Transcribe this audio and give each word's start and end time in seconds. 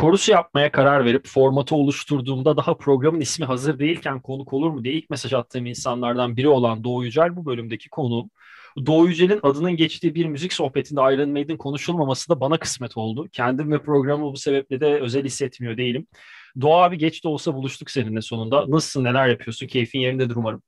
korusu 0.00 0.32
yapmaya 0.32 0.72
karar 0.72 1.04
verip 1.04 1.26
formatı 1.26 1.76
oluşturduğumda 1.76 2.56
daha 2.56 2.76
programın 2.76 3.20
ismi 3.20 3.46
hazır 3.46 3.78
değilken 3.78 4.20
konuk 4.20 4.52
olur 4.52 4.70
mu 4.70 4.84
diye 4.84 4.94
ilk 4.94 5.10
mesaj 5.10 5.32
attığım 5.32 5.66
insanlardan 5.66 6.36
biri 6.36 6.48
olan 6.48 6.84
Doğu 6.84 7.04
Yücel 7.04 7.36
bu 7.36 7.46
bölümdeki 7.46 7.88
konuğum. 7.88 8.30
Doğu 8.86 9.06
Yücel'in 9.06 9.40
adının 9.42 9.76
geçtiği 9.76 10.14
bir 10.14 10.26
müzik 10.26 10.52
sohbetinde 10.52 11.00
Iron 11.00 11.30
Maiden 11.30 11.56
konuşulmaması 11.56 12.28
da 12.28 12.40
bana 12.40 12.58
kısmet 12.58 12.96
oldu. 12.96 13.28
Kendim 13.32 13.72
ve 13.72 13.82
programı 13.82 14.32
bu 14.32 14.36
sebeple 14.36 14.80
de 14.80 15.00
özel 15.00 15.24
hissetmiyor 15.24 15.76
değilim. 15.76 16.06
Doğu 16.60 16.74
abi 16.74 16.98
geç 16.98 17.24
de 17.24 17.28
olsa 17.28 17.54
buluştuk 17.54 17.90
seninle 17.90 18.22
sonunda. 18.22 18.70
Nasılsın, 18.70 19.04
neler 19.04 19.28
yapıyorsun? 19.28 19.66
Keyfin 19.66 20.00
yerindedir 20.00 20.36
umarım. 20.36 20.62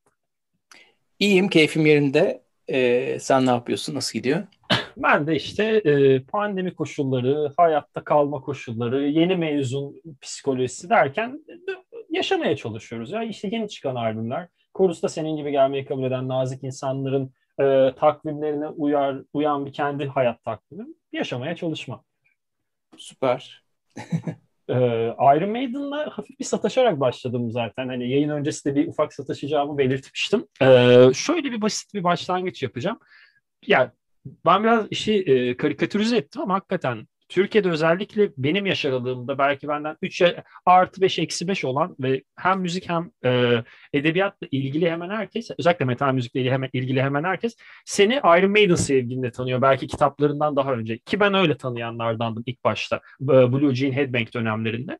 İyiyim, 1.18 1.48
keyfim 1.48 1.86
yerinde. 1.86 2.42
Ee, 2.70 3.18
sen 3.20 3.46
ne 3.46 3.50
yapıyorsun? 3.50 3.94
Nasıl 3.94 4.18
gidiyor? 4.18 4.46
Ben 4.96 5.26
de 5.26 5.36
işte 5.36 5.64
e, 5.64 6.22
pandemi 6.22 6.74
koşulları, 6.74 7.52
hayatta 7.56 8.04
kalma 8.04 8.40
koşulları, 8.40 9.08
yeni 9.08 9.36
mezun 9.36 10.02
psikolojisi 10.20 10.90
derken 10.90 11.44
yaşamaya 12.10 12.56
çalışıyoruz. 12.56 13.10
Ya 13.10 13.22
işte 13.22 13.48
yeni 13.52 13.68
çıkan 13.68 13.94
albümler. 13.94 14.48
Korus'ta 14.74 15.08
senin 15.08 15.36
gibi 15.36 15.50
gelmeyi 15.50 15.84
kabul 15.84 16.04
eden 16.04 16.28
nazik 16.28 16.64
insanların 16.64 17.32
e, 17.60 17.92
takvimlerine 17.96 18.68
uyar, 18.68 19.22
uyan 19.32 19.66
bir 19.66 19.72
kendi 19.72 20.06
hayat 20.06 20.44
takvimi 20.44 20.86
yaşamaya 21.12 21.56
çalışma. 21.56 22.04
Süper. 22.96 23.64
e, 24.68 24.74
Iron 25.36 25.50
Maiden'la 25.50 26.10
hafif 26.10 26.40
bir 26.40 26.44
sataşarak 26.44 27.00
başladım 27.00 27.50
zaten. 27.50 27.88
Hani 27.88 28.10
yayın 28.10 28.28
öncesinde 28.28 28.74
bir 28.74 28.88
ufak 28.88 29.14
sataşacağımı 29.14 29.78
belirtmiştim. 29.78 30.46
E, 30.62 30.66
şöyle 31.14 31.52
bir 31.52 31.62
basit 31.62 31.94
bir 31.94 32.04
başlangıç 32.04 32.62
yapacağım. 32.62 32.98
Yani 33.66 33.90
ben 34.24 34.62
biraz 34.62 34.86
işi 34.90 35.14
e, 35.14 35.56
karikatürize 35.56 36.16
ettim 36.16 36.42
ama 36.42 36.54
hakikaten 36.54 37.06
Türkiye'de 37.32 37.70
özellikle 37.70 38.30
benim 38.38 38.66
yaş 38.66 38.84
aralığımda 38.84 39.38
belki 39.38 39.68
benden 39.68 39.96
3 40.02 40.22
artı 40.66 41.00
5 41.00 41.18
eksi 41.18 41.48
5 41.48 41.64
olan 41.64 41.96
ve 42.00 42.22
hem 42.36 42.60
müzik 42.60 42.88
hem 42.88 43.10
e, 43.24 43.62
edebiyatla 43.92 44.46
ilgili 44.50 44.90
hemen 44.90 45.10
herkes 45.10 45.50
özellikle 45.58 45.84
metal 45.84 46.12
müzikle 46.12 46.50
hemen, 46.50 46.70
ilgili 46.72 47.02
hemen 47.02 47.24
herkes 47.24 47.56
seni 47.84 48.14
Iron 48.14 48.50
Maiden 48.50 48.74
sevginle 48.74 49.30
tanıyor. 49.30 49.62
Belki 49.62 49.86
kitaplarından 49.86 50.56
daha 50.56 50.72
önce 50.72 50.98
ki 50.98 51.20
ben 51.20 51.34
öyle 51.34 51.56
tanıyanlardandım 51.56 52.42
ilk 52.46 52.64
başta 52.64 53.00
Blue 53.20 53.74
Jean 53.74 53.92
Headbang 53.92 54.34
dönemlerinde. 54.34 54.98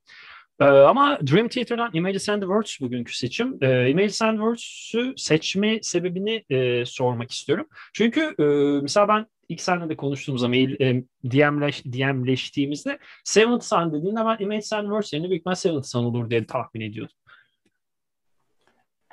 Ee, 0.62 0.64
ama 0.64 1.18
Dream 1.26 1.48
Theater'dan 1.48 1.90
Images 1.92 2.28
and 2.28 2.42
Words 2.42 2.80
bugünkü 2.80 3.16
seçim. 3.16 3.58
Ee, 3.62 3.90
Images 3.90 4.22
and 4.22 4.36
Words'ü 4.36 5.14
seçme 5.16 5.82
sebebini 5.82 6.44
e, 6.50 6.84
sormak 6.86 7.30
istiyorum. 7.30 7.68
Çünkü 7.92 8.20
e, 8.38 8.44
mesela 8.82 9.08
ben 9.08 9.26
ilk 9.48 9.60
seninle 9.60 9.88
de 9.88 9.96
konuştuğumuzda 9.96 10.48
mail 10.48 10.80
e, 10.80 11.04
DM'leş, 11.24 11.84
DM'leştiğimizde 11.84 12.98
Seventh 13.24 13.64
Son 13.64 13.92
dediğinde 13.92 14.20
ben 14.20 14.44
Images 14.44 14.72
and 14.72 14.84
Words 14.84 15.12
yerine 15.12 15.28
büyük 15.28 15.40
ihtimal 15.40 15.54
Seventh 15.54 15.86
Son 15.86 16.04
olur 16.04 16.30
diye 16.30 16.46
tahmin 16.46 16.80
ediyordum. 16.80 17.16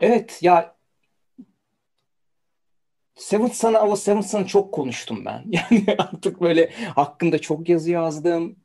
Evet 0.02 0.40
ya 0.42 0.76
Seventh 3.16 3.54
Son 3.54 3.74
ama 3.74 3.96
Seventh 3.96 4.28
Son'ı 4.28 4.48
çok 4.48 4.74
konuştum 4.74 5.26
ben. 5.26 5.46
Yani 5.52 5.96
artık 5.98 6.42
böyle 6.42 6.70
hakkında 6.96 7.40
çok 7.40 7.70
yazı 7.70 7.92
yazdım. 7.92 8.56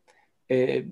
Ee, 0.51 0.85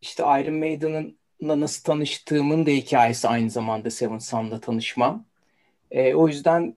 işte 0.00 0.22
Iron 0.22 0.54
Maiden'ın 0.54 1.18
nasıl 1.40 1.84
tanıştığımın 1.84 2.66
da 2.66 2.70
hikayesi 2.70 3.28
aynı 3.28 3.50
zamanda 3.50 3.90
Seven 3.90 4.18
Sun'la 4.18 4.60
tanışmam. 4.60 5.24
E, 5.90 6.14
o 6.14 6.28
yüzden 6.28 6.76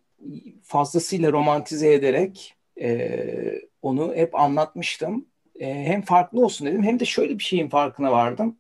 fazlasıyla 0.64 1.32
romantize 1.32 1.94
ederek 1.94 2.56
e, 2.82 3.62
onu 3.82 4.16
hep 4.16 4.36
anlatmıştım. 4.36 5.26
E, 5.60 5.74
hem 5.74 6.02
farklı 6.02 6.46
olsun 6.46 6.68
dedim 6.68 6.84
hem 6.84 7.00
de 7.00 7.06
şöyle 7.06 7.38
bir 7.40 7.44
şeyin 7.44 7.70
farkına 7.70 8.12
vardım. 8.12 8.58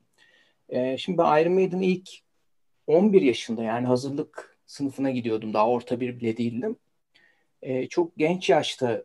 E, 0.70 0.98
şimdi 0.98 1.18
ben 1.18 1.42
Iron 1.42 1.54
Maiden 1.54 1.82
ilk 1.82 2.10
11 2.88 3.22
yaşında 3.22 3.64
yani 3.64 3.88
hazırlık 3.88 4.58
sınıfına 4.66 5.12
gidiyordum. 5.12 5.54
Daha 5.54 5.70
orta 5.70 6.00
bir 6.00 6.20
bile 6.20 6.38
değildim. 6.38 6.76
E, 7.62 7.88
çok 7.88 8.18
genç 8.18 8.50
yaşta 8.50 9.04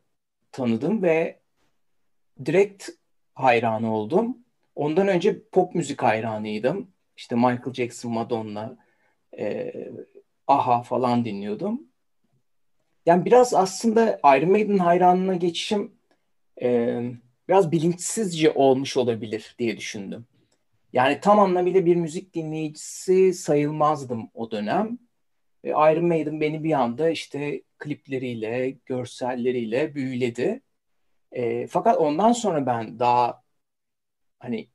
tanıdım 0.53 1.03
ve 1.03 1.41
direkt 2.45 2.89
hayranı 3.35 3.95
oldum. 3.95 4.39
Ondan 4.75 5.09
önce 5.09 5.43
pop 5.53 5.75
müzik 5.75 6.03
hayranıydım. 6.03 6.91
İşte 7.17 7.35
Michael 7.35 7.73
Jackson, 7.73 8.13
Madonna, 8.13 8.77
e, 9.39 9.73
Aha 10.47 10.83
falan 10.83 11.25
dinliyordum. 11.25 11.83
Yani 13.07 13.25
biraz 13.25 13.55
aslında 13.55 14.21
Iron 14.25 14.51
Maiden 14.51 14.79
hayranına 14.79 15.35
geçişim 15.35 15.93
e, 16.63 17.01
biraz 17.49 17.73
bilinçsizce 17.73 18.51
olmuş 18.51 18.97
olabilir 18.97 19.55
diye 19.59 19.77
düşündüm. 19.77 20.27
Yani 20.93 21.21
tam 21.21 21.39
anlamıyla 21.39 21.87
bir 21.87 21.97
müzik 21.97 22.35
dinleyicisi 22.35 23.35
sayılmazdım 23.35 24.31
o 24.35 24.51
dönem. 24.51 24.99
E, 25.65 25.69
Iron 25.69 26.05
Maiden 26.05 26.41
beni 26.41 26.65
bir 26.65 26.73
anda 26.73 27.11
işte 27.11 27.63
klipleriyle, 27.79 28.77
görselleriyle 28.87 29.95
büyüledi. 29.95 30.61
E, 31.33 31.67
fakat 31.67 31.99
ondan 31.99 32.33
sonra 32.33 32.67
ben 32.67 32.99
daha 32.99 33.44
hani 34.45 34.69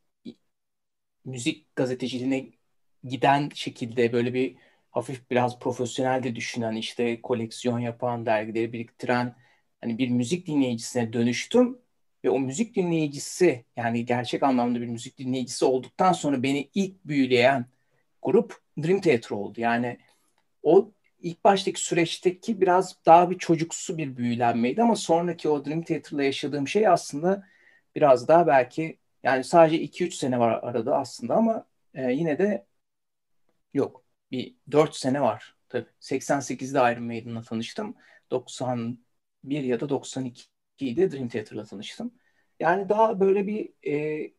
müzik 1.26 1.76
gazeteciliğine 1.76 2.46
giden 3.04 3.50
şekilde 3.54 4.14
böyle 4.14 4.34
bir 4.34 4.56
hafif 4.92 5.30
biraz 5.32 5.60
profesyonel 5.60 6.24
de 6.24 6.36
düşünen 6.36 6.76
işte 6.76 7.22
koleksiyon 7.22 7.80
yapan 7.80 8.26
dergileri 8.26 8.74
biriktiren 8.74 9.36
hani 9.82 9.98
bir 9.98 10.10
müzik 10.10 10.48
dinleyicisine 10.48 11.14
dönüştüm 11.14 11.80
ve 12.24 12.30
o 12.30 12.40
müzik 12.40 12.76
dinleyicisi 12.76 13.66
yani 13.76 14.06
gerçek 14.06 14.44
anlamda 14.44 14.82
bir 14.82 14.88
müzik 14.88 15.18
dinleyicisi 15.18 15.66
olduktan 15.66 16.14
sonra 16.14 16.44
beni 16.44 16.70
ilk 16.74 17.06
büyüleyen 17.06 17.66
grup 18.22 18.62
Dream 18.84 19.02
Theater 19.02 19.32
oldu. 19.36 19.62
Yani 19.62 20.00
o 20.64 20.92
ilk 21.22 21.44
baştaki 21.44 21.82
süreçteki 21.82 22.62
biraz 22.62 22.96
daha 23.06 23.30
bir 23.32 23.38
çocuksu 23.38 23.98
bir 23.98 24.18
büyülenmeydi 24.18 24.84
ama 24.84 24.96
sonraki 24.96 25.50
o 25.50 25.66
Dream 25.66 25.82
Theater'la 25.82 26.24
yaşadığım 26.24 26.68
şey 26.68 26.88
aslında 26.88 27.48
biraz 27.96 28.28
daha 28.28 28.48
belki 28.48 29.00
yani 29.24 29.44
sadece 29.44 29.82
2-3 29.82 30.16
sene 30.16 30.40
var 30.40 30.60
arada 30.64 30.98
aslında 30.98 31.36
ama 31.36 31.66
e, 31.94 32.12
yine 32.12 32.38
de 32.40 32.66
yok. 33.74 34.04
Bir 34.32 34.56
4 34.72 34.96
sene 34.96 35.22
var. 35.22 35.56
Tabii 35.70 35.88
88'de 36.00 36.94
Iron 36.94 37.04
Maiden'la 37.04 37.42
tanıştım. 37.42 37.96
91 38.32 39.64
ya 39.64 39.80
da 39.80 39.90
92'de 39.90 41.12
Dream 41.12 41.28
Theater'la 41.30 41.66
tanıştım. 41.66 42.14
Yani 42.60 42.90
daha 42.90 43.20
böyle 43.20 43.48
bir 43.48 43.74
e, 43.92 44.32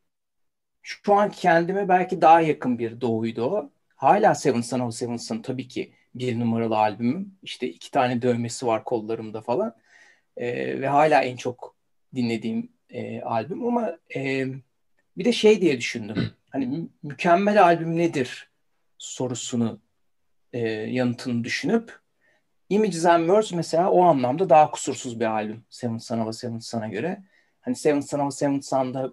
şu 0.82 1.14
an 1.14 1.30
kendime 1.30 1.88
belki 1.88 2.20
daha 2.20 2.40
yakın 2.40 2.78
bir 2.78 3.00
doğuydu 3.00 3.42
o. 3.44 3.72
Hala 3.96 4.34
Seven 4.34 4.60
Son 4.60 4.80
of 4.80 4.94
Seven 4.94 5.16
Son 5.16 5.42
tabii 5.42 5.68
ki 5.68 5.94
bir 6.14 6.40
numaralı 6.40 6.76
albümüm. 6.76 7.38
İşte 7.42 7.68
iki 7.68 7.90
tane 7.90 8.22
dövmesi 8.22 8.66
var 8.66 8.84
kollarımda 8.84 9.40
falan. 9.42 9.76
E, 10.36 10.80
ve 10.80 10.88
hala 10.88 11.22
en 11.22 11.36
çok 11.36 11.76
dinlediğim 12.14 12.72
e, 12.90 13.20
albüm 13.22 13.66
ama 13.66 13.98
e, 14.16 14.46
bir 15.20 15.24
de 15.24 15.32
şey 15.32 15.60
diye 15.60 15.78
düşündüm. 15.78 16.32
Hani 16.50 16.88
mükemmel 17.02 17.64
albüm 17.64 17.96
nedir 17.96 18.50
sorusunu 18.98 19.80
e, 20.52 20.58
yanıtını 20.68 21.44
düşünüp 21.44 22.00
Images 22.68 23.06
and 23.06 23.20
Words 23.20 23.52
mesela 23.52 23.90
o 23.90 24.02
anlamda 24.02 24.48
daha 24.48 24.70
kusursuz 24.70 25.20
bir 25.20 25.24
albüm 25.24 25.64
Seven 25.70 25.98
Son 25.98 26.18
of 26.18 26.34
Seven 26.34 26.58
Son'a 26.58 26.88
göre. 26.88 27.24
Hani 27.60 27.76
Seven 27.76 28.00
Son 28.00 28.18
of 28.18 28.34
Seven 28.34 28.60
Son'da 28.60 29.12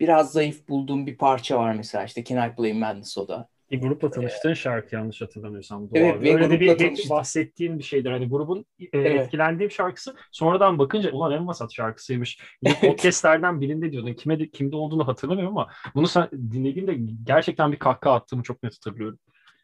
biraz 0.00 0.32
zayıf 0.32 0.68
bulduğum 0.68 1.06
bir 1.06 1.16
parça 1.16 1.58
var 1.58 1.74
mesela 1.74 2.04
işte 2.04 2.24
Can 2.24 2.50
I 2.50 2.54
Play 2.54 2.72
Madness 2.72 3.18
o 3.18 3.28
da. 3.28 3.48
Bir 3.74 3.80
grupla 3.80 4.10
tanıştığın 4.10 4.50
ee, 4.50 4.54
şarkı 4.54 4.94
yanlış 4.94 5.22
hatırlamıyorsam. 5.22 5.82
Doğru. 5.82 5.98
Evet, 5.98 6.34
Öyle 6.34 6.50
de 6.50 6.60
bir, 6.60 6.78
bir 6.78 7.10
bahsettiğin 7.10 7.78
bir 7.78 7.84
şeydir. 7.84 8.10
Hani 8.10 8.28
grubun 8.28 8.66
e, 8.80 8.86
evet. 8.92 9.20
etkilendiğim 9.20 9.70
şarkısı 9.70 10.16
sonradan 10.32 10.78
bakınca 10.78 11.12
ulan 11.12 11.32
en 11.32 11.46
vasat 11.46 11.72
şarkısıymış. 11.72 12.38
İlk 12.62 12.80
podcastlerden 12.80 13.60
birinde 13.60 13.92
diyordun. 13.92 14.14
Kime 14.14 14.50
kimde 14.50 14.76
olduğunu 14.76 15.08
hatırlamıyorum 15.08 15.58
ama 15.58 15.70
bunu 15.94 16.06
sen 16.06 16.28
dinlediğimde 16.30 16.98
gerçekten 17.24 17.72
bir 17.72 17.78
kahkaha 17.78 18.14
attığımı 18.14 18.42
çok 18.42 18.62
net 18.62 18.74
hatırlıyorum. 18.74 19.18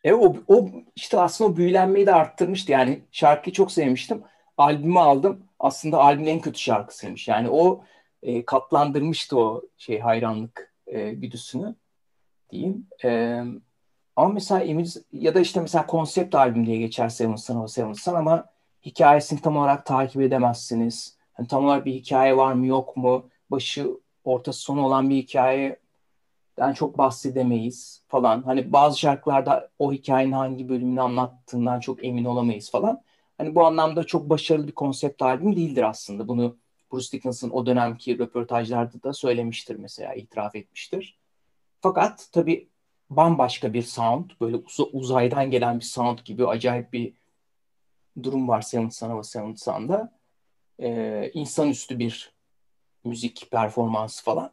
Evet 0.04 0.18
o, 0.20 0.36
o 0.48 0.70
işte 0.96 1.18
aslında 1.18 1.50
o 1.50 1.56
büyülenmeyi 1.56 2.06
de 2.06 2.14
arttırmıştı. 2.14 2.72
Yani 2.72 3.02
şarkıyı 3.12 3.54
çok 3.54 3.72
sevmiştim. 3.72 4.22
Albümü 4.56 4.98
aldım. 4.98 5.44
Aslında 5.58 5.98
albümün 5.98 6.26
en 6.26 6.40
kötü 6.40 6.58
şarkısıymış. 6.58 7.28
Yani 7.28 7.48
o 7.50 7.84
e, 8.22 8.44
katlandırmıştı 8.44 9.38
o 9.38 9.62
şey 9.78 10.00
hayranlık 10.00 10.74
e, 10.86 11.10
güdüsünü 11.12 11.74
diyeyim. 12.50 12.86
E, 13.04 13.40
ama 14.16 14.28
mesela 14.28 14.64
image 14.64 14.90
ya 15.12 15.34
da 15.34 15.40
işte 15.40 15.60
mesela 15.60 15.86
konsept 15.86 16.34
albüm 16.34 16.66
diye 16.66 16.76
geçer 16.76 17.08
Seven 17.08 17.36
Son 17.36 17.66
Seven 17.66 17.92
Son 17.92 18.14
ama 18.14 18.46
hikayesini 18.84 19.40
tam 19.40 19.56
olarak 19.56 19.86
takip 19.86 20.22
edemezsiniz. 20.22 21.16
Yani 21.38 21.48
tam 21.48 21.64
olarak 21.64 21.86
bir 21.86 21.92
hikaye 21.92 22.36
var 22.36 22.52
mı 22.52 22.66
yok 22.66 22.96
mu? 22.96 23.28
Başı 23.50 23.90
ortası 24.24 24.60
sonu 24.60 24.86
olan 24.86 25.10
bir 25.10 25.16
hikayeden 25.16 26.72
çok 26.74 26.98
bahsedemeyiz 26.98 28.02
falan. 28.08 28.42
Hani 28.42 28.72
bazı 28.72 28.98
şarkılarda 28.98 29.70
o 29.78 29.92
hikayenin 29.92 30.32
hangi 30.32 30.68
bölümünü 30.68 31.00
anlattığından 31.00 31.80
çok 31.80 32.04
emin 32.04 32.24
olamayız 32.24 32.70
falan. 32.70 33.02
Hani 33.38 33.54
bu 33.54 33.66
anlamda 33.66 34.04
çok 34.04 34.30
başarılı 34.30 34.66
bir 34.66 34.72
konsept 34.72 35.22
albüm 35.22 35.56
değildir 35.56 35.82
aslında. 35.82 36.28
Bunu 36.28 36.56
Bruce 36.92 37.12
Dickinson 37.12 37.50
o 37.50 37.66
dönemki 37.66 38.18
röportajlarda 38.18 39.02
da 39.02 39.12
söylemiştir 39.12 39.76
mesela, 39.76 40.14
itiraf 40.14 40.54
etmiştir. 40.54 41.18
Fakat 41.80 42.28
tabii 42.32 42.68
bambaşka 43.10 43.72
bir 43.72 43.82
sound, 43.82 44.30
böyle 44.40 44.56
uz- 44.56 44.90
uzaydan 44.92 45.50
gelen 45.50 45.78
bir 45.80 45.84
sound 45.84 46.18
gibi 46.18 46.46
acayip 46.46 46.92
bir 46.92 47.12
durum 48.22 48.48
var 48.48 48.60
Seventh 48.62 49.02
a 49.02 49.22
Seventh 49.22 49.58
Son'da. 49.58 50.12
Ee, 50.80 51.30
insanüstü 51.34 51.98
bir 51.98 52.32
müzik 53.04 53.50
performansı 53.50 54.24
falan. 54.24 54.52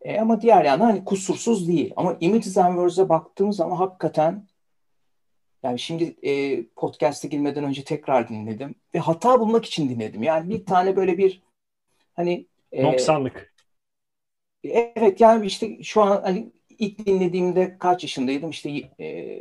E, 0.00 0.20
ama 0.20 0.40
diğer 0.40 0.64
yandan 0.64 0.84
hani 0.86 1.04
kusursuz 1.04 1.68
değil. 1.68 1.92
Ama 1.96 2.16
Images 2.20 2.58
and 2.58 2.74
Words'e 2.74 3.08
baktığımız 3.08 3.56
zaman 3.56 3.76
hakikaten 3.76 4.46
yani 5.62 5.78
şimdi 5.78 6.16
e, 6.22 6.64
podcast'e 6.66 7.28
girmeden 7.28 7.64
önce 7.64 7.84
tekrar 7.84 8.28
dinledim 8.28 8.74
ve 8.94 8.98
hata 8.98 9.40
bulmak 9.40 9.64
için 9.64 9.88
dinledim. 9.88 10.22
Yani 10.22 10.50
bir 10.50 10.66
tane 10.66 10.96
böyle 10.96 11.18
bir 11.18 11.42
hani 12.14 12.46
e, 12.72 12.82
90'lık. 12.82 13.54
Evet 14.64 15.20
yani 15.20 15.46
işte 15.46 15.82
şu 15.82 16.02
an 16.02 16.22
hani 16.22 16.52
ilk 16.78 17.06
dinlediğimde 17.06 17.76
kaç 17.78 18.02
yaşındaydım 18.02 18.50
işte 18.50 18.70
e, 19.00 19.38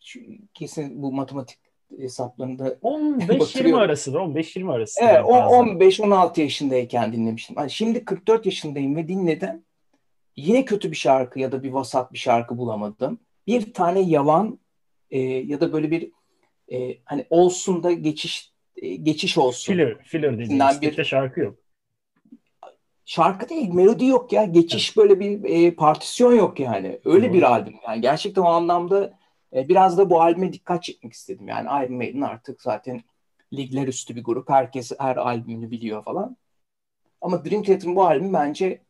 şu, 0.00 0.20
kesin 0.54 1.02
bu 1.02 1.12
matematik 1.12 1.58
hesaplarında 1.98 2.68
15-20 2.82 3.76
arasıdır 3.76 4.18
15-20 4.18 4.72
arası. 4.72 5.04
Evet 5.04 5.20
15-16 5.20 6.40
yaşındayken 6.40 7.12
dinlemiştim. 7.12 7.56
Yani 7.58 7.70
şimdi 7.70 8.04
44 8.04 8.46
yaşındayım 8.46 8.96
ve 8.96 9.08
dinledim. 9.08 9.64
Yine 10.36 10.64
kötü 10.64 10.90
bir 10.90 10.96
şarkı 10.96 11.40
ya 11.40 11.52
da 11.52 11.62
bir 11.62 11.70
vasat 11.70 12.12
bir 12.12 12.18
şarkı 12.18 12.58
bulamadım. 12.58 13.18
Bir 13.46 13.72
tane 13.72 14.00
yalan 14.00 14.58
e, 15.10 15.20
ya 15.20 15.60
da 15.60 15.72
böyle 15.72 15.90
bir 15.90 16.10
e, 16.72 16.98
hani 17.04 17.26
olsun 17.30 17.82
da 17.82 17.92
geçiş 17.92 18.52
e, 18.76 18.94
geçiş 18.94 19.38
olsun. 19.38 19.72
Filler, 19.72 19.98
filler 20.02 20.38
dediğimiz 20.38 20.82
bir 20.82 21.04
şarkı 21.04 21.40
yok. 21.40 21.61
Şarkı 23.04 23.48
değil, 23.48 23.72
melodi 23.72 24.04
yok 24.04 24.32
ya. 24.32 24.44
Geçiş 24.44 24.96
böyle 24.96 25.20
bir 25.20 25.44
e, 25.44 25.74
partisyon 25.74 26.34
yok 26.34 26.60
yani. 26.60 27.00
Öyle 27.04 27.26
Doğru. 27.28 27.34
bir 27.34 27.42
albüm. 27.42 27.74
Yani 27.88 28.00
gerçekten 28.00 28.42
o 28.42 28.48
anlamda 28.48 29.18
e, 29.54 29.68
biraz 29.68 29.98
da 29.98 30.10
bu 30.10 30.20
albüme 30.20 30.52
dikkat 30.52 30.82
çekmek 30.82 31.12
istedim. 31.12 31.48
Yani 31.48 31.84
Iron 31.84 31.96
Maiden 31.96 32.20
artık 32.20 32.62
zaten 32.62 33.02
ligler 33.52 33.88
üstü 33.88 34.16
bir 34.16 34.24
grup. 34.24 34.50
Herkes 34.50 34.92
her 34.98 35.16
albümünü 35.16 35.70
biliyor 35.70 36.04
falan. 36.04 36.36
Ama 37.20 37.44
Dream 37.44 37.62
Theater'ın 37.62 37.96
bu 37.96 38.06
albüm 38.06 38.32
bence 38.32 38.82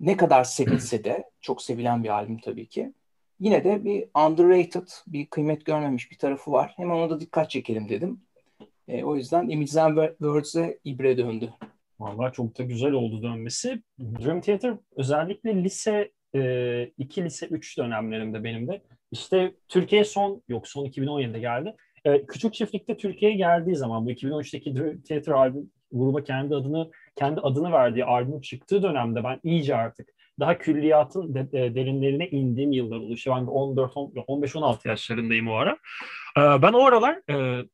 ne 0.00 0.16
kadar 0.16 0.44
sevilse 0.44 1.04
de 1.04 1.30
çok 1.40 1.62
sevilen 1.62 2.04
bir 2.04 2.08
albüm 2.08 2.38
tabii 2.38 2.66
ki. 2.66 2.92
Yine 3.40 3.64
de 3.64 3.84
bir 3.84 4.08
underrated, 4.26 4.88
bir 5.06 5.26
kıymet 5.26 5.64
görmemiş 5.64 6.10
bir 6.10 6.18
tarafı 6.18 6.52
var. 6.52 6.74
Hemen 6.76 6.94
ona 6.94 7.10
da 7.10 7.20
dikkat 7.20 7.50
çekelim 7.50 7.88
dedim. 7.88 8.20
E, 8.88 9.04
o 9.04 9.16
yüzden 9.16 9.48
Images 9.48 9.76
and 9.76 9.98
Words'e 10.08 10.78
ibre 10.84 11.18
döndü. 11.18 11.54
Vallahi 12.00 12.32
çok 12.32 12.58
da 12.58 12.62
güzel 12.62 12.92
oldu 12.92 13.22
dönmesi. 13.22 13.82
Dream 14.00 14.40
Theater 14.40 14.74
özellikle 14.96 15.64
lise 15.64 16.12
2, 16.98 17.20
e, 17.20 17.24
lise 17.24 17.46
3 17.46 17.78
dönemlerimde 17.78 18.44
benim 18.44 18.68
de. 18.68 18.82
İşte 19.12 19.54
Türkiye 19.68 20.04
son, 20.04 20.42
yok 20.48 20.68
son 20.68 20.86
2017'de 20.86 21.38
geldi. 21.38 21.74
E, 22.04 22.26
Küçük 22.26 22.54
Çiftlik'te 22.54 22.96
Türkiye'ye 22.96 23.36
geldiği 23.36 23.76
zaman 23.76 24.06
bu 24.06 24.10
2013'teki 24.10 24.76
Dream 24.76 25.00
Theater 25.00 25.32
albüm 25.32 25.70
gruba 25.92 26.24
kendi 26.24 26.54
adını 26.54 26.90
kendi 27.16 27.40
adını 27.40 27.72
verdiği 27.72 28.04
albüm 28.04 28.40
çıktığı 28.40 28.82
dönemde 28.82 29.24
ben 29.24 29.40
iyice 29.42 29.76
artık 29.76 30.08
daha 30.40 30.58
külliyatın 30.58 31.34
de, 31.34 31.52
de, 31.52 31.74
derinlerine 31.74 32.28
indiğim 32.28 32.72
yıllar. 32.72 33.00
İşte 33.00 33.30
ben 33.30 33.46
14 33.46 33.92
15-16 33.92 34.88
yaşlarındayım 34.88 35.48
o 35.48 35.54
ara. 35.54 35.78
Ee, 36.38 36.62
ben 36.62 36.72
o 36.72 36.84
aralar 36.84 37.20
e, 37.30 37.64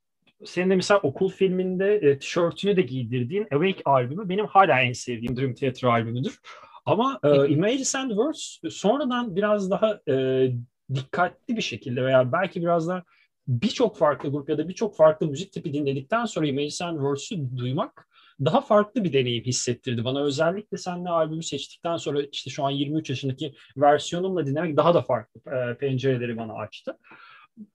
senin 0.45 0.71
de 0.71 0.77
mesela 0.77 1.01
okul 1.01 1.29
filminde 1.29 1.95
e, 1.95 2.19
tişörtünü 2.19 2.77
de 2.77 2.83
giydirdiğin 2.83 3.47
Awake 3.53 3.83
albümü 3.85 4.29
benim 4.29 4.47
hala 4.47 4.81
en 4.81 4.93
sevdiğim 4.93 5.37
Dream 5.37 5.55
Theater 5.55 5.89
albümüdür. 5.89 6.41
Ama 6.87 7.21
e, 7.25 7.49
Images 7.49 7.95
and 7.95 8.11
Words 8.11 8.59
sonradan 8.71 9.37
biraz 9.37 9.71
daha 9.71 10.01
e, 10.09 10.49
dikkatli 10.95 11.57
bir 11.57 11.63
şekilde 11.63 12.05
veya 12.05 12.33
belki 12.33 12.63
biraz 12.63 12.89
daha 12.89 13.03
birçok 13.49 13.97
farklı 13.97 14.31
grup 14.31 14.49
ya 14.49 14.59
da 14.59 14.69
birçok 14.69 14.97
farklı 14.97 15.27
müzik 15.27 15.53
tipi 15.53 15.73
dinledikten 15.73 16.25
sonra 16.25 16.47
Images 16.47 16.83
and 16.83 16.97
Words'ü 16.97 17.57
duymak 17.57 18.09
daha 18.45 18.61
farklı 18.61 19.05
bir 19.05 19.13
deneyim 19.13 19.45
hissettirdi 19.45 20.05
bana. 20.05 20.23
Özellikle 20.23 20.77
seninle 20.77 21.09
albümü 21.09 21.43
seçtikten 21.43 21.97
sonra 21.97 22.23
işte 22.33 22.51
şu 22.51 22.65
an 22.65 22.71
23 22.71 23.11
yaşındaki 23.11 23.55
versiyonumla 23.77 24.47
dinlemek 24.47 24.77
daha 24.77 24.95
da 24.95 25.03
farklı 25.03 25.41
e, 25.53 25.79
pencereleri 25.79 26.37
bana 26.37 26.55
açtı. 26.55 26.99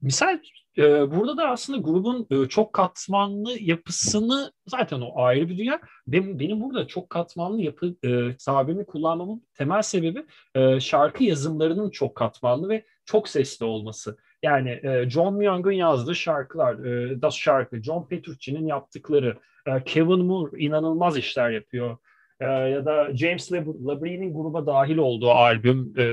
Misal 0.02 0.40
e, 0.78 1.12
burada 1.12 1.38
da 1.38 1.50
aslında 1.50 1.80
grubun 1.80 2.28
e, 2.32 2.48
çok 2.48 2.74
katmanlı 2.74 3.60
yapısını 3.60 4.52
zaten 4.68 5.02
o 5.02 5.22
ayrı 5.22 5.50
bir 5.50 5.58
dünya. 5.58 5.80
Benim, 6.08 6.40
benim 6.40 6.62
burada 6.62 6.88
çok 6.88 7.10
katmanlı 7.10 7.62
yapı 7.62 7.96
e, 8.04 8.38
tabirini 8.46 8.86
kullanmamın 8.86 9.44
temel 9.54 9.82
sebebi 9.82 10.26
e, 10.56 10.80
şarkı 10.80 11.24
yazımlarının 11.24 11.90
çok 11.90 12.16
katmanlı 12.16 12.70
ve 12.70 12.86
çok 13.06 13.30
sesli 13.30 13.66
olması. 13.66 14.18
Yani 14.44 14.80
e, 14.84 15.10
John 15.10 15.34
Myung'un 15.34 15.72
yazdığı 15.72 16.16
şarkılar, 16.16 16.86
e, 16.86 17.22
Das 17.22 17.36
şarkı, 17.36 17.84
John 17.84 18.08
Petrucci'nin 18.08 18.68
yaptıkları, 18.68 19.38
e, 19.68 19.84
Kevin 19.84 20.26
Moore 20.26 20.60
inanılmaz 20.60 21.18
işler 21.18 21.50
yapıyor. 21.50 21.98
E, 22.40 22.46
ya 22.46 22.86
da 22.86 23.18
James 23.18 23.52
Labrie'nin 23.52 24.34
gruba 24.34 24.66
dahil 24.66 24.98
olduğu 24.98 25.32
albüm, 25.32 25.94
e, 25.98 26.04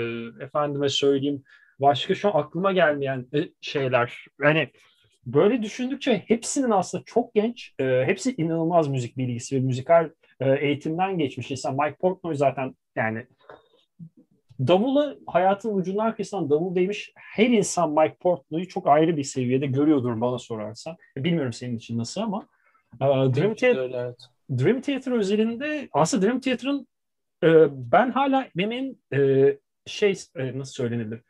efendime 0.45 0.89
söyleyeyim, 0.89 1.45
başka 1.81 2.15
şu 2.15 2.29
an 2.29 2.43
aklıma 2.43 2.73
gelmeyen 2.73 3.27
e, 3.35 3.39
şeyler. 3.61 4.27
Yani 4.43 4.71
böyle 5.27 5.63
düşündükçe 5.63 6.25
hepsinin 6.27 6.71
aslında 6.71 7.05
çok 7.07 7.35
genç, 7.35 7.75
e, 7.81 7.85
hepsi 8.07 8.35
inanılmaz 8.37 8.89
müzik 8.89 9.19
bilgisi 9.19 9.57
ve 9.57 9.61
müzikal 9.61 10.11
e, 10.41 10.53
eğitimden 10.53 11.19
geçmiş 11.19 11.51
insan. 11.51 11.77
Mike 11.77 11.97
Portnoy 11.97 12.35
zaten 12.35 12.75
yani 12.97 13.27
davula 14.61 15.17
hayatın 15.27 15.75
ucundan 15.75 16.17
kesilen 16.17 16.51
davul 16.51 16.75
değmiş 16.75 17.13
her 17.15 17.47
insan 17.47 17.91
Mike 17.91 18.17
Portnoy'u 18.21 18.69
çok 18.69 18.87
ayrı 18.87 19.17
bir 19.17 19.25
seviyede 19.25 19.67
görüyordur 19.67 20.21
bana 20.21 20.39
sorarsan. 20.39 20.97
Bilmiyorum 21.17 21.53
senin 21.53 21.77
için 21.77 21.99
nasıl 21.99 22.21
ama 22.21 22.49
e, 22.95 23.07
Dream, 23.07 23.55
Theater, 23.55 23.77
öyle, 23.77 23.97
evet. 23.97 24.17
Dream 24.51 24.81
Theater 24.81 25.13
özelinde 25.13 25.89
aslında 25.93 26.27
Dream 26.27 26.41
Theater'ın 26.41 26.87
e, 27.45 27.49
ben 27.71 28.11
hala 28.11 28.49
benim 28.57 28.99
e, 29.15 29.57
şey 29.87 30.15
e, 30.37 30.59
nasıl 30.59 30.73
söylenir 30.73 31.21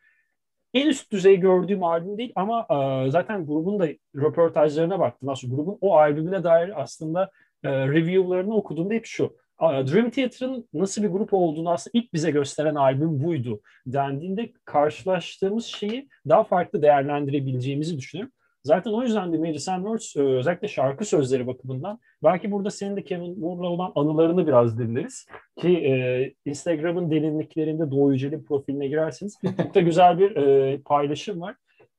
en 0.73 0.87
üst 0.87 1.11
düzey 1.11 1.39
gördüğüm 1.39 1.83
albüm 1.83 2.17
değil 2.17 2.31
ama 2.35 2.67
e, 2.69 3.11
zaten 3.11 3.45
grubun 3.45 3.79
da 3.79 3.87
röportajlarına 4.15 4.99
baktım. 4.99 5.29
Aslında 5.29 5.55
grubun 5.55 5.77
o 5.81 5.97
albümüne 5.97 6.43
dair 6.43 6.81
aslında 6.81 7.31
e, 7.63 7.69
review'larını 7.69 8.55
okuduğumda 8.55 8.93
hep 8.93 9.05
şu. 9.05 9.35
Dream 9.61 10.09
Theater'ın 10.09 10.69
nasıl 10.73 11.03
bir 11.03 11.07
grup 11.07 11.33
olduğunu 11.33 11.71
aslında 11.71 11.91
ilk 11.99 12.13
bize 12.13 12.31
gösteren 12.31 12.75
albüm 12.75 13.23
buydu 13.23 13.61
dendiğinde 13.85 14.53
karşılaştığımız 14.65 15.65
şeyi 15.65 16.09
daha 16.29 16.43
farklı 16.43 16.81
değerlendirebileceğimizi 16.81 17.97
düşünüyorum. 17.97 18.33
Zaten 18.63 18.91
o 18.91 19.03
yüzden 19.03 19.33
de 19.33 19.37
Mary 19.37 19.59
Sanders 19.59 20.15
e, 20.15 20.21
özellikle 20.21 20.67
şarkı 20.67 21.05
sözleri 21.05 21.47
bakımından 21.47 21.99
belki 22.23 22.51
burada 22.51 22.69
senin 22.69 22.95
de 22.95 23.03
Kevin 23.03 23.39
Moore'la 23.39 23.69
olan 23.69 23.91
anılarını 23.95 24.47
biraz 24.47 24.79
dinleriz. 24.79 25.25
Ki 25.57 25.77
e, 25.77 26.33
Instagram'ın 26.45 27.11
derinliklerinde 27.11 27.91
Doğu 27.91 28.13
Yücel'in 28.13 28.43
profiline 28.43 28.87
girerseniz 28.87 29.39
çok 29.57 29.75
da 29.75 29.81
güzel 29.81 30.19
bir 30.19 30.35
e, 30.35 30.77
paylaşım 30.81 31.41
var. 31.41 31.55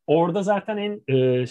Orada 0.06 0.42
zaten 0.42 0.76
en 0.76 1.16
e, 1.16 1.44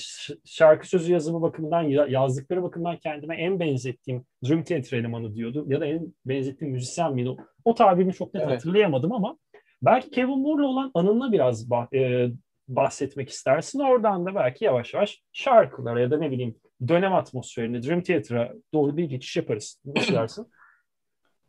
şarkı 0.45 0.87
sözü 0.89 1.13
yazımı 1.13 1.41
bakımından, 1.41 1.81
yazdıkları 2.09 2.63
bakımından 2.63 2.97
kendime 2.97 3.35
en 3.35 3.59
benzettiğim 3.59 4.25
Dream 4.47 4.63
Theater 4.63 4.97
elemanı 4.97 5.35
diyordu. 5.35 5.65
Ya 5.67 5.81
da 5.81 5.85
en 5.85 6.13
benzettiğim 6.25 6.73
müzisyen 6.73 7.13
miydi? 7.13 7.29
O 7.65 7.75
tabirini 7.75 8.13
çok 8.13 8.33
net 8.33 8.43
evet. 8.43 8.53
hatırlayamadım 8.53 9.11
ama 9.11 9.37
belki 9.81 10.09
Kevin 10.09 10.39
Moore'la 10.39 10.67
olan 10.67 10.91
anına 10.93 11.31
biraz 11.31 11.69
bah, 11.69 11.93
e, 11.93 12.29
bahsetmek 12.75 13.29
istersin. 13.29 13.79
Oradan 13.79 14.25
da 14.25 14.35
belki 14.35 14.65
yavaş 14.65 14.93
yavaş 14.93 15.23
şarkılara 15.33 16.01
ya 16.01 16.11
da 16.11 16.17
ne 16.17 16.31
bileyim 16.31 16.55
dönem 16.87 17.13
atmosferine, 17.13 17.83
Dream 17.83 18.01
Theater'a 18.01 18.53
doğru 18.73 18.97
bir 18.97 19.03
geçiş 19.03 19.37
yaparız. 19.37 19.79
Nasıl 19.85 20.13
dersin? 20.13 20.47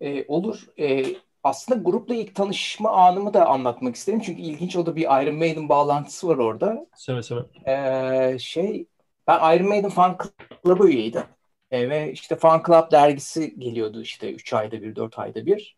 E, 0.01 0.25
olur. 0.29 0.67
E, 0.79 1.05
aslında 1.45 1.83
grupla 1.83 2.15
ilk 2.15 2.35
tanışma 2.35 2.91
anımı 2.91 3.35
da 3.35 3.47
anlatmak 3.47 3.97
isterim. 3.97 4.21
Çünkü 4.21 4.43
ilginç 4.43 4.77
o 4.77 4.87
da 4.87 4.97
bir 4.97 5.03
Iron 5.03 5.35
Maiden 5.35 5.69
bağlantısı 5.69 6.29
var 6.29 6.37
orada. 6.37 6.87
Seve 6.97 7.23
seve. 7.23 7.41
Ee, 7.67 8.39
şey, 8.39 8.87
ben 9.27 9.57
Iron 9.57 9.69
Maiden 9.69 9.91
fan 9.91 10.19
club'ı 10.65 10.89
üyeydim. 10.89 11.23
Ee, 11.71 11.91
ve 11.91 12.13
işte 12.13 12.37
fan 12.37 12.63
club 12.67 12.93
dergisi 12.93 13.59
geliyordu 13.59 14.03
işte 14.03 14.33
3 14.33 14.53
ayda 14.53 14.83
bir, 14.83 14.97
4 14.97 15.19
ayda 15.19 15.47
bir. 15.47 15.77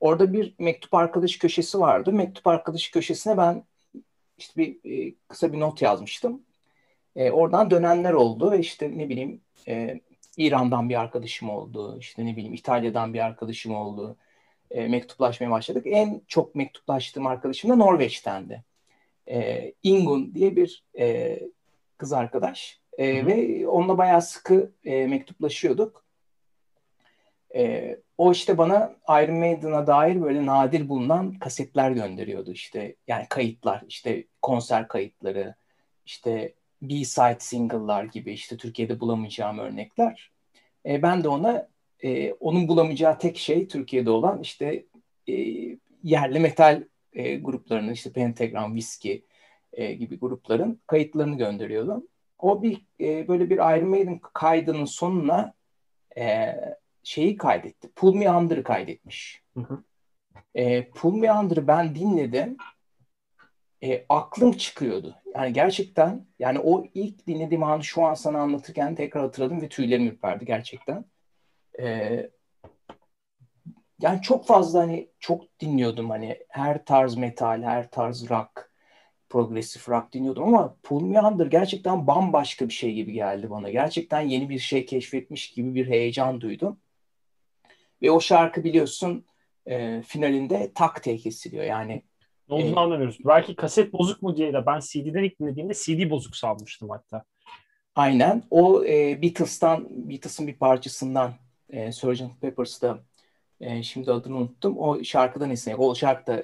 Orada 0.00 0.32
bir 0.32 0.54
mektup 0.58 0.94
arkadaş 0.94 1.36
köşesi 1.36 1.80
vardı. 1.80 2.12
Mektup 2.12 2.46
arkadaş 2.46 2.88
köşesine 2.88 3.36
ben 3.36 3.64
işte 4.42 4.60
bir 4.60 5.08
e, 5.08 5.14
kısa 5.28 5.52
bir 5.52 5.60
not 5.60 5.82
yazmıştım. 5.82 6.42
E, 7.16 7.30
oradan 7.30 7.70
dönenler 7.70 8.12
oldu 8.12 8.50
ve 8.50 8.58
işte 8.58 8.98
ne 8.98 9.08
bileyim 9.08 9.40
e, 9.68 10.00
İran'dan 10.36 10.88
bir 10.88 11.00
arkadaşım 11.00 11.50
oldu. 11.50 11.98
işte 11.98 12.26
ne 12.26 12.36
bileyim 12.36 12.54
İtalya'dan 12.54 13.14
bir 13.14 13.24
arkadaşım 13.24 13.74
oldu 13.74 14.16
e, 14.70 14.88
mektuplaşmaya 14.88 15.50
başladık. 15.50 15.86
En 15.86 16.22
çok 16.28 16.54
mektuplaştığım 16.54 17.26
arkadaşım 17.26 17.70
da 17.70 17.76
Norveç'tendi. 17.76 18.64
E, 19.28 19.72
Ingun 19.82 20.34
diye 20.34 20.56
bir 20.56 20.84
e, 20.98 21.38
kız 21.96 22.12
arkadaş 22.12 22.80
e, 22.98 23.26
ve 23.26 23.68
onunla 23.68 23.98
bayağı 23.98 24.22
sıkı 24.22 24.72
e, 24.84 25.06
mektuplaşıyorduk. 25.06 26.04
E, 27.54 27.96
o 28.22 28.32
işte 28.32 28.58
bana 28.58 28.96
Iron 29.08 29.36
Maiden'a 29.36 29.86
dair 29.86 30.22
böyle 30.22 30.46
nadir 30.46 30.88
bulunan 30.88 31.34
kasetler 31.34 31.90
gönderiyordu 31.90 32.52
işte. 32.52 32.96
Yani 33.08 33.26
kayıtlar, 33.28 33.84
işte 33.88 34.24
konser 34.42 34.88
kayıtları, 34.88 35.54
işte 36.06 36.54
B-side 36.82 37.36
single'lar 37.38 38.04
gibi 38.04 38.32
işte 38.32 38.56
Türkiye'de 38.56 39.00
bulamayacağım 39.00 39.58
örnekler. 39.58 40.30
E, 40.86 41.02
ben 41.02 41.24
de 41.24 41.28
ona 41.28 41.68
e, 42.02 42.32
onun 42.32 42.68
bulamayacağı 42.68 43.18
tek 43.18 43.38
şey 43.38 43.68
Türkiye'de 43.68 44.10
olan 44.10 44.40
işte 44.40 44.84
e, 45.28 45.34
yerli 46.04 46.40
metal 46.40 46.84
e, 47.12 47.36
gruplarının 47.36 47.92
işte 47.92 48.12
Pentagram, 48.12 48.70
Whiskey 48.72 49.24
e, 49.72 49.92
gibi 49.92 50.18
grupların 50.18 50.80
kayıtlarını 50.86 51.38
gönderiyordum. 51.38 52.06
O 52.38 52.62
bir 52.62 52.82
e, 53.00 53.28
böyle 53.28 53.50
bir 53.50 53.56
Iron 53.56 53.88
Maiden 53.88 54.18
kaydının 54.18 54.84
sonuna 54.84 55.54
e, 56.16 56.54
şeyi 57.02 57.36
kaydetti. 57.36 57.88
Pull 57.96 58.14
Me 58.14 58.30
Under'ı 58.30 58.62
kaydetmiş. 58.62 59.42
Hı 59.54 59.60
hı. 59.60 59.82
E, 60.54 60.90
Pull 60.90 61.14
Me 61.14 61.32
Under'ı 61.32 61.66
ben 61.66 61.94
dinledim. 61.94 62.56
E, 63.84 64.06
aklım 64.08 64.52
çıkıyordu. 64.52 65.16
Yani 65.34 65.52
gerçekten 65.52 66.26
yani 66.38 66.58
o 66.58 66.84
ilk 66.94 67.26
dinlediğim 67.26 67.62
anı 67.62 67.84
şu 67.84 68.04
an 68.04 68.14
sana 68.14 68.38
anlatırken 68.38 68.94
tekrar 68.94 69.22
hatırladım 69.22 69.62
ve 69.62 69.68
tüylerim 69.68 70.06
ürperdi 70.06 70.44
gerçekten. 70.44 71.04
E, 71.80 72.30
yani 74.00 74.22
çok 74.22 74.46
fazla 74.46 74.80
hani 74.80 75.08
çok 75.20 75.60
dinliyordum 75.60 76.10
hani 76.10 76.38
her 76.48 76.84
tarz 76.84 77.16
metal, 77.16 77.62
her 77.62 77.90
tarz 77.90 78.30
rock, 78.30 78.72
progresif 79.28 79.88
rock 79.88 80.12
dinliyordum 80.12 80.44
ama 80.44 80.76
Pull 80.82 81.02
Me 81.02 81.20
Under 81.20 81.46
gerçekten 81.46 82.06
bambaşka 82.06 82.68
bir 82.68 82.72
şey 82.72 82.94
gibi 82.94 83.12
geldi 83.12 83.50
bana. 83.50 83.70
Gerçekten 83.70 84.20
yeni 84.20 84.48
bir 84.48 84.58
şey 84.58 84.86
keşfetmiş 84.86 85.50
gibi 85.50 85.74
bir 85.74 85.88
heyecan 85.88 86.40
duydum. 86.40 86.78
Ve 88.02 88.10
o 88.10 88.20
şarkı 88.20 88.64
biliyorsun 88.64 89.24
e, 89.66 90.02
finalinde 90.02 90.72
tak 90.74 91.04
diye 91.04 91.16
kesiliyor. 91.16 91.64
Yani 91.64 92.02
ne 92.48 92.54
olduğunu 92.54 92.76
e, 92.76 92.80
anlamıyoruz. 92.80 93.18
Belki 93.24 93.56
kaset 93.56 93.92
bozuk 93.92 94.22
mu 94.22 94.36
diye 94.36 94.52
de 94.52 94.66
ben 94.66 94.80
CD'den 94.80 95.22
ilk 95.22 95.40
dinlediğimde 95.40 95.74
CD 95.74 96.10
bozuk 96.10 96.36
sanmıştım 96.36 96.90
hatta. 96.90 97.24
Aynen. 97.94 98.42
O 98.50 98.84
e, 98.84 99.22
Beatles'tan, 99.22 99.88
Beatles'ın 99.90 100.46
bir 100.46 100.54
parçasından 100.54 101.34
e, 101.70 101.92
Sgt. 101.92 102.22
Peppers'ta 102.40 102.98
e, 103.60 103.82
şimdi 103.82 104.12
adını 104.12 104.36
unuttum. 104.36 104.78
O 104.78 105.04
şarkıdan 105.04 105.50
esinlenerek. 105.50 105.80
O 105.80 105.94
şarkı 105.94 106.26
da 106.26 106.42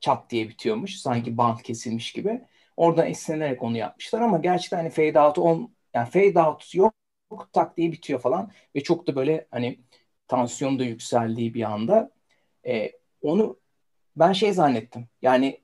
çat 0.00 0.30
diye 0.30 0.48
bitiyormuş. 0.48 0.96
Sanki 0.96 1.36
bant 1.36 1.62
kesilmiş 1.62 2.12
gibi. 2.12 2.40
Oradan 2.76 3.06
esinlenerek 3.06 3.62
onu 3.62 3.76
yapmışlar 3.76 4.20
ama 4.20 4.38
gerçekten 4.38 4.76
hani 4.76 4.90
fade 4.90 5.20
out 5.20 5.38
on 5.38 5.74
yani 5.94 6.10
fade 6.10 6.40
out 6.40 6.74
yok 6.74 6.94
tak 7.52 7.76
diye 7.76 7.92
bitiyor 7.92 8.20
falan 8.20 8.50
ve 8.76 8.82
çok 8.82 9.06
da 9.06 9.16
böyle 9.16 9.46
hani 9.50 9.78
tansiyon 10.32 10.78
da 10.78 10.84
yükseldiği 10.84 11.54
bir 11.54 11.62
anda 11.62 12.10
e, 12.66 12.92
onu 13.22 13.56
ben 14.16 14.32
şey 14.32 14.52
zannettim. 14.52 15.08
Yani 15.22 15.60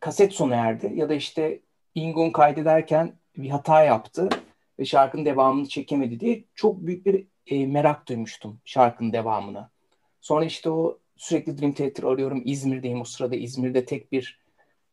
kaset 0.00 0.32
sona 0.32 0.54
erdi 0.54 0.92
ya 0.94 1.08
da 1.08 1.14
işte 1.14 1.60
Ingun 1.94 2.30
kaydederken 2.30 3.18
bir 3.36 3.50
hata 3.50 3.84
yaptı 3.84 4.28
ve 4.78 4.84
şarkının 4.84 5.24
devamını 5.24 5.68
çekemedi 5.68 6.20
diye 6.20 6.44
çok 6.54 6.86
büyük 6.86 7.06
bir 7.06 7.26
e, 7.46 7.66
merak 7.66 8.08
duymuştum 8.08 8.60
şarkının 8.64 9.12
devamına. 9.12 9.70
Sonra 10.20 10.44
işte 10.44 10.70
o 10.70 10.98
sürekli 11.16 11.58
Dream 11.58 11.72
Theater 11.72 12.04
arıyorum. 12.04 12.42
İzmir'deyim 12.44 13.00
o 13.00 13.04
sırada. 13.04 13.36
İzmir'de 13.36 13.84
tek 13.84 14.12
bir 14.12 14.40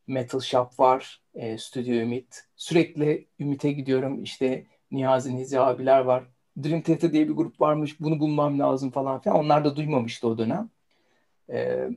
metal 0.08 0.40
shop 0.40 0.80
var. 0.80 1.22
E, 1.36 1.58
Stüdyo 1.58 1.94
Ümit. 1.94 2.44
Sürekli 2.56 3.28
Ümit'e 3.40 3.72
gidiyorum. 3.72 4.24
İşte 4.24 4.66
Niyazi 4.92 5.36
Nizi 5.36 5.60
abiler 5.60 6.00
var. 6.00 6.24
Dream 6.64 6.82
Theater 6.82 7.14
diye 7.14 7.30
bir 7.30 7.34
grup 7.34 7.62
varmış. 7.62 8.00
Bunu 8.00 8.20
bulmam 8.20 8.60
lazım 8.60 8.92
falan 8.92 9.22
filan. 9.22 9.38
Onlar 9.38 9.66
da 9.66 9.76
duymamıştı 9.76 10.28
o 10.28 10.38
dönem. 10.38 10.70
E, 11.50 11.90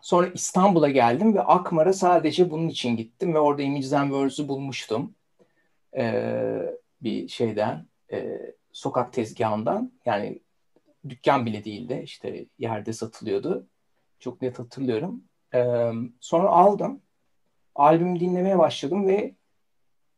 sonra 0.00 0.26
İstanbul'a 0.26 0.88
geldim 0.90 1.34
ve 1.34 1.40
Akmar'a 1.40 1.92
sadece 1.92 2.50
bunun 2.50 2.68
için 2.68 2.96
gittim 2.96 3.34
ve 3.34 3.38
orada 3.38 3.62
Images 3.62 3.92
and 3.92 4.10
bulmuştum. 4.48 5.14
E, 5.96 6.14
bir 7.02 7.28
şeyden. 7.28 7.86
E, 8.12 8.40
sokak 8.72 9.12
tezgahından. 9.12 9.92
Yani 10.06 10.38
dükkan 11.08 11.46
bile 11.46 11.64
değildi. 11.64 12.00
İşte 12.04 12.46
yerde 12.58 12.92
satılıyordu. 12.92 13.66
Çok 14.18 14.42
net 14.42 14.58
hatırlıyorum. 14.58 15.24
Ee, 15.54 15.90
sonra 16.20 16.48
aldım. 16.48 17.02
Albümü 17.74 18.20
dinlemeye 18.20 18.58
başladım 18.58 19.06
ve 19.06 19.34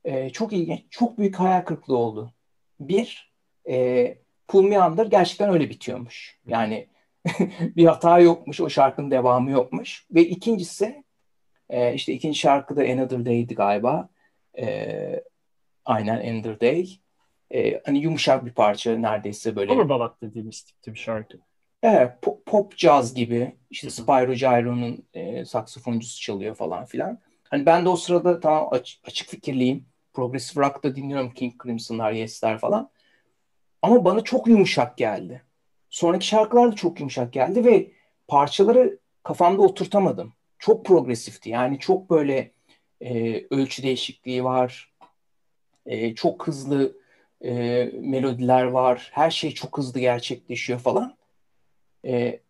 e, 0.04 0.30
çok 0.30 0.52
ilginç, 0.52 0.80
çok 0.90 1.18
büyük 1.18 1.36
hayal 1.36 1.62
kırıklığı 1.62 1.96
oldu. 1.96 2.32
Bir, 2.80 3.32
e, 3.68 4.18
Pull 4.48 4.62
Me 4.62 4.80
Under 4.80 5.06
gerçekten 5.06 5.50
öyle 5.50 5.70
bitiyormuş. 5.70 6.38
Yani 6.46 6.88
bir 7.60 7.86
hata 7.86 8.18
yokmuş, 8.18 8.60
o 8.60 8.70
şarkının 8.70 9.10
devamı 9.10 9.50
yokmuş. 9.50 10.06
Ve 10.10 10.22
ikincisi, 10.22 11.04
e, 11.70 11.94
işte 11.94 12.12
ikinci 12.12 12.38
şarkı 12.38 12.76
da 12.76 12.80
Another 12.80 13.24
Day'di 13.24 13.54
galiba. 13.54 14.08
E, 14.58 15.22
aynen 15.84 16.32
Another 16.34 16.60
Day 16.60 16.98
e, 17.54 17.80
hani 17.86 17.98
yumuşak 17.98 18.46
bir 18.46 18.52
parça 18.52 18.98
neredeyse 18.98 19.56
böyle. 19.56 19.68
Power 19.68 19.88
ballad 19.88 20.22
dediğimiz 20.22 20.62
tipte 20.62 20.94
bir 20.94 20.98
şarkı. 20.98 21.38
Evet, 21.82 22.12
pop, 22.22 22.46
pop 22.46 22.76
jazz 22.76 23.14
gibi. 23.14 23.56
İşte 23.70 23.90
Spyro 23.90 24.34
Gyro'nun 24.34 25.06
e, 25.14 25.44
saksafoncusu 25.44 26.20
çalıyor 26.20 26.54
falan 26.54 26.84
filan. 26.84 27.18
Hani 27.50 27.66
ben 27.66 27.84
de 27.84 27.88
o 27.88 27.96
sırada 27.96 28.40
tamam 28.40 28.68
aç, 28.70 29.00
açık 29.06 29.28
fikirliyim. 29.28 29.86
Progressive 30.12 30.64
rock 30.64 30.84
da 30.84 30.96
dinliyorum 30.96 31.30
King 31.30 31.62
Crimson'lar, 31.62 32.12
Yes'ler 32.12 32.58
falan. 32.58 32.90
Ama 33.82 34.04
bana 34.04 34.20
çok 34.20 34.46
yumuşak 34.46 34.96
geldi. 34.98 35.42
Sonraki 35.90 36.26
şarkılar 36.26 36.72
da 36.72 36.76
çok 36.76 37.00
yumuşak 37.00 37.32
geldi 37.32 37.64
ve 37.64 37.92
parçaları 38.28 38.98
kafamda 39.22 39.62
oturtamadım. 39.62 40.32
Çok 40.58 40.84
progresifti. 40.84 41.50
Yani 41.50 41.78
çok 41.78 42.10
böyle 42.10 42.52
e, 43.00 43.42
ölçü 43.50 43.82
değişikliği 43.82 44.44
var. 44.44 44.92
E, 45.86 46.14
çok 46.14 46.46
hızlı 46.46 46.96
e, 47.44 47.52
melodiler 48.00 48.64
var. 48.64 49.10
Her 49.12 49.30
şey 49.30 49.50
çok 49.50 49.78
hızlı 49.78 50.00
gerçekleşiyor 50.00 50.78
falan. 50.78 51.16
E, 52.04 52.40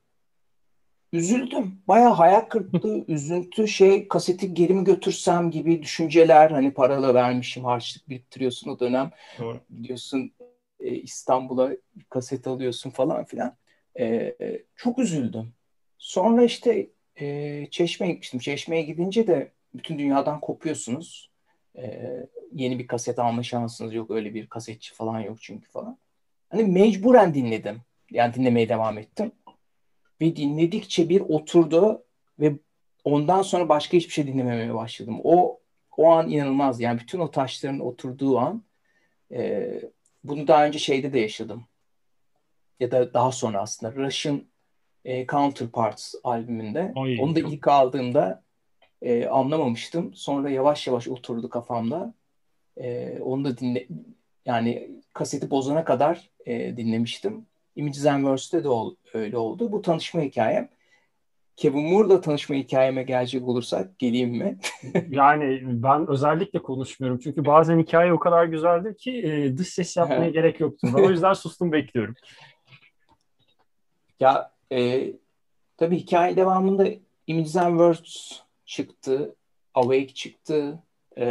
üzüldüm. 1.12 1.78
Baya 1.88 2.18
hayal 2.18 2.40
kırıklığı, 2.40 3.04
üzüntü, 3.09 3.68
şey 3.68 4.09
kaseti 4.09 4.54
geri 4.54 4.75
mi 4.75 4.85
götürsem 4.85 5.50
gibi 5.50 5.83
düşünceler. 5.83 6.50
Hani 6.50 6.75
paralı 6.75 7.14
vermişim, 7.14 7.64
harçlık 7.64 8.09
biriktiriyorsun 8.09 8.71
o 8.71 8.80
dönem. 8.80 9.11
Doğru. 9.38 9.61
Gidiyorsun 9.76 10.33
e, 10.87 10.95
İstanbul'a 10.95 11.71
kaset 12.11 12.47
alıyorsun 12.47 12.90
falan 12.90 13.25
filan. 13.25 13.57
E, 13.99 14.37
çok 14.76 14.99
üzüldüm. 14.99 15.52
Sonra 15.99 16.45
işte 16.45 16.88
e, 17.21 17.66
Çeşme'ye 17.71 18.12
gitmiştim. 18.12 18.40
Çeşme'ye 18.40 18.83
gidince 18.83 19.26
de 19.26 19.52
bütün 19.75 19.99
dünyadan 19.99 20.40
kopuyorsunuz. 20.40 21.31
E, 21.76 22.11
yeni 22.52 22.78
bir 22.78 22.87
kaset 22.87 23.19
alma 23.19 23.43
şansınız 23.43 23.95
yok. 23.95 24.11
Öyle 24.11 24.35
bir 24.35 24.47
kasetçi 24.47 24.95
falan 24.95 25.21
yok 25.21 25.38
çünkü 25.40 25.71
falan. 25.71 25.99
Hani 26.49 26.64
mecburen 26.64 27.35
dinledim. 27.35 27.81
Yani 28.11 28.35
dinlemeye 28.35 28.69
devam 28.69 28.99
ettim. 28.99 29.33
Ve 30.21 30.37
dinledikçe 30.37 31.09
bir 31.09 31.21
oturdu 31.21 32.05
ve 32.40 32.52
ondan 33.05 33.43
sonra 33.43 33.69
başka 33.69 33.97
hiçbir 33.97 34.12
şey 34.12 34.26
dinlememeye 34.26 34.75
başladım. 34.75 35.21
O 35.25 35.61
o 35.97 36.07
an 36.11 36.31
inanılmaz. 36.31 36.81
Yani 36.81 37.00
bütün 37.00 37.19
o 37.19 37.31
taşların 37.31 37.81
oturduğu 37.81 38.38
an 38.38 38.62
e, 39.33 39.71
bunu 40.28 40.47
daha 40.47 40.66
önce 40.66 40.78
şeyde 40.78 41.12
de 41.12 41.18
yaşadım. 41.18 41.64
Ya 42.80 42.90
da 42.90 43.14
daha 43.14 43.33
sonra 43.33 43.61
aslında 43.61 43.95
Rush'ın 43.95 44.49
e, 45.04 45.26
Counterparts 45.26 46.14
albümünde. 46.25 46.92
Ay, 46.97 47.16
Onu 47.21 47.37
da 47.37 47.40
çok... 47.40 47.52
ilk 47.52 47.68
aldığımda 47.68 48.42
e, 49.02 49.26
anlamamıştım. 49.26 50.14
Sonra 50.14 50.50
yavaş 50.50 50.87
yavaş 50.87 51.09
oturdu 51.09 51.49
kafamda. 51.49 52.14
E, 52.76 53.18
onu 53.21 53.45
da 53.45 53.59
dinle 53.59 53.87
yani 54.47 54.90
kaseti 55.12 55.50
bozana 55.50 55.85
kadar 55.85 56.30
e, 56.47 56.76
dinlemiştim. 56.76 57.47
Images 57.76 58.06
and 58.06 58.21
Words'te 58.21 58.64
de 58.64 58.68
ol, 58.68 58.95
öyle 59.14 59.38
oldu. 59.38 59.73
Bu 59.73 59.83
tanışma 59.83 60.21
hikayem. 60.21 60.68
Kevin 61.57 61.83
Moore'la 61.83 62.21
tanışma 62.21 62.57
hikayeme 62.57 63.03
gelecek 63.03 63.49
olursak 63.49 63.99
geleyim 63.99 64.31
mi? 64.31 64.59
yani 65.11 65.61
ben 65.63 66.07
özellikle 66.07 66.63
konuşmuyorum. 66.63 67.21
Çünkü 67.23 67.45
bazen 67.45 67.79
hikaye 67.79 68.13
o 68.13 68.19
kadar 68.19 68.45
güzeldir 68.45 68.95
ki 68.95 69.19
e, 69.19 69.59
dış 69.59 69.69
ses 69.69 69.97
yapmaya 69.97 70.31
gerek 70.31 70.61
yoktur. 70.61 70.89
Ben 70.97 71.03
o 71.03 71.11
yüzden 71.11 71.33
sustum 71.33 71.73
bekliyorum. 71.73 72.15
Ya 74.21 74.53
e, 74.73 75.13
tabii 75.77 75.99
hikaye 75.99 76.37
devamında 76.37 76.87
Images 77.27 77.57
and 77.57 77.71
Words 77.71 78.41
çıktı. 78.65 79.35
Awake 79.75 80.15
çıktı. 80.15 80.83
E, 81.19 81.27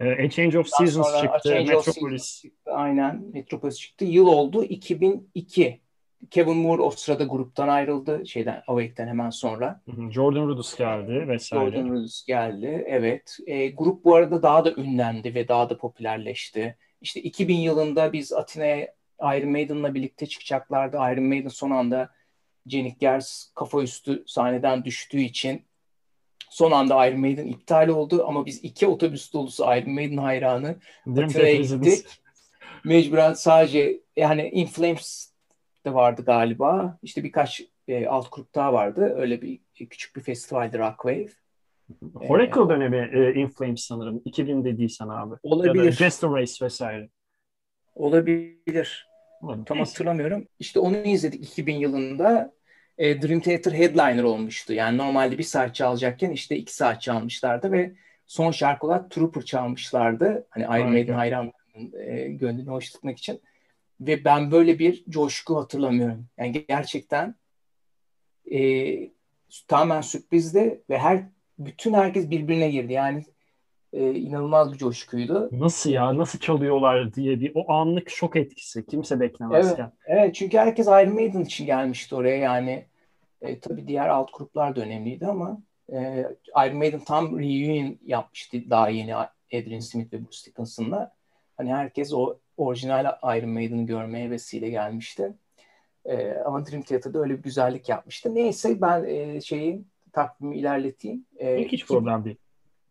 A 0.00 0.30
Change 0.30 0.58
of 0.58 0.68
Seasons 0.68 1.20
çıktı. 1.20 1.64
Metropolis. 1.68 2.42
çıktı. 2.42 2.72
Aynen. 2.72 3.24
Metropolis 3.32 3.78
çıktı. 3.78 4.04
Yıl 4.04 4.26
oldu 4.26 4.64
2002. 4.64 5.80
Kevin 6.30 6.56
Moore 6.56 6.82
o 6.82 6.90
sırada 6.90 7.24
gruptan 7.24 7.68
ayrıldı. 7.68 8.26
Şeyden 8.26 8.62
Awake'den 8.66 9.08
hemen 9.08 9.30
sonra. 9.30 9.80
Jordan 10.10 10.46
Rudess 10.46 10.76
geldi 10.76 11.28
vesaire. 11.28 11.64
Jordan 11.64 11.88
Rudess 11.90 12.24
geldi. 12.26 12.84
Evet. 12.86 13.38
E, 13.46 13.68
grup 13.68 14.04
bu 14.04 14.14
arada 14.14 14.42
daha 14.42 14.64
da 14.64 14.72
ünlendi 14.72 15.34
ve 15.34 15.48
daha 15.48 15.70
da 15.70 15.78
popülerleşti. 15.78 16.76
İşte 17.00 17.20
2000 17.20 17.56
yılında 17.56 18.12
biz 18.12 18.32
Atina'ya 18.32 18.94
Iron 19.20 19.50
Maiden'la 19.50 19.94
birlikte 19.94 20.26
çıkacaklardı. 20.26 20.96
Iron 20.96 21.24
Maiden 21.24 21.48
son 21.48 21.70
anda 21.70 22.10
Janik 22.66 23.00
Gers 23.00 23.50
kafa 23.54 23.82
üstü 23.82 24.24
sahneden 24.26 24.84
düştüğü 24.84 25.20
için 25.20 25.62
son 26.50 26.70
anda 26.70 27.06
Iron 27.06 27.20
Maiden 27.20 27.46
iptal 27.46 27.88
oldu 27.88 28.24
ama 28.28 28.46
biz 28.46 28.64
iki 28.64 28.86
otobüs 28.86 29.32
dolusu 29.32 29.64
Iron 29.64 29.92
Maiden 29.92 30.16
hayranı 30.16 30.76
Atina'ya 31.06 31.56
gittik. 31.56 32.06
Mecburen 32.84 33.32
sadece 33.32 34.00
yani 34.16 34.48
In 34.48 34.66
Flames 34.66 35.33
de 35.84 35.94
vardı 35.94 36.22
galiba. 36.24 36.98
İşte 37.02 37.24
birkaç 37.24 37.62
e, 37.88 38.06
alt 38.06 38.32
grup 38.32 38.54
daha 38.54 38.72
vardı. 38.72 39.14
Öyle 39.16 39.42
bir 39.42 39.60
küçük 39.74 40.16
bir 40.16 40.20
festivaldi 40.20 40.78
Rockwave. 40.78 41.28
Oracle 42.14 42.60
ee, 42.60 42.68
dönemi 42.68 43.10
e, 43.12 43.34
In 43.34 43.48
Flames 43.48 43.80
sanırım. 43.80 44.22
2000 44.24 44.64
dediysen 44.64 45.08
abi. 45.08 45.34
Olabilir. 45.42 45.74
Ya 45.74 45.84
da 45.84 45.90
Jester 45.90 46.30
Race 46.30 46.64
vesaire. 46.64 47.08
Olabilir. 47.94 49.08
Olabilir. 49.42 49.64
Tam 49.66 49.78
hatırlamıyorum. 49.78 50.48
İşte 50.58 50.80
onu 50.80 50.96
izledik 50.96 51.44
2000 51.44 51.74
yılında. 51.74 52.54
E, 52.98 53.22
Dream 53.22 53.40
Theater 53.40 53.72
headliner 53.72 54.22
olmuştu. 54.22 54.72
Yani 54.72 54.98
normalde 54.98 55.38
bir 55.38 55.42
saat 55.42 55.74
çalacakken 55.74 56.30
işte 56.30 56.56
iki 56.56 56.74
saat 56.74 57.02
çalmışlardı 57.02 57.72
ve 57.72 57.92
son 58.26 58.50
şarkı 58.50 58.86
olarak 58.86 59.10
Trooper 59.10 59.42
çalmışlardı. 59.42 60.46
Hani 60.50 60.64
Iron 60.64 60.92
Maiden 60.92 61.14
hayranlarının 61.14 61.92
e, 62.06 62.28
gönlünü 62.28 62.70
hoş 62.70 62.90
tutmak 62.90 63.18
için. 63.18 63.40
Ve 64.00 64.24
ben 64.24 64.50
böyle 64.50 64.78
bir 64.78 65.04
coşku 65.08 65.56
hatırlamıyorum. 65.56 66.26
Yani 66.38 66.66
gerçekten 66.68 67.34
e, 68.52 69.10
tamamen 69.68 70.00
sürprizdi 70.00 70.82
ve 70.90 70.98
her 70.98 71.24
bütün 71.58 71.94
herkes 71.94 72.30
birbirine 72.30 72.70
girdi. 72.70 72.92
Yani 72.92 73.24
e, 73.92 74.14
inanılmaz 74.14 74.72
bir 74.72 74.78
coşkuydu. 74.78 75.48
Nasıl 75.52 75.90
ya? 75.90 76.18
Nasıl 76.18 76.38
çalıyorlar 76.38 77.14
diye 77.14 77.40
bir 77.40 77.52
o 77.54 77.72
anlık 77.72 78.10
şok 78.10 78.36
etkisi. 78.36 78.86
Kimse 78.86 79.20
beklemezken. 79.20 79.82
Evet, 79.82 79.92
evet 80.06 80.34
çünkü 80.34 80.58
herkes 80.58 80.86
Iron 80.86 81.14
Maiden 81.14 81.40
için 81.40 81.66
gelmişti 81.66 82.14
oraya. 82.14 82.36
Yani 82.36 82.86
e, 83.42 83.60
tabii 83.60 83.88
diğer 83.88 84.08
alt 84.08 84.30
gruplar 84.38 84.76
da 84.76 84.80
önemliydi 84.80 85.26
ama 85.26 85.58
e, 85.92 86.26
Iron 86.66 86.76
Maiden 86.76 87.00
tam 87.00 87.38
reunion 87.38 87.98
yapmıştı 88.04 88.70
daha 88.70 88.88
yeni 88.88 89.16
Adrian 89.54 89.80
Smith 89.80 90.12
ve 90.12 90.20
Bruce 90.24 90.46
Dickinson'la. 90.46 91.12
Hani 91.56 91.74
herkes 91.74 92.12
o 92.12 92.38
orijinal 92.56 93.18
Iron 93.36 93.50
Maiden'ı 93.50 93.86
görmeye 93.86 94.30
vesile 94.30 94.70
gelmişti. 94.70 95.32
E, 96.04 96.32
ama 96.34 96.66
Dream 96.66 96.82
Theater'da 96.82 97.18
öyle 97.18 97.38
bir 97.38 97.42
güzellik 97.42 97.88
yapmıştı. 97.88 98.34
Neyse 98.34 98.80
ben 98.80 99.04
e, 99.04 99.40
şeyi 99.40 99.84
takvimi 100.12 100.58
ilerleteyim. 100.58 101.26
E, 101.38 101.64
hiç 101.64 101.86
problem 101.86 102.24
değil. 102.24 102.36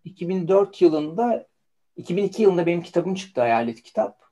2004 0.03 0.81
yılında 0.81 1.47
2002 1.95 2.41
yılında 2.41 2.65
benim 2.65 2.81
kitabım 2.81 3.15
çıktı 3.15 3.41
Hayalet 3.41 3.83
Kitap. 3.83 4.23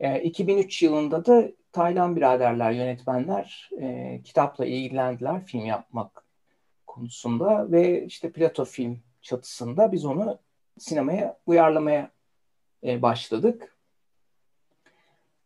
E, 0.00 0.22
2003 0.22 0.82
yılında 0.82 1.26
da 1.26 1.48
Taylan 1.72 2.16
biraderler, 2.16 2.70
yönetmenler 2.70 3.70
e, 3.80 4.20
kitapla 4.24 4.66
ilgilendiler 4.66 5.44
film 5.44 5.66
yapmak 5.66 6.24
konusunda 6.86 7.72
ve 7.72 8.04
işte 8.04 8.32
Plato 8.32 8.64
film 8.64 9.00
çatısında 9.22 9.92
biz 9.92 10.04
onu 10.04 10.38
sinemaya 10.78 11.38
uyarlamaya 11.46 12.10
e, 12.84 13.02
başladık. 13.02 13.77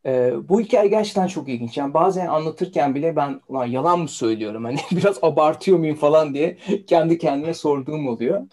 E, 0.07 0.33
bu 0.49 0.61
hikaye 0.61 0.89
gerçekten 0.89 1.27
çok 1.27 1.49
ilginç. 1.49 1.77
Yani 1.77 1.95
bazen 1.95 2.27
anlatırken 2.27 2.95
bile 2.95 3.17
ben 3.17 3.41
ulan 3.49 3.67
yalan 3.67 4.01
mı 4.01 4.09
söylüyorum 4.09 4.65
hani 4.65 4.79
biraz 4.93 5.19
abartıyor 5.25 5.79
muyum 5.79 5.97
falan 5.97 6.35
diye 6.35 6.57
kendi 6.87 7.19
kendime 7.19 7.55
sorduğum 7.55 8.09
oluyor. 8.09 8.47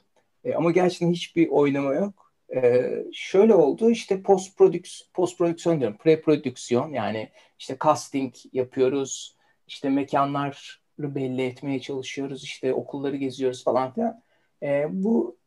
E, 0.43 0.53
ama 0.55 0.71
gerçekten 0.71 1.11
hiçbir 1.11 1.49
oynama 1.49 1.93
yok. 1.93 2.31
E, 2.55 2.89
şöyle 3.13 3.53
oldu 3.55 3.91
işte 3.91 4.21
post 4.21 4.57
prodüksiyon, 4.57 5.09
post 5.13 5.37
prodüksiyon 5.37 5.79
diyorum, 5.79 5.97
pre 5.97 6.21
prodüksiyon 6.21 6.93
yani 6.93 7.29
işte 7.59 7.77
casting 7.83 8.33
yapıyoruz, 8.53 9.35
işte 9.67 9.89
mekanları 9.89 10.55
belli 10.99 11.41
etmeye 11.41 11.81
çalışıyoruz, 11.81 12.43
işte 12.43 12.73
okulları 12.73 13.15
geziyoruz 13.15 13.63
falan 13.63 13.93
filan. 13.93 14.21
E, 14.63 14.85
bu 14.89 15.38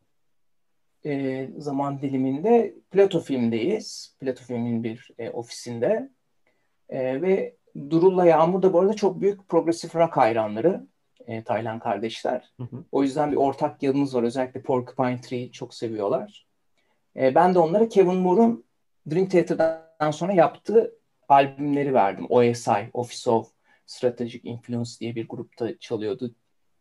e, 1.05 1.49
zaman 1.59 2.03
diliminde 2.03 2.75
Plato 2.91 3.21
Film'deyiz. 3.21 4.17
Plato 4.21 4.45
Film'in 4.45 4.85
bir 4.85 5.11
e, 5.19 5.31
ofisinde. 5.31 6.11
E, 6.89 7.23
ve 7.23 7.57
Durul'la 7.91 8.27
Yağmur 8.27 8.63
da 8.63 8.73
bu 8.73 8.81
arada 8.81 8.95
çok 8.95 9.21
büyük 9.21 9.49
progresif 9.49 9.97
rock 9.97 10.17
hayranları. 10.17 10.87
E, 11.27 11.45
Taylan 11.45 11.79
kardeşler. 11.79 12.53
Hı 12.57 12.63
hı. 12.63 12.85
O 12.93 13.03
yüzden 13.03 13.33
bir 13.33 13.37
ortak 13.37 13.83
yanımız 13.83 14.15
var. 14.15 14.23
Özellikle 14.23 14.63
Porcupine 14.63 15.21
Tree'yi 15.21 15.53
çok 15.53 15.75
seviyorlar. 15.75 16.47
E, 17.17 17.35
ben 17.35 17.55
de 17.55 17.59
onlara 17.59 17.89
Kevin 17.89 18.17
Moore'un 18.17 18.65
Dream 19.11 19.29
Theater'dan 19.29 20.11
sonra 20.11 20.33
yaptığı 20.33 20.95
albümleri 21.29 21.95
verdim. 21.95 22.27
OSI, 22.29 22.91
Office 22.93 23.31
of 23.31 23.51
Strategic 23.87 24.49
Influence 24.49 24.91
diye 25.01 25.15
bir 25.15 25.29
grupta 25.29 25.79
çalıyordu. 25.79 26.35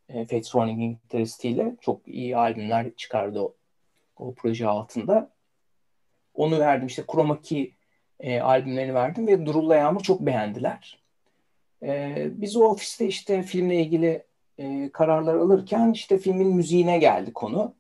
E, 0.10 0.14
Fates 0.14 0.44
Warning'in 0.44 1.00
gitaristiyle. 1.04 1.76
Çok 1.82 2.08
iyi 2.08 2.38
albümler 2.38 2.96
çıkardı 2.96 3.40
o 4.22 4.34
proje 4.34 4.68
altında. 4.68 5.32
Onu 6.34 6.60
verdim 6.60 6.88
işte 6.88 7.04
Chroma 7.12 7.42
Key 7.42 7.76
e, 8.20 8.40
albümlerini 8.40 8.94
verdim 8.94 9.28
ve 9.28 9.46
Durul'la 9.46 9.76
Yağmur 9.76 10.02
çok 10.02 10.22
beğendiler. 10.22 11.04
E, 11.84 12.28
biz 12.32 12.56
o 12.56 12.64
ofiste 12.64 13.08
işte 13.08 13.44
filmle 13.44 13.82
ilgili 13.82 14.24
e, 14.58 14.90
kararlar 14.94 15.36
alırken 15.36 15.92
işte 15.92 16.18
filmin 16.18 16.48
müziğine 16.48 16.98
geldi 16.98 17.34
konu. 17.34 17.76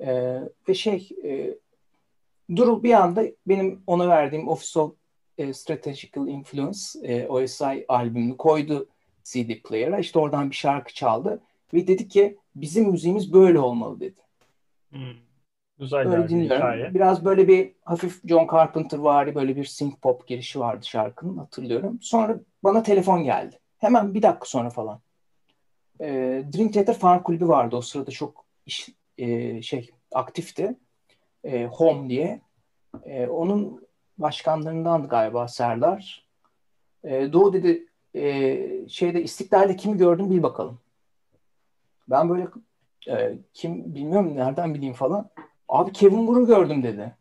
E, 0.00 0.40
ve 0.68 0.74
şey 0.74 1.08
e, 1.24 1.54
Durul 2.56 2.82
bir 2.82 2.92
anda 2.92 3.24
benim 3.46 3.82
ona 3.86 4.08
verdiğim 4.08 4.48
Office 4.48 4.80
of 4.80 4.94
Strategical 5.52 6.28
Influence 6.28 6.78
e, 7.02 7.26
OSI 7.26 7.84
albümünü 7.88 8.36
koydu 8.36 8.88
CD 9.24 9.62
player'a. 9.64 9.98
İşte 9.98 10.18
oradan 10.18 10.50
bir 10.50 10.56
şarkı 10.56 10.94
çaldı 10.94 11.42
ve 11.74 11.86
dedi 11.86 12.08
ki 12.08 12.38
bizim 12.54 12.90
müziğimiz 12.90 13.32
böyle 13.32 13.58
olmalı 13.58 14.00
dedi. 14.00 14.20
Hmm. 14.90 15.27
Güzel 15.78 16.10
böyle 16.10 16.28
dinliyorum. 16.28 16.56
Hikaye. 16.56 16.94
Biraz 16.94 17.24
böyle 17.24 17.48
bir 17.48 17.72
hafif 17.84 18.28
John 18.28 18.48
Carpenter 18.52 18.98
vari 18.98 19.34
böyle 19.34 19.56
bir 19.56 19.64
synth 19.64 19.96
pop 19.96 20.26
girişi 20.26 20.60
vardı 20.60 20.86
şarkının 20.86 21.36
hatırlıyorum. 21.36 21.98
Sonra 22.02 22.40
bana 22.64 22.82
telefon 22.82 23.24
geldi. 23.24 23.58
Hemen 23.78 24.14
bir 24.14 24.22
dakika 24.22 24.44
sonra 24.44 24.70
falan. 24.70 25.00
E, 26.00 26.06
Dream 26.56 26.70
Theater 26.70 26.94
fan 26.94 27.22
kulübü 27.22 27.48
vardı 27.48 27.76
o 27.76 27.80
sırada 27.80 28.10
çok 28.10 28.44
iş, 28.66 28.88
e, 29.18 29.62
şey 29.62 29.90
aktifti. 30.12 30.76
E, 31.44 31.66
Home 31.66 32.08
diye. 32.08 32.40
E, 33.04 33.26
onun 33.26 33.86
başkanlarından 34.18 35.08
galiba 35.08 35.48
Serdar. 35.48 36.26
E, 37.04 37.32
Doğu 37.32 37.52
dedi 37.52 37.86
e, 38.14 38.88
şeyde 38.88 39.22
İstiklal'de 39.22 39.76
kimi 39.76 39.96
gördüm 39.98 40.30
bil 40.30 40.42
bakalım. 40.42 40.78
Ben 42.10 42.28
böyle 42.30 42.48
e, 43.08 43.38
kim 43.54 43.94
bilmiyorum 43.94 44.36
nereden 44.36 44.74
bileyim 44.74 44.94
falan. 44.94 45.30
Abi 45.68 45.92
Kevin 45.92 46.22
Moore'u 46.22 46.46
gördüm 46.46 46.82
dedi. 46.82 47.14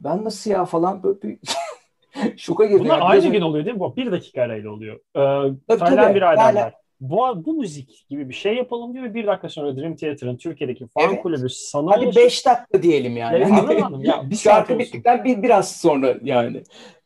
Ben 0.00 0.24
nasıl 0.24 0.50
ya 0.50 0.64
falan 0.64 1.02
böyle 1.02 1.22
bir 1.22 1.38
şoka 2.36 2.64
girdim. 2.64 2.84
Bunlar 2.84 2.98
yani. 2.98 3.04
aynı 3.04 3.28
gün 3.28 3.40
oluyor 3.40 3.64
değil 3.64 3.76
mi? 3.76 3.80
Bu 3.80 3.96
bir 3.96 4.12
dakika 4.12 4.42
arayla 4.42 4.70
oluyor. 4.70 4.96
Ee, 4.96 5.52
tabii, 5.68 5.96
tabii. 5.96 6.14
bir 6.14 6.32
adamlar. 6.32 6.54
Yani... 6.54 6.72
Bu, 7.00 7.44
bu 7.44 7.54
müzik 7.54 8.06
gibi 8.08 8.28
bir 8.28 8.34
şey 8.34 8.56
yapalım 8.56 8.94
diyor 8.94 9.04
ve 9.04 9.14
bir 9.14 9.26
dakika 9.26 9.48
sonra 9.48 9.76
Dream 9.76 9.96
Theater'ın 9.96 10.36
Türkiye'deki 10.36 10.86
fan 10.86 11.08
evet. 11.08 11.22
kulübü 11.22 11.48
sana 11.48 11.90
Hadi 11.90 12.04
ulaşır. 12.04 12.20
beş 12.20 12.46
dakika 12.46 12.82
diyelim 12.82 13.16
yani. 13.16 13.36
Evet, 13.36 13.52
anladım. 13.52 14.04
Ya, 14.04 14.30
bir 14.30 14.36
şarkı 14.36 14.78
bittikten 14.78 15.24
bir, 15.24 15.42
biraz 15.42 15.76
sonra 15.76 16.14
yani. 16.22 16.62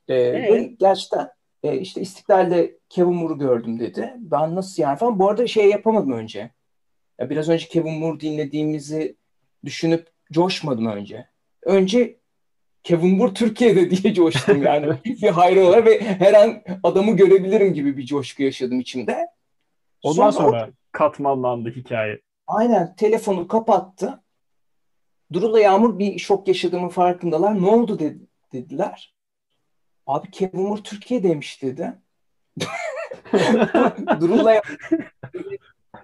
Ee, 0.09 0.15
evet. 0.15 0.81
Gerçekten 0.81 1.29
e, 1.63 1.79
işte 1.79 2.01
İstiklal'de 2.01 2.79
Kevin 2.89 3.15
Moore'u 3.15 3.39
gördüm 3.39 3.81
dedi. 3.81 4.15
Ben 4.19 4.55
nasıl 4.55 4.83
yani 4.83 4.99
falan. 4.99 5.19
Bu 5.19 5.29
arada 5.29 5.47
şey 5.47 5.71
yapamadım 5.71 6.13
önce. 6.13 6.51
Ya 7.19 7.31
biraz 7.31 7.49
önce 7.49 7.69
Kevin 7.69 7.99
Moore 7.99 8.21
dinlediğimizi 8.21 9.17
düşünüp 9.65 10.09
coşmadım 10.33 10.87
önce. 10.87 11.27
Önce 11.63 12.21
Kevin 12.83 13.17
Moore 13.17 13.35
Türkiye'de 13.35 13.91
diye 13.91 14.15
coştum 14.15 14.63
yani. 14.63 14.99
bir 15.05 15.29
hayran 15.29 15.67
olarak 15.67 15.87
ve 15.87 16.01
her 16.01 16.35
an 16.35 16.63
adamı 16.83 17.17
görebilirim 17.17 17.75
gibi 17.75 17.97
bir 17.97 18.07
coşku 18.07 18.43
yaşadım 18.43 18.81
içimde. 18.81 19.27
Ondan 20.03 20.31
sonra, 20.31 20.51
sonra 20.51 20.69
o... 20.69 20.73
katmanlandı 20.93 21.71
hikaye. 21.71 22.21
Aynen 22.47 22.97
telefonu 22.97 23.49
kapattı. 23.49 24.23
Durul'la 25.33 25.61
Yağmur 25.61 25.99
bir 25.99 26.19
şok 26.19 26.49
yaşadığımın 26.49 26.89
farkındalar. 26.89 27.63
Ne 27.63 27.67
oldu 27.67 27.99
dedi, 27.99 28.19
dediler. 28.53 29.15
Abi 30.07 30.31
Kevin 30.31 30.61
Moore 30.61 30.83
Türkiye'deymiş 30.83 31.63
dedi. 31.63 31.93
Durul'la 34.21 34.53
Yağmur 34.53 34.79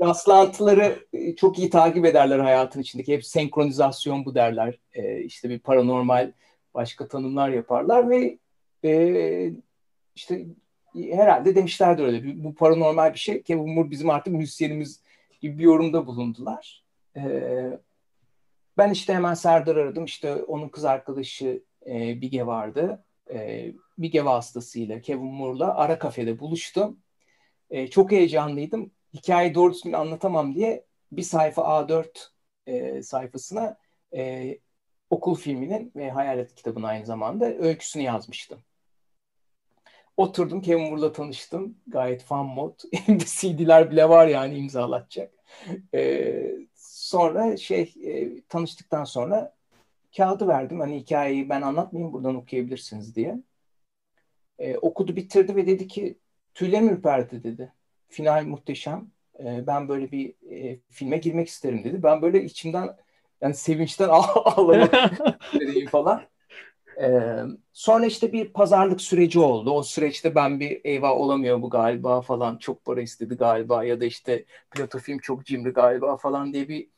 rastlantıları 0.01 1.07
e, 1.13 1.37
çok 1.37 1.59
iyi 1.59 1.71
takip 1.71 2.05
ederler 2.05 2.39
hayatın 2.39 2.81
içindeki. 2.81 3.13
Hep 3.13 3.25
senkronizasyon 3.27 4.25
bu 4.25 4.35
derler. 4.35 4.79
E, 4.93 5.21
işte 5.21 5.51
bir 5.51 5.59
paranormal 5.59 6.33
başka 6.75 7.09
tanımlar 7.09 7.49
yaparlar 7.49 8.11
ve 8.11 8.39
e, 8.85 9.53
işte 10.15 10.47
herhalde 11.11 11.55
demişlerdir 11.55 12.05
öyle. 12.05 12.45
Bu 12.45 12.55
paranormal 12.55 13.15
bir 13.15 13.19
şey. 13.19 13.43
Kevin 13.43 13.75
Moore 13.75 13.91
bizim 13.91 14.11
artık 14.11 14.35
müzisyenimiz 14.35 15.01
gibi 15.41 15.59
bir 15.59 15.65
yorumda 15.65 16.07
bulundular. 16.07 16.85
E, 17.17 17.23
ben 18.79 18.91
işte 18.91 19.15
hemen 19.15 19.35
Serdar 19.35 19.77
aradım. 19.77 20.05
İşte 20.05 20.35
onun 20.35 20.69
kız 20.69 20.85
arkadaşı 20.85 21.63
e, 21.87 22.21
Bige 22.21 22.47
vardı. 22.47 23.05
E, 23.31 23.73
Bige 23.99 24.25
vasıtasıyla 24.25 25.01
Kevin 25.01 25.25
Moore'la 25.25 25.75
ara 25.75 25.99
kafede 25.99 26.39
buluştum. 26.39 27.01
E, 27.71 27.87
çok 27.87 28.13
heyecanlıydım. 28.13 28.91
Hikayeyi 29.17 29.55
doğru 29.55 29.73
düzgün 29.73 29.93
anlatamam 29.93 30.55
diye 30.55 30.85
bir 31.13 31.23
sayfa 31.23 31.63
A4 31.63 32.33
e, 32.67 33.03
sayfasına 33.03 33.79
e, 34.17 34.59
okul 35.11 35.35
filminin 35.35 35.93
ve 35.97 36.11
Hayalet 36.11 36.55
kitabının 36.55 36.87
aynı 36.87 37.07
zamanda 37.07 37.47
öyküsünü 37.47 38.03
yazmıştım. 38.03 38.63
Oturdum 40.17 40.61
Kevin 40.61 40.83
Moore'la 40.83 41.13
tanıştım. 41.13 41.79
Gayet 41.87 42.23
fan 42.23 42.47
mod. 42.47 42.81
Elimde 42.93 43.25
CD'ler 43.27 43.91
bile 43.91 44.09
var 44.09 44.27
yani 44.27 44.59
imzalatacak. 44.59 45.33
Ee, 45.95 46.57
sonra 46.75 47.57
şey 47.57 47.95
e, 48.05 48.41
tanıştıktan 48.49 49.05
sonra 49.05 49.55
kağıdı 50.17 50.49
verdim. 50.49 50.81
Hani 50.81 50.97
hikayeyi 50.97 51.49
ben 51.49 51.63
anlatmayayım 51.63 52.13
buradan 52.13 52.35
okuyabilirsiniz 52.35 53.17
diye. 53.17 53.37
Ee, 54.59 54.77
okudu 54.77 55.17
bitirdi 55.17 55.57
ve 55.57 55.67
dedi 55.67 55.89
ki 55.89 56.19
tüylerim 56.55 56.89
ürperdi 56.89 57.43
dedi. 57.45 57.73
Final 58.09 58.45
muhteşem. 58.45 59.11
Ee, 59.41 59.67
ben 59.67 59.89
böyle 59.89 60.13
bir 60.13 60.35
e, 60.51 60.81
filme 60.91 61.17
girmek 61.19 61.49
isterim 61.49 61.85
dedi. 61.85 62.03
Ben 62.03 62.23
böyle 62.23 62.45
içimden 62.45 62.97
yani 63.41 63.55
sevinçten 63.55 64.09
ağlamak 64.13 64.95
falan. 65.91 66.23
Ee, 67.01 67.37
sonra 67.73 68.07
işte 68.07 68.33
bir 68.33 68.53
pazarlık 68.53 69.01
süreci 69.01 69.39
oldu. 69.39 69.71
O 69.71 69.83
süreçte 69.83 70.35
ben 70.35 70.61
bir 70.61 70.81
eyvah 70.85 71.11
olamıyor 71.11 71.63
bu 71.63 71.71
galiba 71.71 72.21
falan 72.21 72.59
çok 72.59 72.85
para 72.85 73.01
istedi 73.03 73.35
galiba 73.35 73.85
ya 73.85 74.01
da 74.01 74.05
işte 74.05 74.45
Plato 74.71 74.99
film 74.99 75.19
çok 75.19 75.47
cimri 75.47 75.71
galiba 75.71 76.17
falan 76.17 76.53
diye 76.53 76.69
bir 76.69 76.89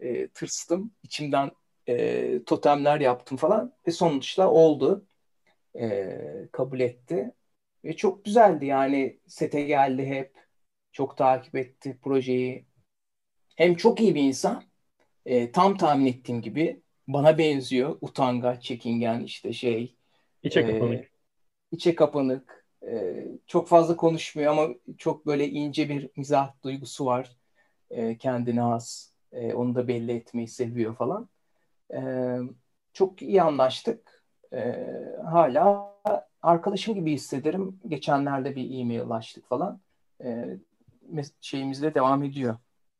e, 0.00 0.28
tırstım. 0.28 0.92
İçimden 1.02 1.50
e, 1.88 2.44
totemler 2.46 3.00
yaptım 3.00 3.36
falan 3.38 3.72
ve 3.86 3.90
sonuçta 3.90 4.50
oldu. 4.50 5.06
E, 5.80 6.18
kabul 6.52 6.80
etti. 6.80 7.34
Ve 7.84 7.96
çok 7.96 8.24
güzeldi 8.24 8.66
yani 8.66 9.20
sete 9.26 9.62
geldi 9.62 10.06
hep. 10.06 10.47
Çok 10.98 11.16
takip 11.16 11.56
etti 11.56 11.98
projeyi. 12.02 12.64
Hem 13.56 13.74
çok 13.74 14.00
iyi 14.00 14.14
bir 14.14 14.22
insan. 14.22 14.62
E, 15.26 15.52
tam 15.52 15.76
tahmin 15.76 16.06
ettiğim 16.06 16.42
gibi 16.42 16.82
bana 17.08 17.38
benziyor. 17.38 17.98
Utangaç, 18.00 18.62
çekingen 18.62 19.20
işte 19.20 19.52
şey. 19.52 19.96
İçe 20.42 20.66
kapanık. 20.66 21.04
E, 21.04 21.08
içe 21.72 21.94
kapanık. 21.94 22.66
E, 22.86 23.24
çok 23.46 23.68
fazla 23.68 23.96
konuşmuyor 23.96 24.52
ama 24.52 24.74
çok 24.98 25.26
böyle 25.26 25.48
ince 25.48 25.88
bir 25.88 26.10
mizah 26.16 26.62
duygusu 26.64 27.06
var. 27.06 27.36
E, 27.90 28.18
kendine 28.18 28.60
has. 28.60 29.12
E, 29.32 29.54
onu 29.54 29.74
da 29.74 29.88
belli 29.88 30.12
etmeyi 30.12 30.48
seviyor 30.48 30.96
falan. 30.96 31.28
E, 31.94 32.00
çok 32.92 33.22
iyi 33.22 33.42
anlaştık. 33.42 34.24
E, 34.52 34.86
hala 35.24 35.94
arkadaşım 36.42 36.94
gibi 36.94 37.12
hissederim. 37.12 37.80
Geçenlerde 37.88 38.56
bir 38.56 38.80
e-mail 38.80 39.10
açtık 39.10 39.48
falan. 39.48 39.80
E, 40.24 40.58
şeyimizde 41.40 41.94
devam 41.94 42.22
ediyor. 42.22 42.56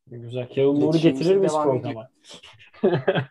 Güzel. 0.06 0.48
Kevin 0.48 0.78
Moore'u 0.78 1.00
getirir 1.00 1.36
miyiz 1.36 1.52
programa? 1.52 2.08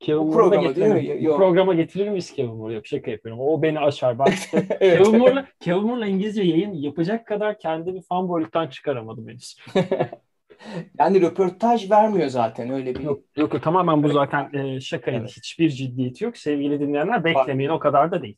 Kevin 0.00 0.28
bu 0.28 0.32
programa 0.32 0.76
değil 0.76 1.18
mi? 1.18 1.26
Bu 1.28 1.36
programa 1.36 1.74
getirir 1.74 2.08
miyiz 2.08 2.32
Kevin 2.32 2.54
Moore'u? 2.54 2.74
Yok 2.74 2.86
şaka 2.86 3.10
yapıyorum. 3.10 3.40
O 3.42 3.62
beni 3.62 3.80
aşar. 3.80 4.18
Ben 4.18 4.26
işte 4.32 4.66
evet. 4.80 4.98
Kevin 4.98 5.18
Moore'la 5.18 5.46
Kevin 5.60 5.82
Moore'la 5.82 6.06
İngilizce 6.06 6.42
yayın 6.42 6.72
yapacak 6.72 7.26
kadar 7.26 7.58
kendimi 7.58 8.02
fanboylikten 8.02 8.68
çıkaramadım 8.68 9.28
henüz. 9.28 9.56
yani 10.98 11.20
röportaj 11.20 11.90
vermiyor 11.90 12.28
zaten 12.28 12.70
öyle 12.70 12.94
bir. 12.94 13.00
Yok, 13.00 13.20
yok 13.36 13.62
tamamen 13.62 14.02
bu 14.02 14.08
zaten 14.08 14.52
e, 14.52 14.80
şakaydı. 14.80 15.18
Evet. 15.18 15.36
Hiçbir 15.36 15.70
ciddiyeti 15.70 16.24
yok. 16.24 16.36
Sevgili 16.36 16.80
dinleyenler 16.80 17.24
beklemeyin 17.24 17.70
o 17.70 17.78
kadar 17.78 18.12
da 18.12 18.22
değil. 18.22 18.36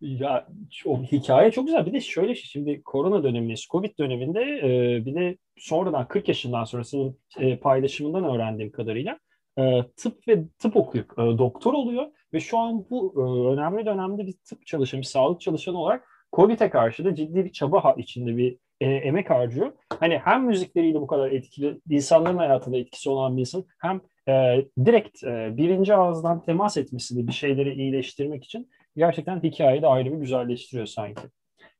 Ya 0.00 0.46
o 0.86 1.02
hikaye 1.02 1.50
çok 1.50 1.66
güzel. 1.66 1.86
Bir 1.86 1.92
de 1.92 2.00
şöyle 2.00 2.34
şimdi 2.34 2.82
korona 2.82 3.22
dönemindeyiz. 3.22 3.66
Covid 3.70 3.98
döneminde 3.98 4.40
e, 4.40 5.04
bir 5.06 5.14
de 5.14 5.36
sonradan 5.56 6.08
40 6.08 6.28
yaşından 6.28 6.64
sonra 6.64 6.84
senin 6.84 7.18
e, 7.38 7.56
paylaşımından 7.56 8.24
öğrendiğim 8.24 8.72
kadarıyla 8.72 9.18
e, 9.58 9.82
tıp 9.96 10.28
ve 10.28 10.44
tıp 10.58 10.76
okuyup 10.76 11.12
e, 11.12 11.22
doktor 11.22 11.72
oluyor 11.72 12.06
ve 12.32 12.40
şu 12.40 12.58
an 12.58 12.86
bu 12.90 13.14
e, 13.16 13.52
önemli 13.52 13.86
dönemde 13.86 14.26
bir 14.26 14.34
tıp 14.48 14.66
çalışanı, 14.66 15.00
bir 15.00 15.06
sağlık 15.06 15.40
çalışanı 15.40 15.78
olarak 15.78 16.04
COVID'e 16.32 16.70
karşı 16.70 17.04
da 17.04 17.14
ciddi 17.14 17.44
bir 17.44 17.52
çaba 17.52 17.94
içinde 17.98 18.36
bir 18.36 18.58
e, 18.80 18.86
emek 18.86 19.30
harcıyor. 19.30 19.72
Hani 20.00 20.18
hem 20.18 20.44
müzikleriyle 20.44 21.00
bu 21.00 21.06
kadar 21.06 21.30
etkili, 21.30 21.80
insanların 21.90 22.36
hayatında 22.36 22.76
etkisi 22.76 23.10
olan 23.10 23.36
bir 23.36 23.40
insan 23.40 23.64
hem 23.78 24.00
e, 24.28 24.66
direkt 24.84 25.24
e, 25.24 25.56
birinci 25.56 25.94
ağızdan 25.94 26.42
temas 26.42 26.76
etmesini 26.76 27.26
bir 27.26 27.32
şeyleri 27.32 27.74
iyileştirmek 27.74 28.44
için 28.44 28.70
gerçekten 28.96 29.42
hikayeyi 29.42 29.82
de 29.82 29.86
ayrı 29.86 30.12
bir 30.12 30.18
güzelleştiriyor 30.18 30.86
sanki. 30.86 31.22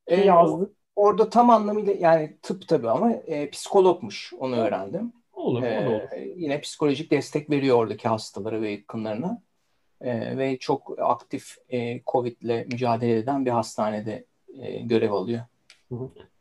E, 0.06 0.20
yazdı. 0.20 0.72
Orada 0.96 1.30
tam 1.30 1.50
anlamıyla 1.50 1.92
yani 1.92 2.36
tıp 2.42 2.68
tabii 2.68 2.90
ama 2.90 3.12
e, 3.12 3.50
psikologmuş 3.50 4.32
onu 4.38 4.56
öğrendim. 4.56 5.12
Olur, 5.32 5.62
ee, 5.62 5.88
olur. 5.88 6.00
Yine 6.36 6.60
psikolojik 6.60 7.10
destek 7.10 7.50
veriyor 7.50 7.76
oradaki 7.76 8.08
hastalara 8.08 8.62
ve 8.62 8.70
yakınlarına. 8.70 9.42
Ee, 10.00 10.38
ve 10.38 10.58
çok 10.58 10.98
aktif 10.98 11.56
e, 11.68 12.02
Covid 12.06 12.40
ile 12.40 12.66
mücadele 12.72 13.16
eden 13.16 13.46
bir 13.46 13.50
hastanede 13.50 14.24
e, 14.60 14.80
görev 14.80 15.12
alıyor. 15.12 15.40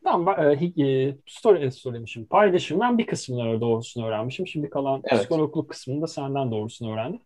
Tamam, 0.04 0.34
e, 0.38 0.82
e, 0.84 1.16
story 1.26 1.72
söylemişim. 1.72 2.26
Paylaşımdan 2.26 2.98
bir 2.98 3.06
kısmını 3.06 3.60
doğrusunu 3.60 4.06
öğrenmişim. 4.06 4.46
Şimdi 4.46 4.70
kalan 4.70 5.02
evet. 5.04 5.20
psikologluk 5.20 5.68
kısmını 5.70 6.02
da 6.02 6.06
senden 6.06 6.50
doğrusunu 6.50 6.92
öğrendim. 6.92 7.20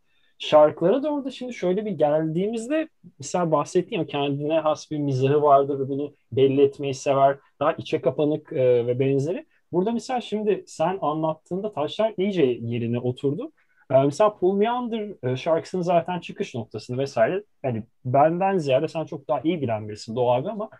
Şarkılara 0.44 1.02
doğru 1.02 1.24
da 1.24 1.30
şimdi 1.30 1.54
şöyle 1.54 1.84
bir 1.84 1.90
geldiğimizde 1.90 2.88
mesela 3.18 3.50
bahsettiğim 3.50 4.02
ya 4.02 4.06
kendine 4.06 4.60
has 4.60 4.90
bir 4.90 4.98
mizahı 4.98 5.42
vardır 5.42 5.80
ve 5.80 5.88
bunu 5.88 6.14
belli 6.32 6.62
etmeyi 6.62 6.94
sever. 6.94 7.38
Daha 7.60 7.72
içe 7.72 8.00
kapanık 8.00 8.52
e, 8.52 8.86
ve 8.86 8.98
benzeri. 8.98 9.46
Burada 9.72 9.92
mesela 9.92 10.20
şimdi 10.20 10.64
sen 10.66 10.98
anlattığında 11.00 11.72
taşlar 11.72 12.14
iyice 12.16 12.42
yerine 12.42 12.98
oturdu. 12.98 13.52
Ee, 13.90 14.02
mesela 14.02 14.36
Pull 14.36 14.56
Me 14.56 14.72
Under 14.72 15.30
e, 15.30 15.36
şarkısının 15.36 15.82
zaten 15.82 16.20
çıkış 16.20 16.54
noktasını 16.54 16.98
vesaire 16.98 17.44
yani 17.62 17.82
benden 18.04 18.58
ziyade 18.58 18.88
sen 18.88 19.04
çok 19.04 19.28
daha 19.28 19.40
iyi 19.40 19.62
bilen 19.62 19.88
birisin 19.88 20.16
Doğu 20.16 20.32
abi 20.32 20.48
ama 20.50 20.70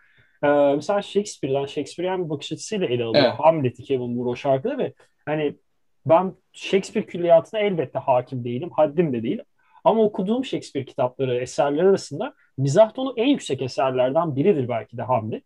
e, 0.43 0.47
mesela 0.75 1.01
Shakespeare'den 1.01 1.65
Shakespearean 1.65 2.25
bir 2.25 2.29
bakış 2.29 2.51
açısıyla 2.51 2.87
ele 2.87 3.03
alıyor 3.03 3.23
evet. 3.25 3.39
Hamlet'i 3.39 3.83
Kevin 3.83 4.09
Moore 4.15 4.29
o 4.29 4.35
şarkıda 4.35 4.77
ve 4.77 4.93
hani 5.25 5.55
ben 6.05 6.33
Shakespeare 6.53 7.05
külliyatına 7.05 7.59
elbette 7.59 7.99
hakim 7.99 8.43
değilim, 8.43 8.69
haddim 8.69 9.13
de 9.13 9.23
değil. 9.23 9.41
Ama 9.85 10.03
okuduğum 10.03 10.45
Shakespeare 10.45 10.85
kitapları, 10.85 11.35
eserler 11.37 11.83
arasında 11.83 12.33
mizah 12.57 12.93
tonu 12.93 13.13
en 13.17 13.27
yüksek 13.27 13.61
eserlerden 13.61 14.35
biridir 14.35 14.69
belki 14.69 14.97
de 14.97 15.01
Hamlet. 15.01 15.43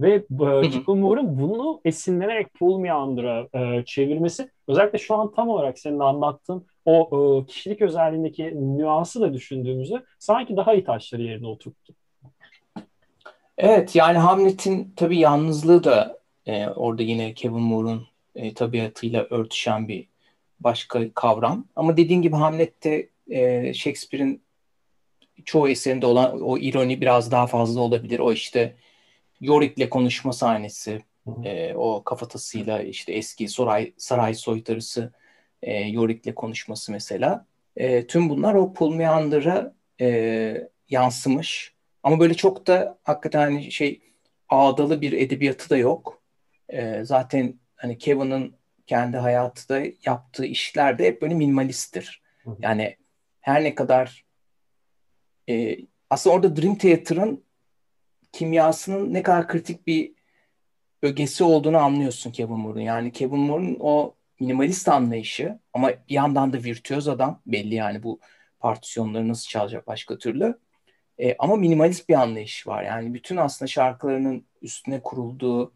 Ve 0.00 0.14
e, 0.64 0.70
Chico 0.70 0.96
Moore'un 0.96 1.40
bunu 1.40 1.80
esinlenerek 1.84 2.54
Pull 2.54 2.78
Me 2.78 2.94
Under'a 2.94 3.48
e, 3.54 3.84
çevirmesi 3.84 4.50
özellikle 4.68 4.98
şu 4.98 5.14
an 5.14 5.32
tam 5.32 5.48
olarak 5.48 5.78
senin 5.78 5.98
anlattığın 5.98 6.66
o 6.84 7.10
e, 7.12 7.46
kişilik 7.46 7.82
özelliğindeki 7.82 8.52
nüansı 8.78 9.20
da 9.20 9.34
düşündüğümüzde 9.34 10.02
sanki 10.18 10.56
daha 10.56 10.74
iyi 10.74 10.84
taşları 10.84 11.22
yerine 11.22 11.46
oturttu. 11.46 11.94
Evet 13.58 13.96
yani 13.96 14.18
Hamlet'in 14.18 14.92
tabii 14.96 15.18
yalnızlığı 15.18 15.84
da 15.84 16.18
e, 16.46 16.68
orada 16.68 17.02
yine 17.02 17.34
Kevin 17.34 17.60
Moore'un 17.60 18.06
e, 18.34 18.54
tabiatıyla 18.54 19.26
örtüşen 19.30 19.88
bir 19.88 20.08
başka 20.60 21.12
kavram. 21.14 21.64
Ama 21.76 21.96
dediğin 21.96 22.22
gibi 22.22 22.36
Hamlet'te 22.36 23.08
e, 23.30 23.74
Shakespeare'in 23.74 24.42
çoğu 25.44 25.68
eserinde 25.68 26.06
olan 26.06 26.40
o 26.40 26.58
ironi 26.58 27.00
biraz 27.00 27.30
daha 27.30 27.46
fazla 27.46 27.80
olabilir. 27.80 28.18
O 28.18 28.32
işte 28.32 28.76
Yorick'le 29.40 29.90
konuşma 29.90 30.32
sahnesi, 30.32 31.02
e, 31.44 31.74
o 31.74 32.04
kafatasıyla 32.04 32.82
işte 32.82 33.12
eski 33.12 33.48
saray, 33.48 33.92
saray 33.96 34.34
soytarısı 34.34 35.12
e, 35.62 35.80
Yorick'le 35.80 36.34
konuşması 36.34 36.92
mesela. 36.92 37.46
E, 37.76 38.06
tüm 38.06 38.28
bunlar 38.28 38.54
o 38.54 38.72
Paul 38.72 38.94
Meander'a 38.94 39.74
e, 40.00 40.68
yansımış. 40.90 41.74
Ama 42.02 42.20
böyle 42.20 42.34
çok 42.34 42.66
da 42.66 42.98
hakikaten 43.04 43.40
hani 43.40 43.72
şey 43.72 44.00
ağdalı 44.48 45.00
bir 45.00 45.12
edebiyatı 45.12 45.70
da 45.70 45.76
yok. 45.76 46.22
E, 46.68 47.04
zaten 47.04 47.54
hani 47.76 47.98
Kevin'ın 47.98 48.54
kendi 48.86 49.16
hayatı 49.16 49.68
da 49.68 49.82
yaptığı 50.04 50.44
işler 50.44 50.98
de 50.98 51.06
hep 51.06 51.22
böyle 51.22 51.34
minimalisttir. 51.34 52.22
Yani 52.60 52.96
her 53.46 53.64
ne 53.64 53.74
kadar 53.74 54.24
e, 55.48 55.78
aslında 56.10 56.36
orada 56.36 56.56
Dream 56.56 56.78
Theater'ın 56.78 57.44
kimyasının 58.32 59.14
ne 59.14 59.22
kadar 59.22 59.48
kritik 59.48 59.86
bir 59.86 60.12
ögesi 61.02 61.44
olduğunu 61.44 61.78
anlıyorsun 61.78 62.32
Kevin 62.32 62.58
Moore'un. 62.58 62.82
Yani 62.82 63.12
Kevin 63.12 63.38
Moore'un 63.38 63.76
o 63.80 64.14
minimalist 64.40 64.88
anlayışı 64.88 65.58
ama 65.72 65.90
bir 65.90 66.14
yandan 66.14 66.52
da 66.52 66.56
virtüöz 66.58 67.08
adam 67.08 67.42
belli 67.46 67.74
yani 67.74 68.02
bu 68.02 68.20
partisyonları 68.60 69.28
nasıl 69.28 69.48
çalacak 69.48 69.86
başka 69.86 70.18
türlü. 70.18 70.58
E, 71.18 71.36
ama 71.38 71.56
minimalist 71.56 72.08
bir 72.08 72.14
anlayış 72.14 72.66
var. 72.66 72.82
Yani 72.82 73.14
bütün 73.14 73.36
aslında 73.36 73.66
şarkılarının 73.68 74.46
üstüne 74.62 75.00
kurulduğu 75.02 75.72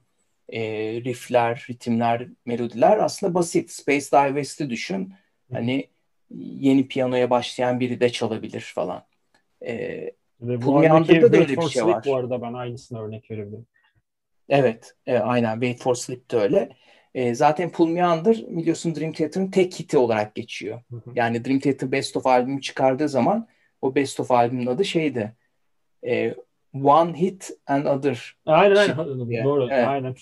e, 0.48 0.60
riffler, 1.04 1.66
ritimler, 1.70 2.28
melodiler 2.46 2.98
aslında 2.98 3.34
basit. 3.34 3.70
Space 3.70 4.06
Dive 4.12 4.28
West'i 4.28 4.70
düşün. 4.70 5.14
Hani 5.52 5.90
yeni 6.38 6.88
piyanoya 6.88 7.30
başlayan 7.30 7.80
biri 7.80 8.00
de 8.00 8.12
çalabilir 8.12 8.72
falan. 8.74 9.04
E, 9.66 9.74
ve 10.40 10.62
bu 10.62 10.78
aradaki 10.78 11.22
da 11.22 11.26
öyle 11.26 11.56
bir 11.56 11.62
şey 11.62 11.84
var. 11.84 12.04
Bu 12.06 12.16
arada 12.16 12.42
ben 12.42 12.52
aynısını 12.52 13.02
örnek 13.02 13.30
verebilirim. 13.30 13.66
Evet, 14.48 14.94
e, 15.06 15.18
aynen. 15.18 15.52
Wait 15.52 15.82
for 15.82 15.94
Sleep 15.94 16.30
de 16.30 16.36
öyle. 16.36 16.68
E, 17.14 17.34
zaten 17.34 17.72
Pull 17.72 17.88
Me 17.88 18.08
Under 18.08 18.36
biliyorsun 18.36 18.94
Dream 18.94 19.12
Theater'ın 19.12 19.50
tek 19.50 19.80
hiti 19.80 19.98
olarak 19.98 20.34
geçiyor. 20.34 20.82
Hı 20.90 20.96
hı. 20.96 21.10
Yani 21.14 21.44
Dream 21.44 21.58
Theater 21.58 21.92
Best 21.92 22.16
of 22.16 22.26
albümü 22.26 22.60
çıkardığı 22.60 23.08
zaman 23.08 23.48
o 23.82 23.94
Best 23.94 24.20
of 24.20 24.30
albümün 24.30 24.66
adı 24.66 24.84
şeydi. 24.84 25.34
E, 26.06 26.34
One 26.84 27.20
Hit 27.20 27.50
and 27.66 27.86
Other. 27.86 28.36
Aynen 28.46 28.76
aynen. 28.76 28.96
Doğru. 29.44 29.68
Evet. 29.70 29.88
Aynen. 29.88 30.14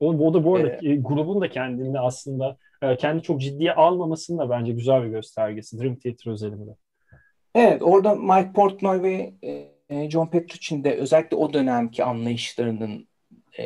O, 0.00 0.08
o 0.08 0.34
da 0.34 0.44
bu 0.44 0.56
arada 0.56 0.68
ee, 0.82 0.96
grubun 0.96 1.40
da 1.40 1.50
kendini 1.50 2.00
aslında 2.00 2.56
kendi 2.98 3.22
çok 3.22 3.40
ciddiye 3.40 3.72
almamasının 3.72 4.38
da 4.38 4.50
bence 4.50 4.72
güzel 4.72 5.02
bir 5.02 5.08
göstergesi 5.08 5.80
Dream 5.80 5.96
Theater 5.96 6.30
özelinde. 6.30 6.70
Evet 7.54 7.82
orada 7.82 8.14
Mike 8.14 8.52
Portnoy 8.52 9.02
ve 9.02 9.32
e, 9.88 10.10
John 10.10 10.26
Petrucci'nin 10.26 10.84
de 10.84 10.96
özellikle 10.96 11.36
o 11.36 11.52
dönemki 11.52 12.04
anlayışlarının 12.04 13.08
e, 13.58 13.64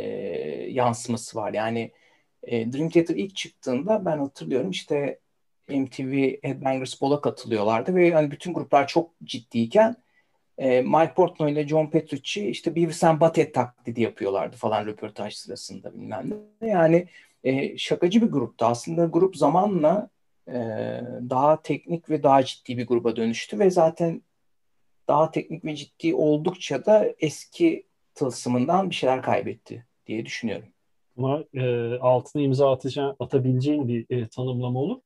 yansıması 0.70 1.38
var. 1.38 1.52
Yani 1.52 1.92
e, 2.42 2.72
Dream 2.72 2.90
Theater 2.90 3.14
ilk 3.14 3.36
çıktığında 3.36 4.04
ben 4.04 4.18
hatırlıyorum 4.18 4.70
işte 4.70 5.18
MTV 5.68 6.36
Headbangers 6.42 7.02
Ball'a 7.02 7.20
katılıyorlardı 7.20 7.94
ve 7.94 8.10
hani 8.10 8.30
bütün 8.30 8.54
gruplar 8.54 8.86
çok 8.86 9.10
ciddiyken 9.24 9.96
e, 10.58 10.82
Mike 10.82 11.14
Portnoy 11.14 11.52
ile 11.52 11.68
John 11.68 11.90
Petrucci 11.90 12.48
işte 12.48 12.76
Beavis 12.76 13.04
and 13.04 13.20
Butthead 13.20 13.52
taklidi 13.52 14.02
yapıyorlardı 14.02 14.56
falan 14.56 14.86
röportaj 14.86 15.34
sırasında 15.34 15.94
bilmem 15.94 16.30
ne. 16.60 16.68
Yani 16.68 17.08
e, 17.44 17.78
şakacı 17.78 18.22
bir 18.22 18.26
gruptu. 18.26 18.66
Aslında 18.66 19.04
grup 19.04 19.36
zamanla 19.36 20.08
e, 20.48 20.54
daha 21.30 21.62
teknik 21.62 22.10
ve 22.10 22.22
daha 22.22 22.44
ciddi 22.44 22.78
bir 22.78 22.86
gruba 22.86 23.16
dönüştü 23.16 23.58
ve 23.58 23.70
zaten 23.70 24.22
daha 25.08 25.30
teknik 25.30 25.64
ve 25.64 25.76
ciddi 25.76 26.14
oldukça 26.14 26.86
da 26.86 27.14
eski 27.18 27.86
tılsımından 28.14 28.90
bir 28.90 28.94
şeyler 28.94 29.22
kaybetti 29.22 29.86
diye 30.06 30.26
düşünüyorum. 30.26 30.68
Ama 31.18 31.44
e, 31.54 31.94
altına 31.98 32.42
imza 32.42 32.72
atacağın, 32.72 33.16
atabileceğin 33.18 33.88
bir 33.88 34.06
e, 34.10 34.28
tanımlama 34.28 34.80
olur 34.80 35.00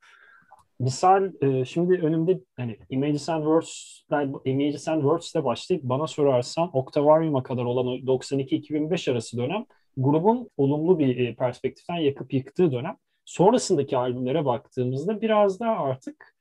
misal 0.81 1.31
e, 1.41 1.65
şimdi 1.65 1.93
önümde 1.93 2.39
hani 2.57 2.77
Images 2.89 3.29
and 3.29 3.41
Words 3.41 4.01
Images 4.45 4.87
and 4.87 5.01
Words'te 5.01 5.43
başlayıp 5.43 5.83
bana 5.83 6.07
sorarsan 6.07 6.77
Octavarium'a 6.77 7.43
kadar 7.43 7.63
olan 7.63 7.85
92-2005 7.85 9.11
arası 9.11 9.37
dönem 9.37 9.65
grubun 9.97 10.49
olumlu 10.57 10.99
bir 10.99 11.17
e, 11.17 11.35
perspektiften 11.35 11.95
yakıp 11.95 12.33
yıktığı 12.33 12.71
dönem. 12.71 12.97
Sonrasındaki 13.25 13.97
albümlere 13.97 14.45
baktığımızda 14.45 15.21
biraz 15.21 15.59
daha 15.59 15.75
artık 15.75 16.35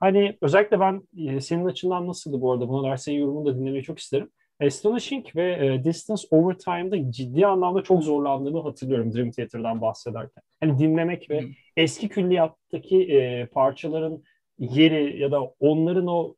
hani 0.00 0.38
özellikle 0.40 0.80
ben 0.80 1.02
e, 1.16 1.40
senin 1.40 1.64
açından 1.64 2.06
nasıldı 2.06 2.40
bu 2.40 2.52
arada 2.52 2.68
buna 2.68 2.88
dair 2.88 2.96
senin 2.96 3.18
yorumunu 3.18 3.46
da 3.46 3.58
dinlemeyi 3.58 3.82
çok 3.82 3.98
isterim. 3.98 4.30
Astonishing 4.60 5.36
ve 5.36 5.66
e, 5.66 5.84
Distance 5.84 6.22
Over 6.30 6.54
Time'da 6.54 7.12
ciddi 7.12 7.46
anlamda 7.46 7.82
çok 7.82 8.02
zorlandığımı 8.02 8.62
hatırlıyorum 8.62 9.14
Dream 9.14 9.30
Theater'dan 9.30 9.80
bahsederken. 9.80 10.42
Hani 10.60 10.78
dinlemek 10.78 11.30
ve 11.30 11.44
eski 11.76 12.08
külliyattaki 12.08 13.02
e, 13.02 13.46
parçaların 13.46 14.22
yeri 14.58 15.20
ya 15.20 15.32
da 15.32 15.42
onların 15.60 16.06
o 16.06 16.34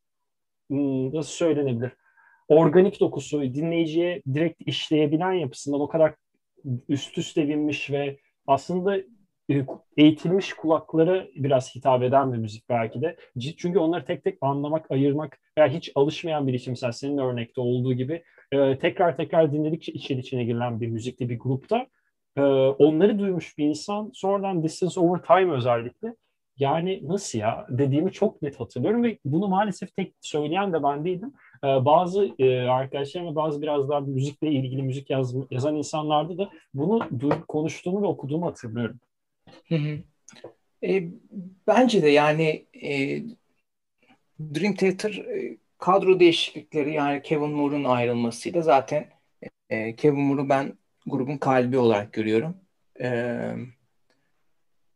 nasıl 0.71 1.31
söylenebilir 1.31 1.93
organik 2.49 3.01
dokusu 3.01 3.43
dinleyiciye 3.43 4.23
direkt 4.35 4.63
işleyebilen 4.67 5.33
yapısından 5.33 5.81
o 5.81 5.89
kadar 5.89 6.15
üst 6.89 7.19
üste 7.19 7.49
binmiş 7.49 7.91
ve 7.91 8.19
aslında 8.47 8.97
e, 9.51 9.67
eğitilmiş 9.97 10.53
kulakları 10.53 11.31
biraz 11.37 11.75
hitap 11.75 12.03
eden 12.03 12.33
bir 12.33 12.39
müzik 12.39 12.69
belki 12.69 13.03
de. 13.03 13.17
Çünkü 13.57 13.79
onları 13.79 14.05
tek 14.05 14.25
tek 14.25 14.39
anlamak, 14.41 14.91
ayırmak 14.91 15.39
veya 15.59 15.69
hiç 15.69 15.93
alışmayan 15.95 16.47
bir 16.47 16.55
için 16.55 16.73
mesela 16.73 16.93
senin 16.93 17.19
örnekte 17.19 17.61
olduğu 17.61 17.93
gibi 17.95 18.23
e, 18.53 18.79
tekrar 18.79 19.17
tekrar 19.17 19.53
dinledikçe 19.53 19.93
için 19.93 20.19
içine 20.19 20.45
girilen 20.45 20.81
bir 20.81 20.89
müzikte 20.89 21.29
bir 21.29 21.39
grupta 21.39 21.87
e, 22.37 22.41
onları 22.43 23.19
duymuş 23.19 23.59
bir 23.59 23.65
insan 23.65 24.11
sonradan 24.15 24.63
Distance 24.63 25.01
Over 25.01 25.23
Time 25.23 25.53
özellikle 25.53 26.15
yani 26.59 27.09
nasıl 27.09 27.39
ya 27.39 27.67
dediğimi 27.71 28.13
çok 28.13 28.43
net 28.43 28.61
hatırlıyorum 28.61 29.03
ve 29.03 29.19
bunu 29.25 29.49
maalesef 29.49 29.97
tek 29.97 30.15
söyleyen 30.21 30.73
de 30.73 30.83
ben 30.83 31.05
değildim. 31.05 31.33
Bazı 31.65 32.35
arkadaşlarım 32.71 33.31
ve 33.31 33.35
bazı 33.35 33.63
biraz 33.63 33.89
daha 33.89 34.01
müzikle 34.01 34.51
ilgili 34.51 34.83
müzik 34.83 35.11
yaz, 35.11 35.35
yazan 35.51 35.77
insanlarda 35.77 36.39
da 36.39 36.51
bunu 36.75 37.09
konuştuğumu 37.49 38.03
ve 38.03 38.07
okuduğumu 38.07 38.47
hatırlıyorum. 38.47 39.01
Hı 39.69 39.75
hı. 39.75 39.99
E, 40.83 41.09
bence 41.67 42.03
de 42.03 42.09
yani 42.09 42.67
e, 42.83 43.23
Dream 44.41 44.75
Theater 44.75 45.11
e, 45.11 45.57
kadro 45.79 46.21
değişiklikleri 46.21 46.95
yani 46.95 47.23
Kevin 47.23 47.51
Moore'un 47.51 47.85
ayrılmasıyla 47.85 48.63
zaten 48.63 49.07
e, 49.71 49.97
Kevin 49.97 50.21
Moore'u 50.21 50.49
ben 50.49 50.79
grubun 51.07 51.37
kalbi 51.37 51.79
olarak 51.79 52.13
görüyorum. 52.13 52.57
E, 53.01 53.39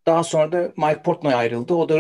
daha 0.07 0.25
sonra 0.25 0.53
da 0.53 0.73
Mike 0.77 1.03
Portnoy 1.03 1.35
ayrıldı. 1.35 1.75
O 1.75 1.89
da 1.89 1.99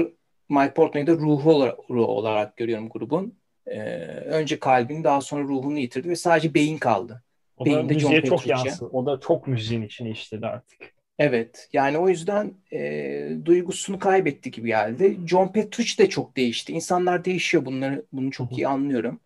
Mike 0.49 0.75
Portnoy'u 0.75 1.07
da 1.07 1.13
ruhu 1.13 1.53
olarak, 1.53 1.79
ruhu 1.91 2.07
olarak 2.07 2.57
görüyorum 2.57 2.89
grubun. 2.89 3.38
E, 3.71 3.81
önce 4.25 4.59
kalbini 4.59 5.05
daha 5.05 5.21
sonra 5.21 5.43
ruhunu 5.43 5.79
yitirdi 5.79 6.09
ve 6.09 6.17
sadece 6.17 6.55
beyin 6.55 6.79
kaldı. 6.79 7.23
O 7.57 7.67
da 7.67 7.71
Beyinde 7.71 7.95
müziğe 7.95 8.21
John 8.21 8.29
çok 8.29 8.47
yansın. 8.47 8.91
O 8.93 9.07
da 9.07 9.21
çok 9.21 9.47
müziğin 9.47 9.83
içine 9.83 10.11
işledi 10.11 10.47
artık. 10.47 10.79
Evet 11.19 11.69
yani 11.73 11.99
o 11.99 12.09
yüzden 12.09 12.55
e, 12.73 13.31
duygusunu 13.45 13.99
kaybetti 13.99 14.51
gibi 14.51 14.67
geldi. 14.67 15.19
John 15.27 15.53
Petrucci 15.53 15.99
de 15.99 16.09
çok 16.09 16.37
değişti. 16.37 16.73
İnsanlar 16.73 17.25
değişiyor 17.25 17.65
bunları 17.65 18.05
bunu 18.13 18.31
çok 18.31 18.59
iyi 18.59 18.69
anlıyorum. 18.69 19.21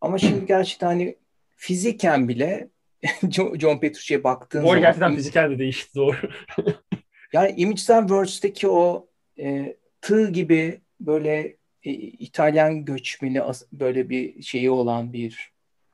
Ama 0.00 0.18
şimdi 0.18 0.46
gerçekten 0.46 0.86
hani 0.86 1.16
fiziken 1.56 2.28
bile 2.28 2.68
John 3.58 3.80
Petrucci'ye 3.80 4.24
baktığın 4.24 4.58
doğru, 4.58 4.68
zaman... 4.68 4.80
gerçekten 4.80 5.16
fiziken 5.16 5.50
de 5.50 5.58
değişti 5.58 5.94
doğru. 5.94 6.16
yani 7.32 7.54
Images 7.56 7.90
and 7.90 8.08
Words'teki 8.08 8.68
o 8.68 9.06
e, 9.38 9.76
tığ 10.00 10.30
gibi 10.30 10.80
böyle 11.00 11.56
e, 11.84 11.90
İtalyan 11.92 12.84
göçmeni 12.84 13.42
böyle 13.72 14.08
bir 14.08 14.42
şeyi 14.42 14.70
olan 14.70 15.12
bir 15.12 15.52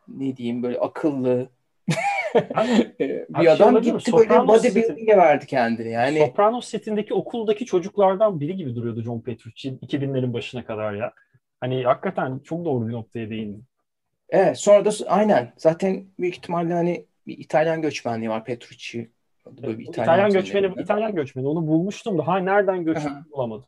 ne 0.08 0.36
diyeyim 0.36 0.62
böyle 0.62 0.78
akıllı 0.78 1.48
bir 3.00 3.24
Abi 3.34 3.50
adam 3.50 3.84
şey 3.84 3.92
gitti 3.92 4.12
böyle 4.12 4.46
bodybuilding'e 4.46 5.16
verdi 5.16 5.46
kendini. 5.46 5.90
Yani 5.90 6.18
Sopranos 6.18 6.68
setindeki 6.68 7.14
okuldaki 7.14 7.66
çocuklardan 7.66 8.40
biri 8.40 8.56
gibi 8.56 8.74
duruyordu 8.74 9.02
John 9.02 9.20
Petrucci 9.20 9.70
2000'lerin 9.70 10.32
başına 10.32 10.64
kadar 10.64 10.94
ya. 10.94 11.12
Hani 11.60 11.84
hakikaten 11.84 12.38
çok 12.38 12.64
doğru 12.64 12.88
bir 12.88 12.92
noktaya 12.92 13.30
değindi. 13.30 13.60
Evet 14.28 14.58
sonra 14.58 14.84
da 14.84 14.90
aynen 15.06 15.52
zaten 15.56 16.06
büyük 16.18 16.34
ihtimalle 16.34 16.74
hani 16.74 17.06
bir 17.26 17.38
İtalyan 17.38 17.82
göçmenliği 17.82 18.30
var 18.30 18.44
Petrucci. 18.44 19.10
Böyle 19.46 19.78
bir 19.78 19.84
İtalyan, 19.88 20.04
İtalyan 20.04 20.30
göçmeni. 20.30 20.82
İtalyan 20.82 21.14
göçmeni 21.14 21.48
onu 21.48 21.66
bulmuştum 21.66 22.18
da 22.18 22.26
ha 22.26 22.38
nereden 22.38 22.84
göçmeni 22.84 23.16
bulamadım. 23.32 23.64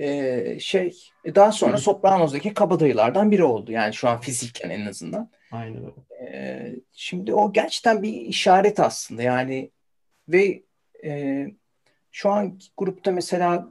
Ee, 0.00 0.56
şey 0.60 0.98
e, 1.24 1.34
daha 1.34 1.52
sonra 1.52 1.76
Sopranos'daki 1.78 2.54
kabadayılardan 2.54 3.30
biri 3.30 3.44
oldu. 3.44 3.72
Yani 3.72 3.94
şu 3.94 4.08
an 4.08 4.20
fiziken 4.20 4.70
en 4.70 4.86
azından. 4.86 5.30
Aynen 5.52 5.76
öyle. 5.76 6.30
Ee, 6.32 6.74
şimdi 6.92 7.34
o 7.34 7.52
gerçekten 7.52 8.02
bir 8.02 8.12
işaret 8.12 8.80
aslında 8.80 9.22
yani 9.22 9.70
ve 10.28 10.62
e, 11.04 11.46
şu 12.12 12.30
an 12.30 12.58
grupta 12.76 13.12
mesela 13.12 13.68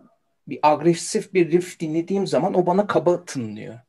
bir 0.48 0.60
agresif 0.64 1.34
bir 1.34 1.52
riff 1.52 1.80
dinlediğim 1.80 2.28
zaman 2.28 2.54
o 2.54 2.66
bana 2.66 2.88
kaba 2.88 3.26
tınlıyor. 3.26 3.80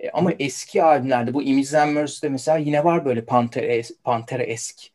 E, 0.00 0.10
ama 0.10 0.32
eski 0.38 0.82
albümlerde 0.82 1.34
bu 1.34 1.42
Imizden 1.42 1.88
Mercy'de 1.88 2.28
mesela 2.28 2.58
yine 2.58 2.84
var 2.84 3.04
böyle 3.04 3.24
Pantera, 3.24 3.82
Pantera 4.04 4.42
esk 4.42 4.90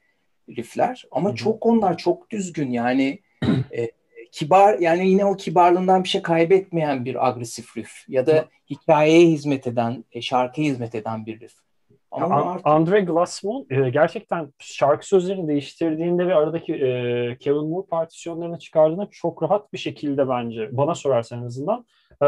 riffler 0.49 1.05
ama 1.11 1.29
Hı-hı. 1.29 1.35
çok 1.37 1.65
onlar 1.65 1.97
çok 1.97 2.29
düzgün 2.29 2.71
yani 2.71 3.19
e, 3.77 3.91
kibar 4.33 4.79
yani 4.79 5.09
yine 5.09 5.25
o 5.25 5.35
kibarlığından 5.35 6.03
bir 6.03 6.09
şey 6.09 6.21
kaybetmeyen 6.21 7.05
bir 7.05 7.27
agresif 7.27 7.77
riff 7.77 8.09
ya 8.09 8.27
da 8.27 8.45
hikayeye 8.69 9.27
hizmet 9.27 9.67
eden, 9.67 10.05
e, 10.11 10.21
şarkıya 10.21 10.67
hizmet 10.67 10.95
eden 10.95 11.25
bir 11.25 11.39
riff. 11.39 11.53
Ama 12.11 12.51
artık... 12.51 12.67
Andre 12.67 13.01
Glassman 13.01 13.65
e, 13.69 13.89
gerçekten 13.89 14.53
şarkı 14.59 15.07
sözlerini 15.07 15.47
değiştirdiğinde 15.47 16.27
ve 16.27 16.35
aradaki 16.35 16.73
e, 16.73 17.37
Kevin 17.39 17.67
Moore 17.67 17.87
partisyonlarını 17.87 18.59
çıkardığında 18.59 19.07
çok 19.11 19.43
rahat 19.43 19.73
bir 19.73 19.77
şekilde 19.77 20.29
bence 20.29 20.77
bana 20.77 20.95
sorarsan 20.95 21.41
en 21.41 21.45
azından 21.45 21.85
e, 22.21 22.27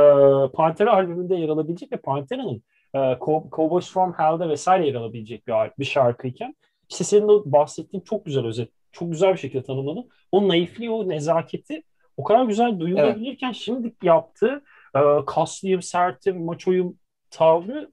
Pantera 0.54 0.94
albümünde 0.94 1.36
yer 1.36 1.50
alabilecek 1.50 1.92
ve 1.92 1.98
Pantera'nın 1.98 2.64
e, 2.96 3.18
Cowboys 3.52 3.92
from 3.92 4.14
Hell'de 4.14 4.50
vesaire 4.50 4.88
yer 4.88 4.96
alabilecek 4.96 5.48
bir, 5.48 5.54
bir 5.80 5.86
şarkıyken 5.86 6.56
işte 6.90 7.04
senin 7.04 7.28
de 7.28 7.52
bahsettiğin 7.52 8.04
çok 8.04 8.26
güzel 8.26 8.46
özet, 8.46 8.70
çok 8.92 9.12
güzel 9.12 9.34
bir 9.34 9.40
şekilde 9.40 9.64
tanımladın. 9.64 10.10
O 10.32 10.48
naifliği, 10.48 10.90
o 10.90 11.10
nezaketi 11.10 11.84
o 12.18 12.24
kadar 12.24 12.46
güzel 12.46 12.80
duyulabilirken 12.80 13.48
evet. 13.48 13.56
şimdi 13.56 13.94
yaptığı 14.04 14.64
e, 14.96 15.00
kaslıyım, 15.28 15.82
sertim, 15.82 16.46
maçoyum 16.46 16.98
tavrı 17.30 17.92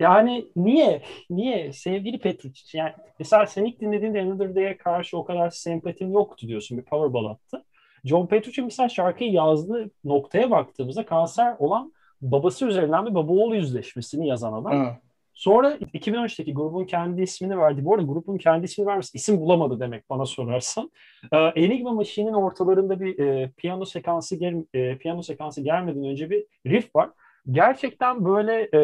yani 0.00 0.46
niye? 0.56 1.02
Niye? 1.30 1.72
Sevgili 1.72 2.18
Petric. 2.18 2.78
Yani 2.78 2.92
mesela 3.18 3.46
sen 3.46 3.64
ilk 3.64 3.80
dinlediğinde 3.80 4.20
Another 4.20 4.54
Day'e 4.54 4.76
karşı 4.76 5.18
o 5.18 5.24
kadar 5.24 5.50
sempatim 5.50 6.12
yoktu 6.12 6.48
diyorsun. 6.48 6.78
Bir 6.78 6.84
power 6.84 7.12
ballattı. 7.12 7.64
John 8.04 8.26
Petric'in 8.26 8.64
mesela 8.64 8.88
şarkıyı 8.88 9.32
yazdığı 9.32 9.90
noktaya 10.04 10.50
baktığımızda 10.50 11.06
kanser 11.06 11.56
olan 11.58 11.92
babası 12.20 12.66
üzerinden 12.66 13.06
bir 13.06 13.14
baba 13.14 13.32
oğul 13.32 13.54
yüzleşmesini 13.54 14.28
yazan 14.28 14.52
adam. 14.52 14.86
Hı. 14.86 14.96
Sonra 15.40 15.74
2013'teki 15.74 16.54
grubun 16.54 16.84
kendi 16.84 17.22
ismini 17.22 17.58
verdi. 17.58 17.84
Bu 17.84 17.94
arada 17.94 18.06
grubun 18.06 18.38
kendi 18.38 18.64
ismini 18.64 18.86
vermesi 18.86 19.16
isim 19.16 19.40
bulamadı 19.40 19.80
demek 19.80 20.10
bana 20.10 20.26
sorarsan. 20.26 20.90
Ee, 21.32 21.36
Enigma 21.36 21.92
Machine'in 21.92 22.32
ortalarında 22.32 23.00
bir 23.00 23.18
e, 23.18 23.50
piyano 23.56 23.84
sekansı 23.84 24.36
gel, 24.36 24.64
e, 24.74 24.98
piyano 24.98 25.22
sekansı 25.22 25.60
gelmeden 25.60 26.04
önce 26.04 26.30
bir 26.30 26.46
riff 26.66 26.96
var. 26.96 27.10
Gerçekten 27.50 28.24
böyle 28.24 28.68
e, 28.74 28.80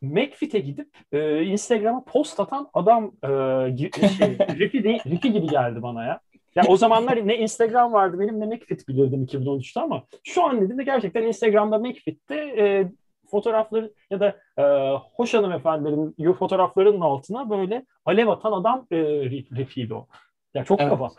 McFit'e 0.00 0.58
gidip 0.58 0.88
e, 1.12 1.42
Instagram'a 1.42 2.04
post 2.04 2.40
atan 2.40 2.68
adam 2.74 3.12
e, 3.22 3.28
şey, 4.18 4.28
Riff'i, 4.58 4.84
de, 4.84 4.98
Riff'i 5.06 5.32
gibi 5.32 5.46
geldi 5.46 5.82
bana 5.82 6.04
ya. 6.04 6.20
Ya 6.54 6.64
o 6.68 6.76
zamanlar 6.76 7.28
ne 7.28 7.38
Instagram 7.38 7.92
vardı 7.92 8.20
benim 8.20 8.40
ne 8.40 8.46
McFit 8.46 8.88
bilirdim 8.88 9.24
2013'te 9.24 9.80
ama 9.80 10.04
şu 10.24 10.44
an 10.44 10.56
dediğimde 10.56 10.84
gerçekten 10.84 11.22
Instagram'da 11.22 11.78
McFit'te 11.78 12.36
e, 12.36 12.88
fotoğrafları 13.34 13.92
ya 14.10 14.20
da 14.20 14.40
e, 14.58 14.62
hoş 15.14 15.34
hanımefendilerin 15.34 16.32
fotoğraflarının 16.32 17.00
altına 17.00 17.50
böyle 17.50 17.86
alev 18.04 18.28
atan 18.28 18.52
adam 18.52 18.86
e, 18.90 18.96
Riff'iydi 19.56 19.94
o. 19.94 20.06
Ya 20.54 20.64
çok 20.64 20.80
evet. 20.80 20.90
kafa. 20.90 21.10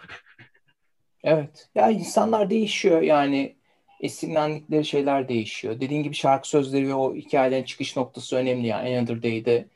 Evet. 1.23 1.69
Ya 1.75 1.89
insanlar 1.89 2.49
değişiyor 2.49 3.01
yani 3.01 3.55
esinlendikleri 4.01 4.85
şeyler 4.85 5.29
değişiyor. 5.29 5.79
Dediğin 5.79 6.03
gibi 6.03 6.15
şarkı 6.15 6.49
sözleri 6.49 6.87
ve 6.87 6.93
o 6.93 7.15
hikayelerin 7.15 7.63
çıkış 7.63 7.97
noktası 7.97 8.35
önemli. 8.35 8.67
Yani 8.67 8.97
Another 8.97 9.23
Day'de 9.23 9.67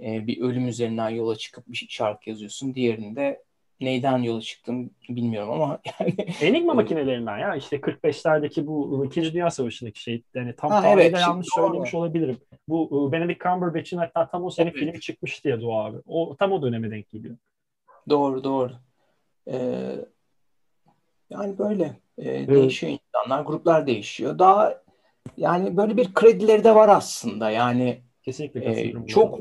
e, 0.00 0.26
bir 0.26 0.40
ölüm 0.40 0.68
üzerinden 0.68 1.10
yola 1.10 1.36
çıkıp 1.36 1.68
bir 1.68 1.86
şarkı 1.90 2.30
yazıyorsun. 2.30 2.74
Diğerinde 2.74 3.42
neyden 3.80 4.18
yola 4.18 4.40
çıktım 4.40 4.90
bilmiyorum 5.08 5.50
ama 5.50 5.80
yani. 6.00 6.14
Enigma 6.40 6.74
makinelerinden 6.74 7.38
ya 7.38 7.56
işte 7.56 7.76
45'lerdeki 7.76 8.66
bu 8.66 9.04
İkinci 9.06 9.32
Dünya 9.32 9.50
Savaşı'ndaki 9.50 10.02
şey 10.02 10.22
yani 10.34 10.54
tam 10.56 10.70
ha, 10.70 10.88
evet, 10.88 11.20
yanlış 11.20 11.46
doğru. 11.56 11.66
söylemiş 11.66 11.94
olabilirim. 11.94 12.38
Bu 12.68 13.12
Benedict 13.12 13.42
Cumberbatch'in 13.42 13.98
hatta 13.98 14.28
tam 14.28 14.44
o 14.44 14.50
sene 14.50 14.68
evet. 14.68 14.78
filmi 14.78 15.00
çıkmıştı 15.00 15.48
ya 15.48 15.60
Doğa 15.60 15.84
abi. 15.84 15.96
O 16.06 16.36
tam 16.36 16.52
o 16.52 16.62
döneme 16.62 16.90
denk 16.90 17.10
geliyor. 17.10 17.36
Doğru 18.08 18.44
doğru. 18.44 18.72
Ee, 19.50 19.96
yani 21.30 21.58
böyle 21.58 21.84
e, 22.18 22.30
evet. 22.30 22.48
değişiyor 22.48 22.92
insanlar, 22.92 23.44
gruplar 23.44 23.86
değişiyor. 23.86 24.38
Daha 24.38 24.82
yani 25.36 25.76
böyle 25.76 25.96
bir 25.96 26.14
kredileri 26.14 26.64
de 26.64 26.74
var 26.74 26.88
aslında. 26.88 27.50
Yani 27.50 28.00
kesinlikle 28.22 28.80
e, 28.80 29.06
çok 29.06 29.38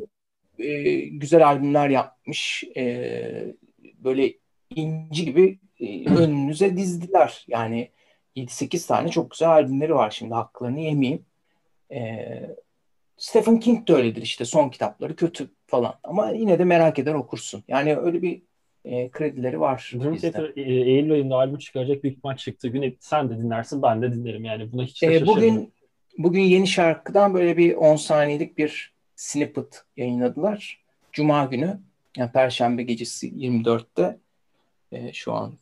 e, 0.60 0.94
güzel 1.00 1.48
albümler 1.48 1.90
yapmış. 1.90 2.64
E, 2.78 3.56
böyle 4.04 4.34
inci 4.70 5.26
gibi 5.26 5.60
e, 5.80 6.10
önünüze 6.10 6.78
dizdiler. 6.78 7.46
Yani 7.48 7.90
7-8 8.36 8.88
tane 8.88 9.10
çok 9.10 9.32
güzel 9.32 9.50
albümleri 9.50 9.96
var 9.96 10.12
şimdi 10.12 10.34
haklarını 10.34 10.80
yemeyeyim. 10.80 11.26
E, 11.92 12.28
Stephen 13.18 13.60
King 13.60 13.88
de 13.88 13.94
öyledir 13.94 14.22
işte 14.22 14.46
son 14.46 14.70
kitapları 14.70 15.16
kötü 15.16 15.50
falan 15.68 15.94
ama 16.04 16.30
yine 16.30 16.60
de 16.60 16.64
merak 16.64 17.00
eder 17.00 17.14
okursun. 17.14 17.64
Yani 17.68 17.96
öyle 17.96 18.22
bir 18.22 18.42
e, 18.86 19.10
kredileri 19.10 19.60
var. 19.60 19.92
Dream 19.94 20.18
Theater 20.18 20.52
e, 20.56 20.62
Eylül 20.62 21.12
ayında 21.12 21.36
albüm 21.36 21.58
çıkaracak 21.58 22.04
büyük 22.04 22.24
maç 22.24 22.40
çıktı. 22.40 22.68
Güne 22.68 22.94
sen 23.00 23.30
de 23.30 23.38
dinlersin 23.38 23.82
ben 23.82 24.02
de 24.02 24.14
dinlerim 24.14 24.46
yani 24.46 24.72
buna 24.72 24.84
hiç 24.84 25.04
e, 25.04 25.28
Bugün 25.28 25.74
bugün 26.18 26.42
yeni 26.42 26.68
şarkıdan 26.68 27.34
böyle 27.34 27.58
bir 27.58 27.76
10 27.76 27.96
saniyelik 27.96 28.58
bir 28.58 28.94
snippet 29.16 29.82
yayınladılar. 29.98 30.84
Cuma 31.12 31.46
günü 31.46 31.80
yani 32.18 32.32
Perşembe 32.32 32.84
gecesi 32.84 33.30
24'te 33.30 34.20
e, 34.92 35.14
şu 35.14 35.34
an 35.34 35.54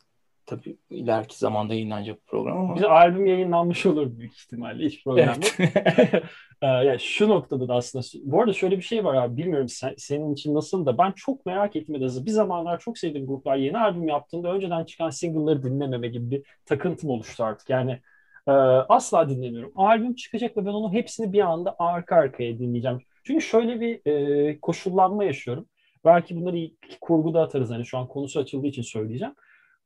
tabii 0.46 0.76
ileriki 0.90 1.38
zamanda 1.38 1.74
yayınlanacak 1.74 2.26
program 2.26 2.58
ama. 2.58 2.76
Bir 2.76 2.82
albüm 2.82 3.26
yayınlanmış 3.26 3.86
olur 3.86 4.18
büyük 4.18 4.34
ihtimalle 4.34 4.84
hiç 4.84 5.04
problem. 5.04 5.34
Evet. 5.58 6.22
Ee, 6.62 6.66
yani 6.66 7.00
şu 7.00 7.28
noktada 7.28 7.68
da 7.68 7.74
aslında 7.74 8.04
bu 8.24 8.40
arada 8.40 8.52
şöyle 8.52 8.76
bir 8.76 8.82
şey 8.82 9.04
var 9.04 9.14
abi 9.14 9.36
bilmiyorum 9.36 9.68
sen, 9.68 9.94
senin 9.98 10.32
için 10.32 10.54
nasıl 10.54 10.86
da 10.86 10.98
ben 10.98 11.12
çok 11.12 11.46
merak 11.46 11.76
ettim 11.76 11.94
bir 12.00 12.30
zamanlar 12.30 12.80
çok 12.80 12.98
sevdiğim 12.98 13.26
gruplar 13.26 13.56
yeni 13.56 13.78
albüm 13.78 14.08
yaptığında 14.08 14.52
önceden 14.52 14.84
çıkan 14.84 15.10
single'ları 15.10 15.62
dinlememe 15.62 16.08
gibi 16.08 16.30
bir 16.30 16.42
takıntım 16.64 17.10
oluştu 17.10 17.44
artık. 17.44 17.70
Yani 17.70 18.00
e, 18.46 18.52
asla 18.88 19.28
dinlemiyorum. 19.28 19.72
Albüm 19.76 20.14
çıkacak 20.14 20.56
ve 20.56 20.66
ben 20.66 20.70
onu 20.70 20.92
hepsini 20.92 21.32
bir 21.32 21.40
anda 21.40 21.76
arka 21.78 22.16
arkaya 22.16 22.58
dinleyeceğim. 22.58 22.98
Çünkü 23.24 23.44
şöyle 23.44 23.80
bir 23.80 24.06
e, 24.06 24.60
koşullanma 24.60 25.24
yaşıyorum. 25.24 25.66
Belki 26.06 26.36
bunları 26.36 26.70
kurguda 27.00 27.42
atarız 27.42 27.70
hani 27.70 27.86
şu 27.86 27.98
an 27.98 28.08
konusu 28.08 28.40
açıldığı 28.40 28.66
için 28.66 28.82
söyleyeceğim. 28.82 29.34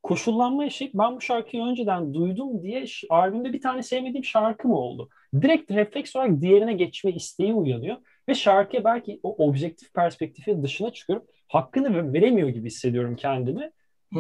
Koşullanma 0.03 0.65
yaşayıp 0.65 0.95
ben 0.95 1.17
bu 1.17 1.21
şarkıyı 1.21 1.63
önceden 1.63 2.15
duydum 2.15 2.63
diye 2.63 2.85
albümde 3.11 3.53
bir 3.53 3.61
tane 3.61 3.83
sevmediğim 3.83 4.25
şarkı 4.25 4.69
mı 4.69 4.79
oldu? 4.79 5.09
Direkt 5.43 5.71
refleks 5.71 6.17
olarak 6.17 6.41
diğerine 6.41 6.73
geçme 6.73 7.13
isteği 7.13 7.55
uyanıyor 7.55 7.97
ve 8.29 8.35
şarkıya 8.35 8.85
belki 8.85 9.21
o 9.23 9.47
objektif 9.47 9.95
perspektifin 9.95 10.63
dışına 10.63 10.93
çıkıyorum. 10.93 11.27
Hakkını 11.49 12.13
veremiyor 12.13 12.49
gibi 12.49 12.67
hissediyorum 12.67 13.17
kendimi. 13.17 13.71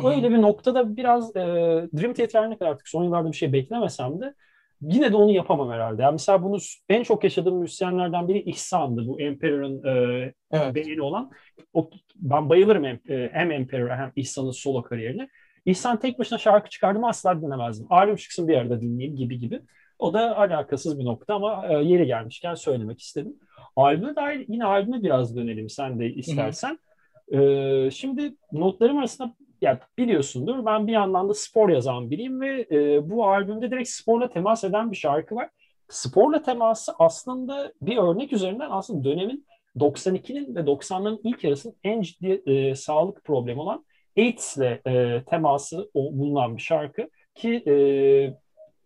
Öyle 0.04 0.30
bir 0.30 0.42
noktada 0.42 0.96
biraz 0.96 1.36
e, 1.36 1.40
Dream 1.96 2.14
Theater 2.14 2.50
ne 2.50 2.58
kadar 2.58 2.70
artık 2.70 2.88
son 2.88 3.04
yıllarda 3.04 3.32
bir 3.32 3.36
şey 3.36 3.52
beklemesem 3.52 4.20
de 4.20 4.34
yine 4.82 5.12
de 5.12 5.16
onu 5.16 5.32
yapamam 5.32 5.70
herhalde. 5.70 6.02
Yani 6.02 6.12
mesela 6.12 6.42
bunu 6.42 6.58
en 6.88 7.02
çok 7.02 7.24
yaşadığım 7.24 7.58
müzisyenlerden 7.58 8.28
biri 8.28 8.42
İhsan'dı. 8.42 9.06
Bu 9.06 9.20
Emperor'ın 9.20 9.84
e, 9.84 10.34
evet. 10.50 10.74
beğeni 10.74 11.02
olan. 11.02 11.30
O, 11.72 11.90
ben 12.16 12.48
bayılırım 12.48 12.84
hem, 12.84 13.00
e, 13.08 13.30
hem 13.32 13.52
Emperor'a 13.52 13.98
hem 13.98 14.12
İhsan'ın 14.16 14.50
solo 14.50 14.82
kariyerine. 14.82 15.28
İhsan 15.64 15.98
tek 15.98 16.18
başına 16.18 16.38
şarkı 16.38 16.70
çıkardı 16.70 17.00
asla 17.04 17.42
dinlemezdim. 17.42 17.86
Albüm 17.90 18.16
çıksın 18.16 18.48
bir 18.48 18.56
arada 18.56 18.80
dinleyeyim 18.80 19.16
gibi 19.16 19.38
gibi. 19.38 19.60
O 19.98 20.12
da 20.14 20.36
alakasız 20.38 20.98
bir 20.98 21.04
nokta 21.04 21.34
ama 21.34 21.66
e, 21.68 21.72
yeri 21.72 22.06
gelmişken 22.06 22.54
söylemek 22.54 23.00
istedim. 23.00 23.34
Albüme 23.76 24.16
dair 24.16 24.44
yine 24.48 24.64
albüme 24.64 25.02
biraz 25.02 25.36
dönelim 25.36 25.68
sen 25.68 25.98
de 25.98 26.12
istersen. 26.12 26.78
E, 27.32 27.90
şimdi 27.90 28.34
notlarım 28.52 28.98
arasında 28.98 29.34
ya 29.60 29.80
biliyorsundur 29.98 30.66
ben 30.66 30.86
bir 30.86 30.92
yandan 30.92 31.28
da 31.28 31.34
spor 31.34 31.68
yazan 31.68 32.10
biriyim 32.10 32.40
ve 32.40 32.66
e, 32.70 33.10
bu 33.10 33.26
albümde 33.26 33.70
direkt 33.70 33.88
sporla 33.88 34.28
temas 34.28 34.64
eden 34.64 34.90
bir 34.90 34.96
şarkı 34.96 35.34
var. 35.34 35.48
Sporla 35.88 36.42
teması 36.42 36.92
aslında 36.98 37.72
bir 37.82 37.96
örnek 37.96 38.32
üzerinden 38.32 38.68
aslında 38.70 39.04
dönemin 39.04 39.46
92'nin 39.76 40.54
ve 40.54 40.60
90'ların 40.60 41.20
ilk 41.24 41.44
yarısının 41.44 41.76
en 41.84 42.02
ciddi 42.02 42.42
e, 42.46 42.74
sağlık 42.74 43.24
problemi 43.24 43.60
olan 43.60 43.84
AIDS 44.18 44.56
ile 44.56 44.80
e, 44.86 45.24
teması 45.24 45.90
o, 45.94 46.00
bulunan 46.12 46.56
bir 46.56 46.62
şarkı 46.62 47.10
ki 47.34 47.62
e, 47.66 47.74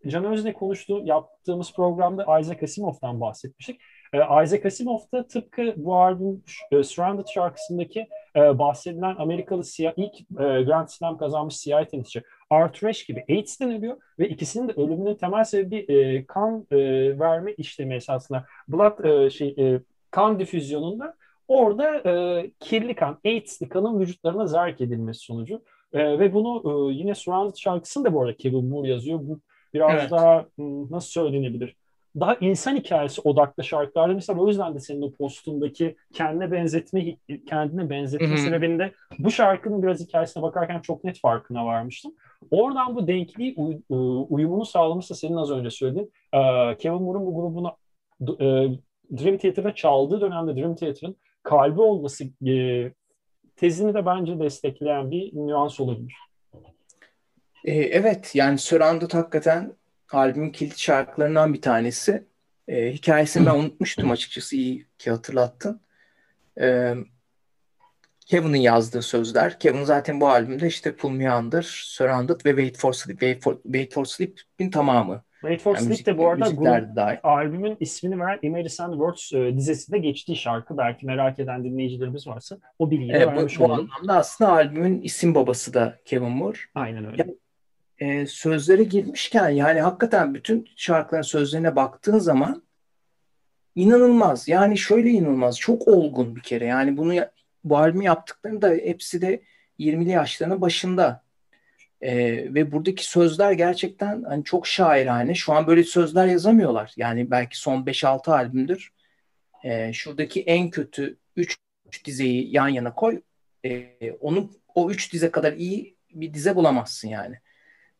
Can 0.09 0.25
Özne 0.25 0.53
konuştuğu 0.53 1.03
yaptığımız 1.05 1.73
programda 1.73 2.41
Isaac 2.41 2.63
Asimov'dan 2.63 3.21
bahsetmiştik. 3.21 3.81
E, 4.13 4.19
Isaac 4.45 4.67
Asimov 4.67 4.99
da 5.13 5.27
tıpkı 5.27 5.75
bu 5.77 5.97
albüm 5.97 6.43
e, 6.71 6.83
Surrounded 6.83 7.27
şarkısındaki 7.35 8.07
e, 8.37 8.59
bahsedilen 8.59 9.17
Amerikalı 9.19 9.65
siyah, 9.65 9.93
ilk 9.97 10.21
e, 10.21 10.63
Grand 10.63 10.89
Slam 10.89 11.19
kazanmış 11.19 11.57
siyah 11.57 11.85
tenisçi 11.85 12.23
Arthur 12.51 12.89
Ashe 12.89 13.13
gibi 13.13 13.25
AIDS'ten 13.29 13.73
ölüyor 13.73 13.97
ve 14.19 14.29
ikisinin 14.29 14.69
de 14.69 14.73
ölümünün 14.73 15.15
temel 15.15 15.45
sebebi 15.45 15.77
e, 15.77 16.27
kan 16.27 16.67
e, 16.71 16.79
verme 17.19 17.53
işlemi 17.53 17.95
esasında. 17.95 18.45
Blood 18.69 19.05
e, 19.05 19.31
şey 19.31 19.55
e, 19.59 19.81
kan 20.11 20.41
difüzyonunda 20.41 21.15
orada 21.49 22.11
e, 22.11 22.51
kirli 22.61 22.95
kan, 22.95 23.19
AIDS'li 23.25 23.69
kanın 23.69 24.01
vücutlarına 24.01 24.47
zerk 24.47 24.81
edilmesi 24.81 25.21
sonucu. 25.21 25.63
E, 25.93 26.19
ve 26.19 26.35
bunu 26.35 26.63
e, 26.91 26.95
yine 26.95 27.15
Surrounded 27.15 27.57
şarkısını 27.57 28.05
da 28.05 28.15
bu 28.15 28.23
arada 28.23 28.37
Kevin 28.37 28.65
Moore 28.65 28.89
yazıyor. 28.89 29.19
Bu 29.23 29.41
biraz 29.75 30.01
evet. 30.01 30.11
daha 30.11 30.47
nasıl 30.91 31.09
söylenebilir? 31.09 31.77
Daha 32.21 32.35
insan 32.35 32.77
hikayesi 32.77 33.21
odaklı 33.21 33.65
şarkılarda 33.65 34.15
mesela 34.15 34.41
o 34.41 34.49
yüzden 34.49 34.75
de 34.75 34.81
senin 34.81 35.03
o 35.03 35.13
postundaki 35.13 35.97
kendine 36.13 36.53
benzetme 36.53 37.17
kendine 37.49 37.91
benzetme 37.91 38.29
Hı-hı. 38.29 38.39
sebebinde 38.39 38.93
bu 39.19 39.31
şarkının 39.31 39.83
biraz 39.83 40.01
hikayesine 40.01 40.43
bakarken 40.43 40.81
çok 40.81 41.05
net 41.05 41.21
farkına 41.21 41.67
varmıştım. 41.67 42.15
Oradan 42.51 42.97
bu 42.97 43.07
denkliği 43.07 43.55
uy, 43.57 43.77
uyumunu 44.29 44.65
sağlamışsa 44.65 45.15
senin 45.15 45.37
az 45.37 45.51
önce 45.51 45.71
söylediğin 45.71 46.13
Kevin 46.79 47.03
Moore'un 47.03 47.27
bu 47.27 47.35
grubunu 47.35 47.77
Dream 49.19 49.39
Theater'da 49.39 49.75
çaldığı 49.75 50.21
dönemde 50.21 50.57
Dream 50.57 50.75
Theater'ın 50.75 51.17
kalbi 51.43 51.81
olması 51.81 52.25
tezini 53.57 53.95
de 53.95 54.07
bence 54.07 54.39
destekleyen 54.39 55.11
bir 55.11 55.37
nüans 55.37 55.81
olabilir. 55.81 56.15
E, 57.65 57.73
evet 57.73 58.35
yani 58.35 58.59
Surrounded 58.59 59.11
hakikaten 59.13 59.73
albümün 60.13 60.51
kilit 60.51 60.79
şarkılarından 60.79 61.55
bir 61.55 61.63
tanesi. 61.63 62.25
E, 62.69 62.93
hikayesini 62.93 63.47
ben 63.47 63.55
unutmuştum 63.59 64.11
açıkçası 64.11 64.57
iyi 64.57 64.87
ki 64.99 65.11
hatırlattın. 65.11 65.81
E, 66.61 66.95
Kevin'in 68.27 68.59
yazdığı 68.59 69.03
sözler. 69.03 69.59
Kevin 69.59 69.85
zaten 69.85 70.21
bu 70.21 70.29
albümde 70.29 70.67
işte 70.67 70.97
Pull 70.97 71.11
Me 71.11 71.35
Under, 71.37 71.63
Surrounded 71.63 72.41
ve 72.45 72.51
Wait 72.51 72.79
for 72.79 72.93
Sleep. 72.93 73.21
Wait 73.21 73.43
for, 73.43 73.63
Wait 73.63 73.95
for 73.95 74.05
Sleep'in 74.05 74.71
tamamı. 74.71 75.23
Wait 75.41 75.61
for 75.61 75.77
yani 75.77 75.87
Sleep 75.87 76.07
de 76.07 76.19
bu 76.19 76.29
arada 76.29 76.51
grup, 76.51 77.25
albümün 77.25 77.77
ismini 77.81 78.21
veren 78.21 78.39
Images 78.43 78.81
and 78.81 78.93
Words 78.93 79.33
e, 79.33 79.57
dizisinde 79.57 79.99
geçtiği 79.99 80.37
şarkı. 80.37 80.79
Belki 80.79 81.07
merak 81.07 81.39
eden 81.39 81.65
dinleyicilerimiz 81.65 82.27
varsa 82.27 82.59
o 82.79 82.91
bilgiyi 82.91 83.13
evet, 83.13 83.27
vermiş 83.27 83.59
bu, 83.59 83.69
bu 83.69 83.73
anlamda 83.73 84.17
aslında 84.17 84.53
albümün 84.53 85.03
isim 85.03 85.35
babası 85.35 85.75
da 85.75 85.99
Kevin 86.05 86.31
Moore. 86.31 86.59
Aynen 86.75 87.05
öyle. 87.05 87.17
Yani, 87.19 87.37
e, 87.99 88.27
sözlere 88.27 88.85
girmişken 88.85 89.49
yani 89.49 89.81
hakikaten 89.81 90.35
bütün 90.35 90.69
şarkıların 90.77 91.23
sözlerine 91.23 91.77
baktığın 91.77 92.19
zaman 92.19 92.63
inanılmaz. 93.75 94.49
Yani 94.49 94.79
şöyle 94.79 95.11
inanılmaz. 95.11 95.61
Çok 95.61 95.89
olgun 95.89 96.37
bir 96.37 96.41
kere. 96.41 96.65
Yani 96.65 96.97
bunu 96.97 97.15
bu 97.65 97.79
albümü 97.79 98.05
yaptıklarında 98.05 98.69
hepsi 98.69 99.23
de 99.23 99.43
20'li 99.79 100.11
yaşlarının 100.11 100.61
başında. 100.61 101.25
Ee, 102.01 102.55
ve 102.55 102.73
buradaki 102.73 103.05
sözler 103.11 103.53
gerçekten 103.53 104.23
hani 104.23 104.45
çok 104.45 104.67
şairane. 104.67 105.35
Şu 105.35 105.53
an 105.53 105.67
böyle 105.67 105.85
sözler 105.85 106.27
yazamıyorlar. 106.27 106.93
Yani 106.97 107.31
belki 107.31 107.59
son 107.59 107.87
5-6 107.87 108.33
albümdür. 108.33 108.93
Ee, 109.65 109.93
şuradaki 109.93 110.43
en 110.43 110.71
kötü 110.71 111.17
3 111.37 111.59
dizeyi 112.05 112.55
yan 112.57 112.69
yana 112.69 112.95
koy. 112.95 113.21
Ee, 113.65 114.13
onun 114.21 114.53
o 114.75 114.91
3 114.91 115.13
dize 115.13 115.31
kadar 115.31 115.53
iyi 115.53 115.97
bir 116.11 116.35
dize 116.35 116.57
bulamazsın 116.57 117.09
yani. 117.09 117.37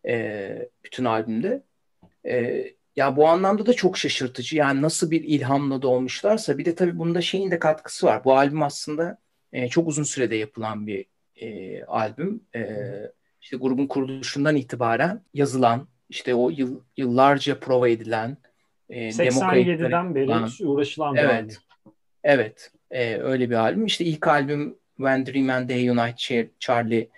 Ee, 0.07 0.69
bütün 0.85 1.05
albümde. 1.05 1.63
Ee, 2.27 2.75
ya 2.97 3.17
bu 3.17 3.29
anlamda 3.29 3.67
da 3.67 3.73
çok 3.73 3.99
şaşırtıcı. 3.99 4.57
Yani 4.57 4.83
nasıl 4.83 5.11
bir 5.11 5.25
ilhamla 5.25 5.83
doğmuşlarsa 5.83 6.59
bir 6.59 6.65
de 6.65 6.75
tabii 6.75 6.99
bunda 6.99 7.21
şeyin 7.21 7.51
de 7.51 7.59
katkısı 7.59 8.07
var. 8.07 8.25
Bu 8.25 8.37
albüm 8.37 8.63
aslında 8.63 9.19
e, 9.53 9.69
çok 9.69 9.89
uzun 9.89 10.03
sürede 10.03 10.37
yapılan 10.37 10.87
bir 10.87 11.07
e, 11.37 11.85
albüm. 11.85 12.41
E, 12.55 12.61
işte 13.41 13.57
grubun 13.57 13.87
kuruluşundan 13.87 14.57
itibaren 14.57 15.21
yazılan, 15.35 15.89
işte 16.09 16.35
o 16.35 16.51
yıl, 16.51 16.81
yıllarca 16.97 17.61
prova 17.61 17.89
edilen, 17.89 18.37
e, 18.91 19.09
87'den 19.09 20.15
beri 20.15 20.27
falan. 20.27 20.51
uğraşılan 20.63 21.15
bir 21.15 21.21
evet, 21.21 21.33
albüm. 21.33 21.57
Evet, 22.25 22.73
e, 22.91 23.17
öyle 23.17 23.51
bir 23.51 23.55
albüm. 23.55 23.87
İşte 23.87 24.05
ilk 24.05 24.29
albüm 24.29 24.77
When 24.97 25.27
Dream 25.27 25.51
and 25.51 25.69
Day 25.69 25.89
Unite 25.89 26.49
Charlie 26.61 27.09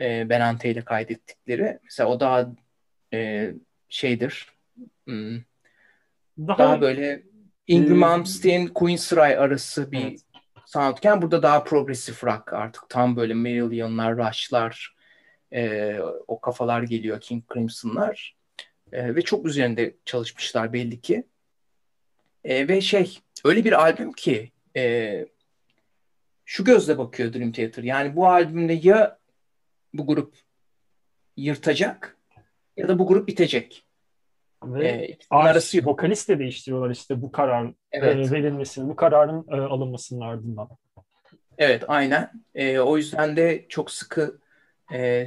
e, 0.00 0.28
Benante 0.28 0.70
ile 0.70 0.84
kaydettikleri. 0.84 1.78
Mesela 1.84 2.08
o 2.08 2.20
daha 2.20 2.50
e, 3.14 3.50
şeydir, 3.88 4.46
hmm, 5.06 5.40
daha, 6.38 6.58
daha 6.58 6.80
böyle 6.80 7.22
Ingram 7.66 7.98
Malmsteen, 7.98 8.66
Queen 8.66 8.96
Sray 8.96 9.38
arası 9.38 9.92
bir 9.92 10.04
evet. 10.04 10.20
soundken 10.66 11.22
burada 11.22 11.42
daha 11.42 11.64
progresif 11.64 12.24
rock 12.24 12.52
artık. 12.52 12.88
Tam 12.88 13.16
böyle 13.16 13.34
Marillion'lar, 13.34 14.16
Rush'lar 14.16 14.96
e, 15.52 15.94
o 16.26 16.40
kafalar 16.40 16.82
geliyor 16.82 17.20
King 17.20 17.44
Crimson'lar. 17.54 18.36
E, 18.92 19.14
ve 19.14 19.22
çok 19.22 19.46
üzerinde 19.46 19.94
çalışmışlar 20.04 20.72
belli 20.72 21.00
ki. 21.00 21.24
E, 22.44 22.68
ve 22.68 22.80
şey 22.80 23.18
öyle 23.44 23.64
bir 23.64 23.82
albüm 23.82 24.12
ki 24.12 24.52
e, 24.76 25.26
şu 26.44 26.64
gözle 26.64 26.98
bakıyor 26.98 27.32
Dream 27.32 27.52
Theater. 27.52 27.82
Yani 27.82 28.16
bu 28.16 28.28
albümde 28.28 28.72
ya 28.72 29.17
bu 29.98 30.06
grup 30.06 30.34
yırtacak 31.36 32.16
ya 32.76 32.88
da 32.88 32.98
bu 32.98 33.06
grup 33.06 33.28
bitecek. 33.28 33.84
Ve 34.64 34.88
e, 34.88 35.18
arası 35.30 35.76
yok. 35.76 35.86
Vokalist 35.86 36.28
de 36.28 36.38
değiştiriyorlar 36.38 36.90
işte 36.90 37.22
bu 37.22 37.32
karar 37.32 37.72
evet. 37.92 38.16
e, 38.16 38.30
verilmesini, 38.30 38.88
bu 38.88 38.96
kararın 38.96 39.46
e, 39.48 39.54
alınmasının 39.54 40.20
ardından. 40.20 40.68
Evet, 41.58 41.84
aynen. 41.88 42.30
E, 42.54 42.78
o 42.78 42.96
yüzden 42.96 43.36
de 43.36 43.66
çok 43.68 43.90
sıkı 43.90 44.38
e, 44.92 45.24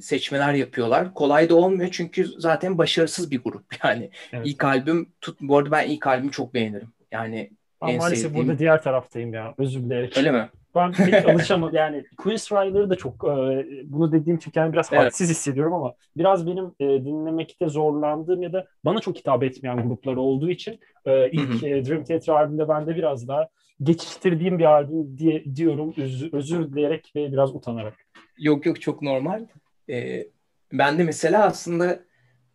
seçmeler 0.00 0.54
yapıyorlar. 0.54 1.14
Kolay 1.14 1.48
da 1.48 1.54
olmuyor 1.54 1.88
çünkü 1.92 2.26
zaten 2.26 2.78
başarısız 2.78 3.30
bir 3.30 3.42
grup 3.42 3.64
yani. 3.84 4.10
Evet. 4.32 4.46
İlk 4.46 4.64
albüm 4.64 5.12
tut 5.20 5.40
bu 5.40 5.58
arada 5.58 5.70
ben 5.70 5.88
ilk 5.88 6.06
albümü 6.06 6.30
çok 6.30 6.54
beğenirim. 6.54 6.92
Yani 7.12 7.50
Ama 7.80 7.92
maalesef 7.92 8.18
sevdiğim... 8.18 8.46
burada 8.46 8.58
diğer 8.58 8.82
taraftayım 8.82 9.34
ya. 9.34 9.54
Özür 9.58 9.80
dilerim. 9.80 10.10
Öyle 10.16 10.30
mi? 10.30 10.48
Ben 10.74 10.92
hiç 10.92 11.24
alışamadım. 11.28 11.76
Yani 11.76 12.04
Queen's 12.16 12.52
Rider'ı 12.52 12.90
da 12.90 12.96
çok 12.96 13.14
e, 13.24 13.66
bunu 13.84 14.12
dediğim 14.12 14.36
için 14.36 14.50
kendimi 14.50 14.72
biraz 14.72 14.88
evet. 14.92 15.04
hadsiz 15.04 15.30
hissediyorum 15.30 15.72
ama 15.72 15.94
biraz 16.16 16.46
benim 16.46 16.64
e, 16.80 16.84
dinlemekte 16.84 17.68
zorlandığım 17.68 18.42
ya 18.42 18.52
da 18.52 18.66
bana 18.84 19.00
çok 19.00 19.16
hitap 19.16 19.42
etmeyen 19.42 19.88
gruplar 19.88 20.16
olduğu 20.16 20.50
için 20.50 20.80
e, 21.06 21.30
ilk 21.30 21.64
e, 21.64 21.84
Dream 21.84 22.04
Theater 22.04 22.32
albümünde 22.32 22.68
bende 22.68 22.96
biraz 22.96 23.28
daha 23.28 23.48
geçiştirdiğim 23.82 24.58
bir 24.58 24.64
albüm 24.64 25.18
diye 25.18 25.44
diyorum 25.56 25.94
özür, 25.96 26.32
özür 26.32 26.72
dileyerek 26.72 27.12
ve 27.16 27.32
biraz 27.32 27.54
utanarak. 27.54 27.94
Yok 28.38 28.66
yok 28.66 28.80
çok 28.80 29.02
normal. 29.02 29.46
Ee, 29.90 30.26
ben 30.72 30.98
de 30.98 31.04
mesela 31.04 31.44
aslında 31.44 32.00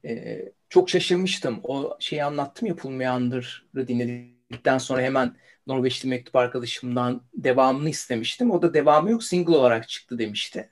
e, 0.05 0.41
çok 0.69 0.89
şaşırmıştım. 0.89 1.59
O 1.63 1.97
şeyi 1.99 2.23
anlattım 2.23 2.67
ya 2.67 2.75
Pulmeyander'ı 2.75 3.87
dinledikten 4.49 4.77
sonra 4.77 5.01
hemen 5.01 5.35
Norveçli 5.67 6.09
mektup 6.09 6.35
arkadaşımdan 6.35 7.21
devamını 7.33 7.89
istemiştim. 7.89 8.51
O 8.51 8.61
da 8.61 8.73
devamı 8.73 9.11
yok 9.11 9.23
single 9.23 9.55
olarak 9.55 9.89
çıktı 9.89 10.19
demişti. 10.19 10.69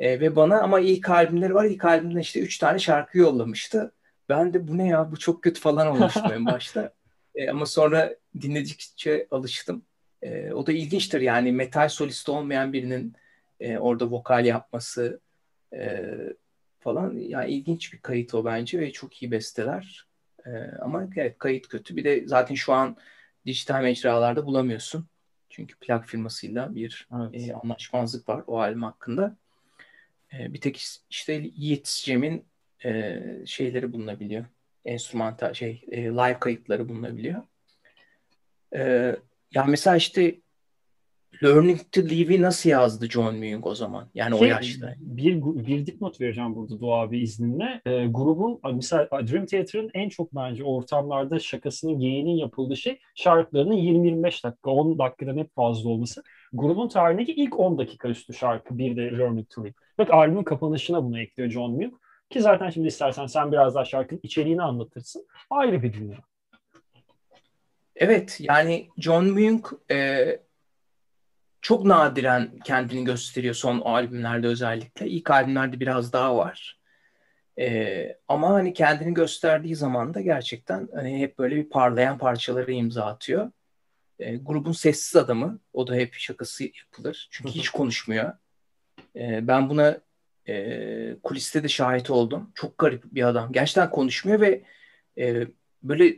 E, 0.00 0.20
ve 0.20 0.36
bana 0.36 0.60
ama 0.60 0.80
ilk 0.80 1.10
albümleri 1.10 1.54
var. 1.54 1.64
İlk 1.64 1.84
albümden 1.84 2.20
işte 2.20 2.40
üç 2.40 2.58
tane 2.58 2.78
şarkı 2.78 3.18
yollamıştı. 3.18 3.92
Ben 4.28 4.54
de 4.54 4.68
bu 4.68 4.78
ne 4.78 4.88
ya 4.88 5.12
bu 5.12 5.16
çok 5.18 5.42
kötü 5.42 5.60
falan 5.60 5.86
olmuştu 5.86 6.30
en 6.32 6.46
başta. 6.46 6.92
E, 7.34 7.50
ama 7.50 7.66
sonra 7.66 8.14
dinledikçe 8.40 9.26
alıştım. 9.30 9.82
E, 10.22 10.52
o 10.52 10.66
da 10.66 10.72
ilginçtir 10.72 11.20
yani 11.20 11.52
metal 11.52 11.88
solist 11.88 12.28
olmayan 12.28 12.72
birinin 12.72 13.14
e, 13.60 13.78
orada 13.78 14.10
vokal 14.10 14.46
yapması 14.46 15.20
e, 15.72 16.12
falan. 16.80 17.14
Yani 17.18 17.50
ilginç 17.50 17.92
bir 17.92 17.98
kayıt 17.98 18.34
o 18.34 18.44
bence 18.44 18.80
ve 18.80 18.92
çok 18.92 19.22
iyi 19.22 19.30
besteler. 19.30 20.06
E, 20.46 20.50
ama 20.80 21.08
evet 21.16 21.38
kayıt 21.38 21.68
kötü. 21.68 21.96
Bir 21.96 22.04
de 22.04 22.22
zaten 22.26 22.54
şu 22.54 22.72
an 22.72 22.96
dijital 23.46 23.82
mecralarda 23.82 24.46
bulamıyorsun. 24.46 25.08
Çünkü 25.48 25.78
plak 25.78 26.06
firmasıyla 26.06 26.74
bir 26.74 27.08
evet. 27.14 27.48
e, 27.48 27.54
anlaşmazlık 27.54 28.28
var 28.28 28.44
o 28.46 28.60
albüm 28.60 28.82
hakkında. 28.82 29.36
E, 30.32 30.52
bir 30.52 30.60
tek 30.60 30.84
işte 31.10 31.32
Yiğit 31.32 32.00
Cem'in 32.04 32.44
e, 32.84 33.22
şeyleri 33.46 33.92
bulunabiliyor. 33.92 34.44
Enstrümantal 34.84 35.54
şey 35.54 35.84
e, 35.90 36.02
live 36.02 36.38
kayıtları 36.40 36.88
bulunabiliyor. 36.88 37.42
E, 38.76 39.16
yani 39.54 39.70
mesela 39.70 39.96
işte 39.96 40.40
Learning 41.42 41.80
to 41.92 42.00
Live'i 42.00 42.42
nasıl 42.42 42.70
yazdı 42.70 43.06
John 43.06 43.34
Myung 43.34 43.66
o 43.66 43.74
zaman? 43.74 44.08
Yani 44.14 44.38
Ki, 44.38 44.44
o 44.44 44.44
yaşta. 44.44 44.94
Bir, 44.98 45.42
bir 45.42 45.86
dipnot 45.86 46.20
vereceğim 46.20 46.56
burada 46.56 46.80
Doğa 46.80 47.00
abi 47.00 47.18
izninle. 47.18 47.80
E, 47.86 48.06
grubun 48.06 48.60
mesela 48.74 49.08
Dream 49.10 49.46
Theater'ın 49.46 49.90
en 49.94 50.08
çok 50.08 50.34
bence 50.34 50.64
ortamlarda 50.64 51.38
şakasının, 51.38 51.98
geyiğinin 51.98 52.36
yapıldığı 52.36 52.76
şey 52.76 52.98
şarkılarının 53.14 53.76
20-25 53.76 54.44
dakika, 54.44 54.70
10 54.70 54.98
dakikadan 54.98 55.36
hep 55.36 55.54
fazla 55.54 55.90
olması. 55.90 56.22
Grubun 56.52 56.88
tarihindeki 56.88 57.32
ilk 57.32 57.60
10 57.60 57.78
dakika 57.78 58.08
üstü 58.08 58.34
şarkı 58.34 58.78
bir 58.78 58.96
de 58.96 59.18
Learning 59.18 59.50
to 59.50 59.64
Live. 59.64 59.74
Bak 59.98 60.10
albümün 60.10 60.44
kapanışına 60.44 61.04
bunu 61.04 61.20
ekliyor 61.20 61.50
John 61.50 61.72
Myung. 61.72 61.94
Ki 62.30 62.40
zaten 62.40 62.70
şimdi 62.70 62.86
istersen 62.86 63.26
sen 63.26 63.52
biraz 63.52 63.74
daha 63.74 63.84
şarkının 63.84 64.20
içeriğini 64.22 64.62
anlatırsın. 64.62 65.26
Ayrı 65.50 65.82
bir 65.82 65.92
dünya. 65.92 66.16
Evet 67.96 68.38
yani 68.40 68.88
John 68.98 69.24
Myung 69.24 69.66
e, 69.90 70.26
çok 71.60 71.84
nadiren 71.84 72.58
kendini 72.64 73.04
gösteriyor 73.04 73.54
son 73.54 73.80
albümlerde 73.80 74.46
özellikle. 74.46 75.08
İlk 75.08 75.30
albümlerde 75.30 75.80
biraz 75.80 76.12
daha 76.12 76.36
var. 76.36 76.78
Ee, 77.58 78.16
ama 78.28 78.50
hani 78.50 78.72
kendini 78.72 79.14
gösterdiği 79.14 79.76
zaman 79.76 80.14
da 80.14 80.20
gerçekten 80.20 80.88
hani 80.94 81.20
hep 81.20 81.38
böyle 81.38 81.56
bir 81.56 81.68
parlayan 81.68 82.18
parçaları 82.18 82.72
imza 82.72 83.04
atıyor. 83.04 83.50
Ee, 84.18 84.36
grubun 84.36 84.72
sessiz 84.72 85.16
adamı. 85.16 85.60
O 85.72 85.86
da 85.86 85.94
hep 85.94 86.14
şakası 86.14 86.64
yapılır. 86.64 87.28
Çünkü 87.30 87.50
hiç 87.50 87.68
konuşmuyor. 87.70 88.32
Ee, 89.16 89.46
ben 89.48 89.68
buna 89.68 90.00
e, 90.48 91.16
kuliste 91.22 91.62
de 91.62 91.68
şahit 91.68 92.10
oldum. 92.10 92.52
Çok 92.54 92.78
garip 92.78 93.04
bir 93.04 93.28
adam. 93.28 93.52
Gerçekten 93.52 93.90
konuşmuyor 93.90 94.40
ve 94.40 94.62
e, 95.18 95.46
böyle 95.82 96.16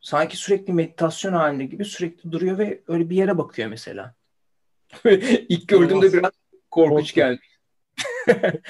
sanki 0.00 0.36
sürekli 0.36 0.72
meditasyon 0.72 1.32
halinde 1.32 1.64
gibi 1.64 1.84
sürekli 1.84 2.32
duruyor 2.32 2.58
ve 2.58 2.82
öyle 2.88 3.10
bir 3.10 3.16
yere 3.16 3.38
bakıyor 3.38 3.68
mesela. 3.68 4.14
İlk 5.48 5.68
gördüğümde 5.68 6.12
biraz 6.12 6.32
korkunç 6.70 7.14
geldi. 7.14 7.40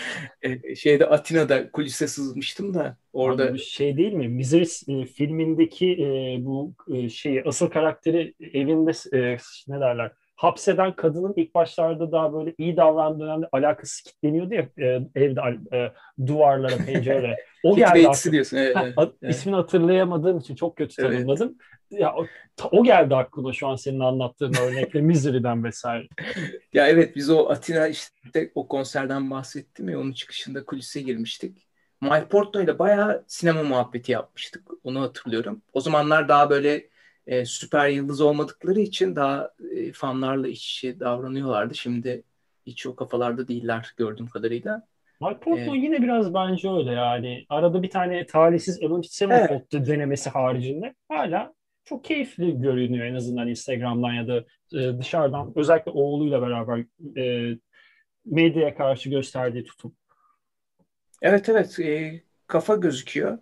E, 0.42 0.74
şeyde 0.74 1.06
Atina'da 1.06 1.70
kulise 1.70 2.08
sızmıştım 2.08 2.74
da 2.74 2.96
orada. 3.12 3.44
Abi, 3.44 3.58
şey 3.58 3.96
değil 3.96 4.12
mi? 4.12 4.28
Misery 4.28 5.04
filmindeki 5.04 5.92
e, 5.92 6.38
bu 6.44 6.74
e, 6.94 7.08
şeyi 7.08 7.44
asıl 7.44 7.70
karakteri 7.70 8.34
evinde 8.40 8.92
e, 9.12 9.36
ne 9.68 9.80
derler? 9.80 10.12
Hapseden 10.38 10.96
kadının 10.96 11.32
ilk 11.36 11.54
başlarda 11.54 12.12
daha 12.12 12.32
böyle 12.32 12.54
iyi 12.58 12.76
davrandığı 12.76 13.20
dönemde 13.24 13.48
alakası 13.52 14.04
kilitleniyordu 14.04 14.54
ya 14.54 14.68
e, 14.78 15.00
evde 15.14 15.40
e, 15.72 15.92
duvarlara, 16.26 16.76
pencerelere. 16.86 17.36
O 17.64 17.76
geldi 17.76 18.08
aklıma. 18.08 18.32
diyorsun. 18.32 18.56
Evet, 18.56 18.76
ha, 18.76 18.86
evet. 18.98 19.12
İsmini 19.22 19.56
hatırlayamadığım 19.56 20.38
için 20.38 20.54
çok 20.54 20.76
kötü 20.76 20.96
tanımladım. 20.96 21.58
Evet. 21.92 22.00
Ya 22.00 22.14
o, 22.14 22.26
o 22.72 22.84
geldi 22.84 23.16
aklıma 23.16 23.52
şu 23.52 23.66
an 23.66 23.76
senin 23.76 24.00
anlattığın 24.00 24.54
örnekle 24.62 25.00
Misery'den 25.00 25.64
vesaire. 25.64 26.08
ya 26.72 26.88
evet 26.88 27.16
biz 27.16 27.30
o 27.30 27.48
Atina 27.48 27.88
işte 27.88 28.50
o 28.54 28.68
konserden 28.68 29.30
bahsettim 29.30 29.88
ya 29.88 30.00
onun 30.00 30.12
çıkışında 30.12 30.64
kulise 30.64 31.00
girmiştik. 31.00 31.68
Mike 32.00 32.28
Portnoy 32.28 32.64
ile 32.64 32.78
bayağı 32.78 33.24
sinema 33.26 33.62
muhabbeti 33.62 34.12
yapmıştık. 34.12 34.62
Onu 34.84 35.00
hatırlıyorum. 35.00 35.62
O 35.72 35.80
zamanlar 35.80 36.28
daha 36.28 36.50
böyle 36.50 36.88
e, 37.28 37.44
süper 37.44 37.88
yıldız 37.88 38.20
olmadıkları 38.20 38.80
için 38.80 39.16
daha 39.16 39.50
e, 39.76 39.92
fanlarla 39.92 40.48
iç 40.48 40.76
içe 40.76 41.00
davranıyorlardı. 41.00 41.74
Şimdi 41.74 42.22
hiç 42.66 42.86
o 42.86 42.96
kafalarda 42.96 43.48
değiller 43.48 43.94
gördüğüm 43.96 44.26
kadarıyla. 44.26 44.86
Mike 45.20 45.40
Portnoy 45.40 45.78
ee, 45.78 45.82
yine 45.82 46.02
biraz 46.02 46.34
bence 46.34 46.70
öyle 46.70 46.92
yani. 46.92 47.46
Arada 47.48 47.82
bir 47.82 47.90
tane 47.90 48.26
talihsiz 48.26 48.82
Avenged 48.82 49.10
Sevenfold 49.10 49.60
evet. 49.72 49.86
denemesi 49.86 50.30
haricinde 50.30 50.94
hala 51.08 51.54
çok 51.84 52.04
keyifli 52.04 52.60
görünüyor 52.60 53.06
en 53.06 53.14
azından 53.14 53.48
Instagram'dan 53.48 54.12
ya 54.12 54.28
da 54.28 54.44
e, 54.78 54.98
dışarıdan 54.98 55.52
özellikle 55.56 55.90
oğluyla 55.90 56.42
beraber 56.42 56.84
e, 57.16 57.54
medyaya 58.24 58.74
karşı 58.74 59.10
gösterdiği 59.10 59.64
tutum. 59.64 59.94
Evet 61.22 61.48
evet 61.48 61.80
e, 61.80 62.22
kafa 62.46 62.76
gözüküyor. 62.76 63.38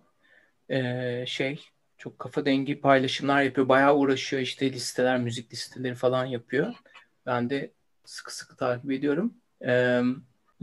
E, 0.69 1.25
şey 1.27 1.59
çok 1.97 2.19
kafa 2.19 2.45
dengi 2.45 2.81
paylaşımlar 2.81 3.41
yapıyor. 3.41 3.69
Bayağı 3.69 3.95
uğraşıyor 3.95 4.41
işte 4.41 4.71
listeler, 4.71 5.19
müzik 5.19 5.53
listeleri 5.53 5.95
falan 5.95 6.25
yapıyor. 6.25 6.73
Ben 7.25 7.49
de 7.49 7.71
sıkı 8.05 8.35
sıkı 8.35 8.55
takip 8.55 8.91
ediyorum. 8.91 9.33
E, 9.61 10.01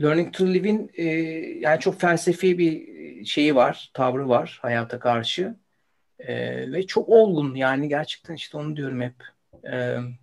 Learning 0.03 0.35
to 0.35 0.47
Live'in 0.47 0.91
e, 0.95 1.05
yani 1.61 1.81
çok 1.81 2.01
felsefi 2.01 2.59
bir 2.59 2.95
şeyi 3.25 3.55
var, 3.55 3.91
tavrı 3.95 4.29
var 4.29 4.59
hayata 4.63 4.99
karşı. 4.99 5.57
E, 6.19 6.37
ve 6.73 6.87
çok 6.87 7.09
olgun 7.09 7.55
yani 7.55 7.89
gerçekten 7.89 8.35
işte 8.35 8.57
onu 8.57 8.77
diyorum 8.77 9.01
hep. 9.01 9.15
E, 9.65 9.77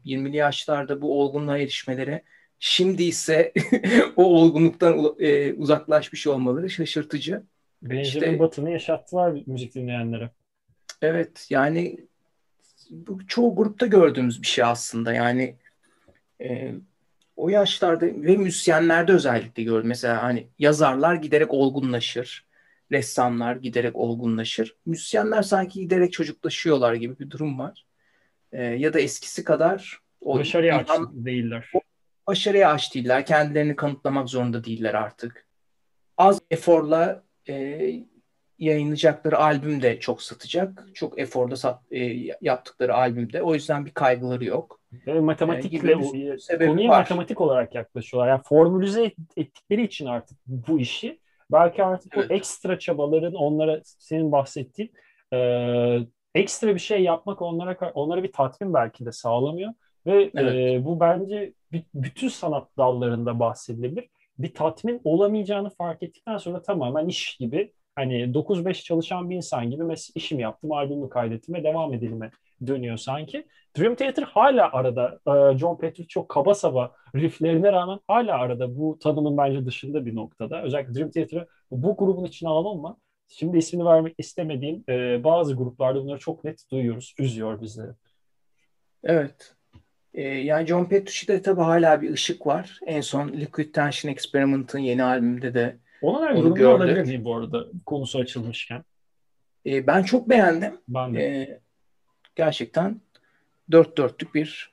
20'li 0.06 0.38
yaşlarda 0.38 1.02
bu 1.02 1.22
olgunluğa 1.22 1.58
erişmeleri 1.58 2.22
şimdi 2.60 3.04
ise 3.04 3.54
o 4.16 4.24
olgunluktan 4.24 5.16
e, 5.20 5.54
uzaklaşmış 5.54 6.28
olmaları 6.28 6.70
şaşırtıcı. 6.70 7.44
Benjamin 7.82 8.26
işte, 8.26 8.40
Button'ı 8.40 8.72
yaşattılar 8.72 9.42
müzik 9.46 9.76
dinleyenlere. 9.76 10.30
Evet 11.02 11.48
yani 11.50 11.98
bu 12.90 13.28
çoğu 13.28 13.56
grupta 13.56 13.86
gördüğümüz 13.86 14.42
bir 14.42 14.48
şey 14.48 14.64
aslında. 14.64 15.14
Yani 15.14 15.56
e, 16.42 16.74
o 17.36 17.50
yaşlarda 17.50 18.06
ve 18.06 18.38
müzisyenlerde 18.38 19.14
özellikle 19.14 19.64
gördüm. 19.64 19.88
Mesela 19.88 20.24
hani 20.24 20.48
yazarlar 20.60 21.16
giderek 21.16 21.54
olgunlaşır. 21.54 22.46
Ressamlar 22.92 23.56
giderek 23.56 23.96
olgunlaşır. 23.96 24.76
Müzisyenler 24.86 25.42
sanki 25.42 25.80
giderek 25.80 26.14
çocuklaşıyorlar 26.14 26.94
gibi 26.94 27.20
bir 27.20 27.30
durum 27.30 27.60
var. 27.60 27.86
E, 28.52 28.64
ya 28.64 28.94
da 28.94 29.00
eskisi 29.00 29.44
kadar 29.44 30.00
o 30.22 30.40
başarıya 30.40 30.78
aç 30.78 30.90
değiller. 31.12 31.72
O, 31.74 31.82
başarıya 32.28 32.72
aç 32.72 32.96
değiller. 32.96 33.26
Kendilerini 33.26 33.76
kanıtlamak 33.76 34.30
zorunda 34.30 34.64
değiller 34.64 34.94
artık. 34.94 35.46
Az 36.18 36.40
eforla 36.52 37.24
e, 37.50 37.94
yayınlayacakları 38.62 39.38
albüm 39.38 39.82
de 39.82 40.00
çok 40.00 40.22
satacak. 40.22 40.88
Çok 40.94 41.20
eforda 41.20 41.56
sat, 41.56 41.82
e, 41.92 42.00
yaptıkları 42.42 42.96
albümde. 42.96 43.42
O 43.42 43.54
yüzden 43.54 43.86
bir 43.86 43.92
kaygıları 43.92 44.46
yok. 44.46 44.80
Ve 45.08 45.20
matematikle 45.20 45.92
e, 46.50 46.68
konuya 46.68 46.90
var. 46.90 47.00
matematik 47.00 47.42
olarak 47.42 47.76
yaklaşıyorlar. 47.76 48.30
Yani 48.30 48.42
formülize 48.46 49.12
ettikleri 49.38 49.84
için 49.84 50.06
artık 50.06 50.38
bu 50.46 50.80
işi 50.80 51.20
belki 51.52 51.84
artık 51.84 52.18
evet. 52.18 52.32
o 52.32 52.34
ekstra 52.34 52.80
çabaların 52.80 53.34
onlara 53.34 53.82
senin 53.84 54.32
bahsettiğin 54.32 54.92
e, 55.34 55.38
ekstra 56.36 56.76
bir 56.76 56.80
şey 56.80 57.04
yapmak 57.04 57.42
onlara 57.42 57.92
onlara 57.94 58.24
bir 58.24 58.32
tatmin 58.32 58.74
belki 58.74 59.06
de 59.06 59.12
sağlamıyor 59.12 59.74
ve 60.06 60.32
evet. 60.36 60.56
e, 60.56 60.86
bu 60.86 61.00
bence 61.00 61.54
bütün 61.94 62.28
sanat 62.28 62.78
dallarında 62.78 63.40
bahsedilebilir. 63.40 64.10
Bir 64.40 64.54
tatmin 64.54 65.02
olamayacağını 65.04 65.70
fark 65.70 66.04
ettikten 66.04 66.38
sonra 66.38 66.62
tamamen 66.62 67.08
iş 67.08 67.38
gibi 67.38 67.74
hani 67.96 68.34
9-5 68.34 68.84
çalışan 68.84 69.30
bir 69.30 69.36
insan 69.36 69.70
gibi 69.72 69.84
mes- 69.84 70.12
işimi 70.16 70.42
yaptım, 70.42 70.72
albümü 70.72 71.10
kaydettim 71.10 71.56
ve 71.56 71.64
devam 71.64 71.94
edelim'e 71.94 72.32
dönüyor 72.68 72.98
sanki. 72.98 73.48
Dream 73.78 73.96
Theater 73.96 74.24
hala 74.24 74.72
arada. 74.72 75.20
E, 75.28 75.58
John 75.58 75.78
Petrucci 75.78 76.08
çok 76.08 76.30
kaba 76.30 76.54
saba 76.54 76.92
rifflerine 77.16 77.72
rağmen 77.72 78.00
hala 78.08 78.38
arada 78.38 78.78
bu 78.78 79.00
tanımın 79.00 79.38
bence 79.38 79.66
dışında 79.66 80.06
bir 80.06 80.16
noktada. 80.16 80.64
Özellikle 80.64 80.94
Dream 80.94 81.12
Theater'ı 81.12 81.48
bu 81.72 81.98
grubun 81.98 82.26
içine 82.26 82.50
alalım 82.50 82.82
mı? 82.82 82.98
Şimdi 83.28 83.58
ismini 83.58 83.86
vermek 83.86 84.16
istemediğim 84.18 84.84
e, 84.90 85.24
bazı 85.24 85.56
gruplarda 85.56 86.04
bunları 86.04 86.20
çok 86.20 86.44
net 86.44 86.72
duyuyoruz. 86.72 87.16
Üzüyor 87.20 87.62
bizi. 87.62 87.84
Evet. 89.04 89.56
E, 90.14 90.22
yani 90.22 90.68
John 90.68 90.86
Petrucci'de 90.86 91.42
tabii 91.42 91.62
hala 91.62 92.02
bir 92.02 92.14
ışık 92.14 92.48
var. 92.48 92.80
En 92.86 93.02
son 93.02 93.28
Liquid 93.30 93.74
Tension 93.74 94.12
Experiment'ın 94.12 94.80
yeni 94.80 95.04
albümünde 95.04 95.54
de 95.54 95.78
ona 96.02 96.22
da 96.22 96.30
yorumlu 96.30 96.68
olabilir 96.68 97.06
miyim 97.06 97.26
bu 97.26 97.36
arada 97.36 97.66
konusu 97.86 98.20
açılmışken? 98.20 98.84
E, 99.66 99.88
ben 99.88 100.04
çok 100.04 100.30
beğendim. 100.30 100.78
Ben 100.88 101.16
de. 101.16 101.24
E, 101.24 101.60
gerçekten 102.36 103.02
dört 103.72 103.98
dörtlük 103.98 104.36
bir 104.36 104.72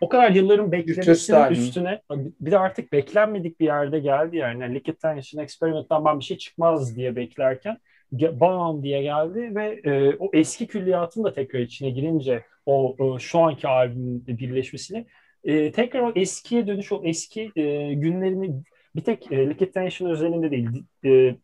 o 0.00 0.08
kadar 0.08 0.30
yılların 0.30 0.72
beklemesinin 0.72 1.50
üstüne 1.50 2.02
bir 2.40 2.50
de 2.50 2.58
artık 2.58 2.92
beklenmedik 2.92 3.60
bir 3.60 3.64
yerde 3.64 3.98
geldi 3.98 4.36
yani. 4.36 4.62
yani 4.62 4.74
Liquid 4.74 4.94
Tension 4.94 5.42
Experiment'tan 5.42 6.04
ben 6.04 6.18
bir 6.18 6.24
şey 6.24 6.38
çıkmaz 6.38 6.96
diye 6.96 7.16
beklerken 7.16 7.78
bam 8.12 8.82
diye 8.82 9.02
geldi 9.02 9.54
ve 9.54 9.80
e, 9.84 10.16
o 10.18 10.30
eski 10.32 10.66
külliyatın 10.66 11.24
da 11.24 11.32
tekrar 11.32 11.60
içine 11.60 11.90
girince 11.90 12.44
o, 12.66 12.96
o 12.98 13.18
şu 13.18 13.38
anki 13.38 13.68
albümün 13.68 14.26
birleşmesini 14.26 15.06
e, 15.44 15.72
tekrar 15.72 16.00
o 16.00 16.12
eskiye 16.14 16.66
dönüş 16.66 16.92
o 16.92 17.00
eski 17.04 17.52
e, 17.56 17.94
günlerini 17.94 18.62
bir 18.96 19.04
tek 19.04 19.32
e, 19.32 19.50
Liquid 19.50 19.76
özelinde 20.00 20.50
değil 20.50 20.84
e, 21.04 21.36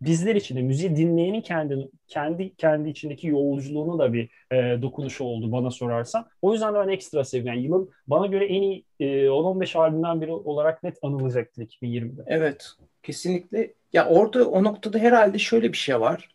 bizler 0.00 0.36
için 0.36 0.56
de 0.56 0.62
müziği 0.62 0.96
dinleyenin 0.96 1.40
kendi 1.40 1.88
kendi 2.08 2.56
kendi 2.56 2.88
içindeki 2.88 3.26
yolculuğunu 3.26 3.98
da 3.98 4.12
bir 4.12 4.30
e, 4.52 4.82
dokunuşu 4.82 5.24
oldu 5.24 5.52
bana 5.52 5.70
sorarsan. 5.70 6.28
O 6.42 6.52
yüzden 6.52 6.74
de 6.74 6.78
ben 6.78 6.88
ekstra 6.88 7.24
seviyorum. 7.24 7.54
Yani 7.54 7.66
yılın 7.66 7.90
bana 8.06 8.26
göre 8.26 8.46
en 8.46 8.62
iyi 8.62 8.84
e, 9.00 9.04
10-15 9.04 9.78
albümden 9.78 10.20
biri 10.20 10.32
olarak 10.32 10.82
net 10.82 10.98
anılacaktır 11.02 11.62
2020'de. 11.62 12.22
Evet. 12.26 12.72
Kesinlikle. 13.02 13.74
Ya 13.92 14.06
orada 14.08 14.48
o 14.48 14.64
noktada 14.64 14.98
herhalde 14.98 15.38
şöyle 15.38 15.72
bir 15.72 15.76
şey 15.76 16.00
var. 16.00 16.28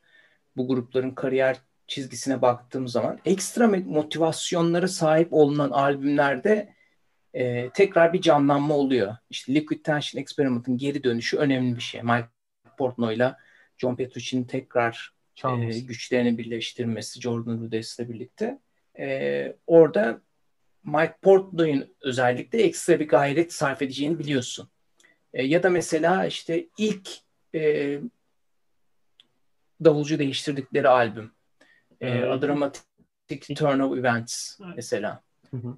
Bu 0.58 0.68
grupların 0.68 1.12
kariyer 1.12 1.58
çizgisine 1.88 2.42
baktığım 2.42 2.88
zaman 2.88 3.20
ekstra 3.26 3.68
motivasyonlara 3.68 4.88
sahip 4.88 5.34
olunan 5.34 5.70
albümlerde 5.70 6.74
e, 7.34 7.70
tekrar 7.70 8.14
bir 8.14 8.22
canlanma 8.22 8.74
oluyor. 8.74 9.16
İşte 9.30 9.54
Liquid 9.54 9.84
Tension 9.84 10.22
Experiment'ın 10.22 10.78
geri 10.78 11.04
dönüşü 11.04 11.38
önemli 11.38 11.76
bir 11.76 11.82
şey. 11.82 12.02
Mike 12.02 12.28
Portnoy'la 12.78 13.38
John 13.78 13.96
Petrucci'nin 13.96 14.44
tekrar 14.44 15.14
e, 15.46 15.80
güçlerini 15.80 16.38
birleştirmesi 16.38 17.22
Jordan 17.22 17.62
Rudess'le 17.62 18.00
birlikte. 18.00 18.60
E, 19.00 19.56
orada 19.68 20.22
Mike 20.84 21.16
Portnoy'un 21.22 21.96
özellikle 22.02 22.64
ekstra 22.64 23.00
bir 23.00 23.08
gayret 23.08 23.54
sarf 23.54 23.82
edeceğini 23.82 24.20
biliyorsun. 24.20 24.70
E, 25.34 25.44
ya 25.44 25.64
da 25.64 25.70
mesela 25.70 26.26
işte 26.26 26.68
ilk 26.78 27.10
e, 27.56 28.00
davulcu 29.84 30.20
değiştirdikleri 30.20 30.88
albüm. 30.88 31.32
E, 32.02 32.24
A 32.24 32.42
Dramatic 32.42 33.56
Turn 33.56 33.80
of 33.80 33.98
Events 33.98 34.60
mesela. 34.76 35.24
Hı 35.52 35.58
hı. 35.58 35.78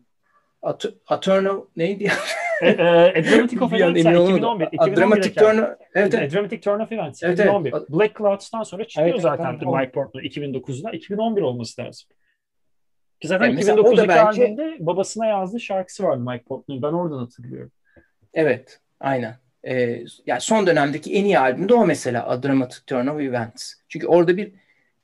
At 0.65 0.85
Aturno 1.07 1.67
neydi 1.75 2.03
ya? 2.03 2.13
e, 2.61 2.69
e, 2.69 3.23
Dramatic 3.23 3.61
of 3.61 3.73
Events 3.73 3.99
2011. 3.99 4.67
2011 4.71 4.95
Dramatic 4.95 5.33
Turn 5.33 5.57
evet, 5.95 6.13
evet. 6.13 6.33
Dramatic 6.33 6.61
Turn 6.61 6.79
of 6.79 6.91
Events 6.91 7.23
2011. 7.23 7.73
Evet. 7.73 7.89
Black 7.89 8.17
Clouds'tan 8.17 8.63
sonra 8.63 8.87
çıkıyor 8.87 9.09
evet, 9.09 9.21
zaten 9.21 9.59
tamam, 9.59 9.79
Mike 9.79 9.91
Portnoy 9.91 10.25
2009'da. 10.25 10.91
2011 10.91 11.41
olması 11.41 11.81
lazım. 11.81 12.09
Ki 13.21 13.27
zaten 13.27 13.45
yani 13.45 13.61
2009'daki 13.61 14.07
belki... 14.07 14.43
albümde 14.43 14.77
babasına 14.79 15.25
yazdığı 15.25 15.59
şarkısı 15.59 16.03
vardı 16.03 16.23
Mike 16.29 16.43
Portnoy. 16.43 16.81
Ben 16.81 16.93
oradan 16.93 17.17
hatırlıyorum. 17.17 17.71
Evet, 18.33 18.79
aynen. 18.99 19.35
Ee, 19.67 20.03
yani 20.25 20.41
son 20.41 20.67
dönemdeki 20.67 21.13
en 21.13 21.25
iyi 21.25 21.39
albüm 21.39 21.69
de 21.69 21.73
o 21.73 21.85
mesela 21.85 22.27
A 22.27 22.43
Dramatic 22.43 22.79
Turn 22.87 23.07
of 23.07 23.21
Events. 23.21 23.73
Çünkü 23.87 24.07
orada 24.07 24.37
bir 24.37 24.53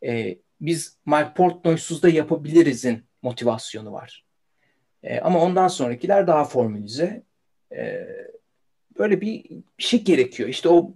e, 0.05 0.37
biz 0.61 0.97
Mike 1.05 1.33
Portnoy'suz 1.35 2.03
da 2.03 2.09
yapabiliriz'in 2.09 3.03
motivasyonu 3.21 3.91
var. 3.93 4.25
E, 5.03 5.19
ama 5.19 5.39
ondan 5.39 5.67
sonrakiler 5.67 6.27
daha 6.27 6.43
formülize. 6.43 7.23
E, 7.75 8.07
böyle 8.97 9.21
bir, 9.21 9.45
şey 9.77 10.03
gerekiyor. 10.03 10.49
İşte 10.49 10.69
o 10.69 10.93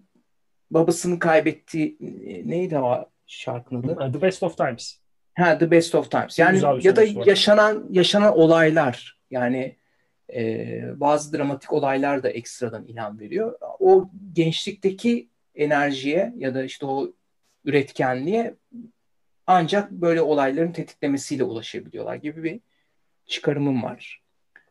babasını 0.71 1.19
kaybettiği 1.19 1.97
neydi 2.45 2.77
o 2.77 3.09
şarkının 3.27 3.83
adı? 3.83 4.11
The 4.11 4.21
Best 4.21 4.43
of 4.43 4.57
Times. 4.57 4.97
Ha 5.33 5.57
The 5.57 5.71
Best 5.71 5.95
of 5.95 6.11
Times. 6.11 6.39
Yani 6.39 6.85
ya 6.85 6.95
da 6.95 7.03
yaşanan 7.03 7.87
yaşanan 7.89 8.37
olaylar 8.37 9.19
yani 9.31 9.75
e, 10.33 10.81
bazı 10.99 11.37
dramatik 11.37 11.73
olaylar 11.73 12.23
da 12.23 12.29
ekstradan 12.29 12.85
ilham 12.87 13.19
veriyor. 13.19 13.57
O 13.79 14.09
gençlikteki 14.33 15.29
enerjiye 15.55 16.33
ya 16.37 16.55
da 16.55 16.63
işte 16.63 16.85
o 16.85 17.13
üretkenliğe 17.65 18.55
ancak 19.47 19.91
böyle 19.91 20.21
olayların 20.21 20.71
tetiklemesiyle 20.71 21.43
ulaşabiliyorlar 21.43 22.15
gibi 22.15 22.43
bir 22.43 22.59
çıkarımım 23.25 23.83
var. 23.83 24.21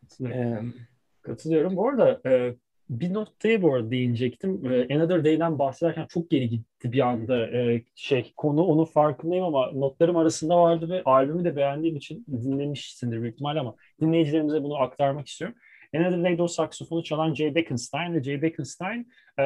Katılıyorum. 0.01 0.69
Ee, 0.69 0.85
Katılıyorum. 1.23 1.77
Bu 1.77 1.89
arada 1.89 2.21
e, 2.27 2.55
bir 2.91 3.15
noktaya 3.15 3.63
bu 3.63 3.75
arada 3.75 3.91
değinecektim. 3.91 4.73
E, 4.73 4.95
Another 4.95 5.25
Day'den 5.25 5.59
bahsederken 5.59 6.07
çok 6.07 6.31
geri 6.31 6.49
gitti 6.49 6.93
bir 6.93 7.01
anda. 7.01 7.47
E, 7.47 7.85
şey 7.95 8.33
konu 8.37 8.63
onun 8.63 8.85
farkındayım 8.85 9.45
ama 9.45 9.73
notlarım 9.73 10.17
arasında 10.17 10.57
vardı 10.57 10.89
ve 10.89 11.03
albümü 11.05 11.45
de 11.45 11.57
beğendiğim 11.57 11.97
için 11.97 12.25
dinlemişsindir 12.29 13.23
büyük 13.23 13.35
ihtimalle 13.35 13.61
ama 13.61 13.75
dinleyicilerimize 14.01 14.63
bunu 14.63 14.77
aktarmak 14.77 15.29
istiyorum. 15.29 15.57
Another 15.97 16.25
Day'de 16.25 16.43
o 16.43 16.49
saksofonu 16.49 17.05
çalan 17.05 17.35
Jay 17.35 17.55
Beckenstein 17.55 18.15
ve 18.15 18.23
Jay 18.23 18.43
Beckenstein 18.43 19.09
e, 19.39 19.43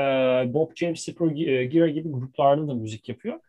Bob 0.54 0.70
James, 0.76 1.00
Super 1.00 1.26
Gira 1.64 1.88
gibi 1.88 2.08
gruplarda 2.08 2.68
da 2.68 2.74
müzik 2.74 3.08
yapıyor. 3.08 3.40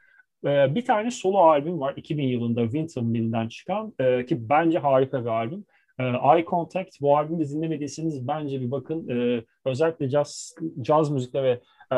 E, 0.46 0.76
bir 0.76 0.86
tane 0.86 1.12
solo 1.12 1.38
albüm 1.38 1.80
var 1.80 1.94
2000 1.98 2.28
yılında 2.28 2.64
Winter 2.64 3.04
Mill'den 3.04 3.48
çıkan 3.48 3.94
e, 4.00 4.26
ki 4.26 4.50
bence 4.50 4.80
harika 4.80 5.22
bir 5.22 5.30
albüm. 5.30 5.66
E, 6.00 6.04
Eye 6.04 6.46
Contact 6.46 7.02
bu 7.02 7.18
albümü 7.18 7.50
dinlemediyseniz 7.50 8.28
bence 8.28 8.62
bir 8.62 8.72
bakın. 8.72 9.10
E, 9.10 9.44
özellikle 9.66 10.10
jazz, 10.10 10.56
jazz 10.84 11.10
müzikle 11.12 11.44
ve 11.44 11.50
e, 11.92 11.96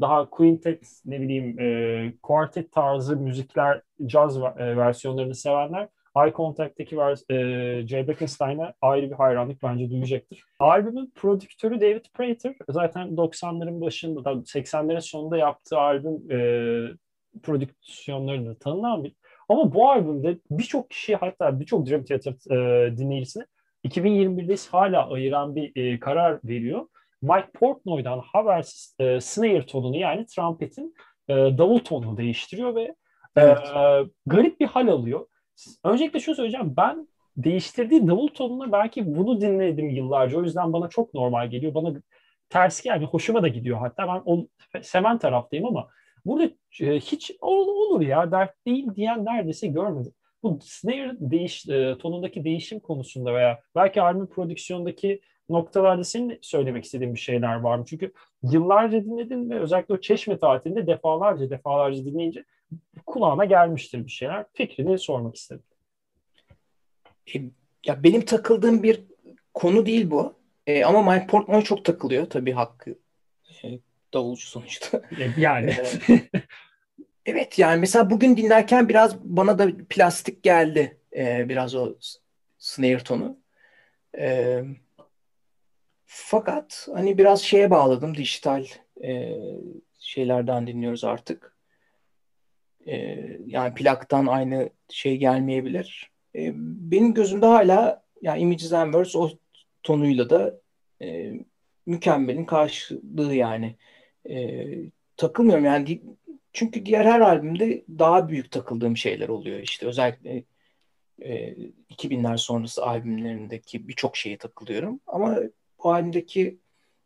daha 0.00 0.30
quintet 0.30 0.88
ne 1.04 1.20
bileyim 1.20 1.60
e, 1.60 2.12
quartet 2.22 2.72
tarzı 2.72 3.16
müzikler 3.16 3.82
jazz 4.08 4.36
e, 4.36 4.42
versiyonlarını 4.56 5.34
sevenler 5.34 5.88
Eye 6.16 6.32
Contact'teki 6.36 6.96
vers- 6.96 7.32
e, 7.32 7.86
Jay 7.88 8.08
Beckenstein'a 8.08 8.74
ayrı 8.80 9.10
bir 9.10 9.14
hayranlık 9.14 9.62
bence 9.62 9.90
duyacaktır. 9.90 10.42
Albümün 10.58 11.12
prodüktörü 11.14 11.80
David 11.80 12.04
Prater 12.14 12.54
zaten 12.68 13.08
90'ların 13.16 13.80
başında 13.80 14.24
da 14.24 14.30
80'lerin 14.44 15.00
sonunda 15.00 15.36
yaptığı 15.36 15.78
albüm 15.78 16.30
e, 16.30 16.38
prodüksiyonlarında 17.42 18.58
tanınan 18.58 19.04
bir 19.04 19.12
ama 19.48 19.74
bu 19.74 19.90
albümde 19.90 20.38
birçok 20.50 20.90
kişi 20.90 21.16
hatta 21.16 21.60
birçok 21.60 21.86
drum 21.86 22.04
tiyatro 22.04 22.30
e, 22.30 22.96
dinleyicisine 22.96 23.44
2021'de 23.84 24.54
hala 24.70 25.10
ayıran 25.12 25.56
bir 25.56 25.76
e, 25.76 26.00
karar 26.00 26.40
veriyor. 26.44 26.86
Mike 27.22 27.50
Portnoy'dan 27.54 28.18
habersiz 28.18 28.96
e, 28.98 29.20
snare 29.20 29.66
tonunu 29.66 29.96
yani 29.96 30.26
trumpetin 30.26 30.94
e, 31.28 31.34
davul 31.34 31.78
tonunu 31.78 32.16
değiştiriyor 32.16 32.74
ve 32.74 32.82
e, 32.82 32.94
evet. 33.36 33.58
e, 33.58 34.04
garip 34.26 34.60
bir 34.60 34.66
hal 34.66 34.88
alıyor. 34.88 35.26
Öncelikle 35.84 36.20
şunu 36.20 36.34
söyleyeceğim. 36.34 36.74
Ben 36.76 37.08
değiştirdiği 37.36 38.08
davul 38.08 38.28
tonunu 38.28 38.72
belki 38.72 39.16
bunu 39.16 39.40
dinledim 39.40 39.90
yıllarca. 39.90 40.38
O 40.38 40.42
yüzden 40.42 40.72
bana 40.72 40.88
çok 40.88 41.14
normal 41.14 41.50
geliyor. 41.50 41.74
Bana 41.74 41.92
ters 42.48 42.86
yani 42.86 43.04
hoşuma 43.04 43.42
da 43.42 43.48
gidiyor. 43.48 43.78
Hatta 43.78 44.08
ben 44.08 44.22
o 44.24 44.46
seven 44.82 45.18
taraftayım 45.18 45.66
ama 45.66 45.88
burada 46.26 46.50
e, 46.80 47.00
hiç 47.00 47.32
olur 47.40 48.00
ya 48.00 48.32
dert 48.32 48.66
değil 48.66 48.86
diyen 48.96 49.24
neredeyse 49.24 49.66
görmedim. 49.66 50.12
Bu 50.42 50.58
snare 50.62 51.16
değiş, 51.20 51.68
e, 51.68 51.98
tonundaki 51.98 52.44
değişim 52.44 52.80
konusunda 52.80 53.34
veya 53.34 53.60
belki 53.74 54.02
albüm 54.02 54.26
prodüksiyondaki 54.26 55.20
noktalarda 55.48 56.04
senin 56.04 56.38
söylemek 56.42 56.84
istediğin 56.84 57.14
bir 57.14 57.20
şeyler 57.20 57.60
var 57.60 57.78
mı? 57.78 57.84
Çünkü 57.88 58.12
yıllarca 58.42 59.04
dinledin 59.04 59.50
ve 59.50 59.60
özellikle 59.60 59.94
o 59.94 60.00
Çeşme 60.00 60.38
tatilinde 60.38 60.86
defalarca 60.86 61.50
defalarca 61.50 62.04
dinleyince 62.04 62.44
kulağına 63.06 63.44
gelmiştir 63.44 64.04
bir 64.04 64.10
şeyler. 64.10 64.46
Fikrini 64.52 64.98
sormak 64.98 65.36
istedim. 65.36 65.64
E, 67.34 67.38
ya 67.86 68.02
benim 68.02 68.24
takıldığım 68.24 68.82
bir 68.82 69.04
konu 69.54 69.86
değil 69.86 70.10
bu. 70.10 70.34
E, 70.66 70.84
ama 70.84 71.12
Mike 71.12 71.26
Portnoy 71.26 71.62
çok 71.62 71.84
takılıyor 71.84 72.30
tabii 72.30 72.52
hakkı. 72.52 72.94
Davulcu 74.14 74.46
sonuçta. 74.46 74.98
E, 74.98 75.40
yani. 75.40 75.76
evet 77.26 77.58
yani 77.58 77.80
mesela 77.80 78.10
bugün 78.10 78.36
dinlerken 78.36 78.88
biraz 78.88 79.24
bana 79.24 79.58
da 79.58 79.68
plastik 79.90 80.42
geldi. 80.42 81.00
E, 81.16 81.48
biraz 81.48 81.74
o 81.74 81.94
snare 82.58 82.98
tonu. 82.98 83.38
E, 84.18 84.60
fakat 86.06 86.88
hani 86.94 87.18
biraz 87.18 87.42
şeye 87.42 87.70
bağladım 87.70 88.16
dijital 88.16 88.66
e, 89.04 89.36
şeylerden 89.98 90.66
dinliyoruz 90.66 91.04
artık. 91.04 91.56
E, 92.86 92.96
yani 93.46 93.74
plaktan 93.74 94.26
aynı 94.26 94.70
şey 94.88 95.16
gelmeyebilir. 95.16 96.10
E, 96.34 96.52
benim 96.54 97.14
gözümde 97.14 97.46
hala 97.46 98.02
yani 98.22 98.40
Images 98.40 98.72
and 98.72 98.92
Words 98.92 99.16
o 99.16 99.30
tonuyla 99.82 100.30
da 100.30 100.60
e, 101.02 101.32
mükemmelin 101.86 102.44
karşılığı 102.44 103.34
yani. 103.34 103.76
E, 104.30 104.68
takılmıyorum 105.16 105.64
yani 105.64 106.02
çünkü 106.52 106.86
diğer 106.86 107.04
her 107.04 107.20
albümde 107.20 107.84
daha 107.98 108.28
büyük 108.28 108.50
takıldığım 108.50 108.96
şeyler 108.96 109.28
oluyor 109.28 109.58
işte 109.58 109.86
özellikle 109.86 110.44
e, 111.22 111.54
2000'ler 111.90 112.38
sonrası 112.38 112.86
albümlerindeki 112.86 113.88
birçok 113.88 114.16
şeye 114.16 114.38
takılıyorum 114.38 115.00
ama 115.06 115.38
bu 115.84 115.92
albümdeki 115.92 116.58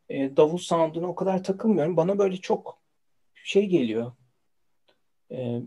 e, 0.08 0.36
davul 0.36 0.58
sound'una 0.58 1.06
o 1.06 1.14
kadar 1.14 1.44
takılmıyorum. 1.44 1.96
Bana 1.96 2.18
böyle 2.18 2.36
çok 2.36 2.78
şey 3.34 3.66
geliyor. 3.66 4.12
E, 5.30 5.60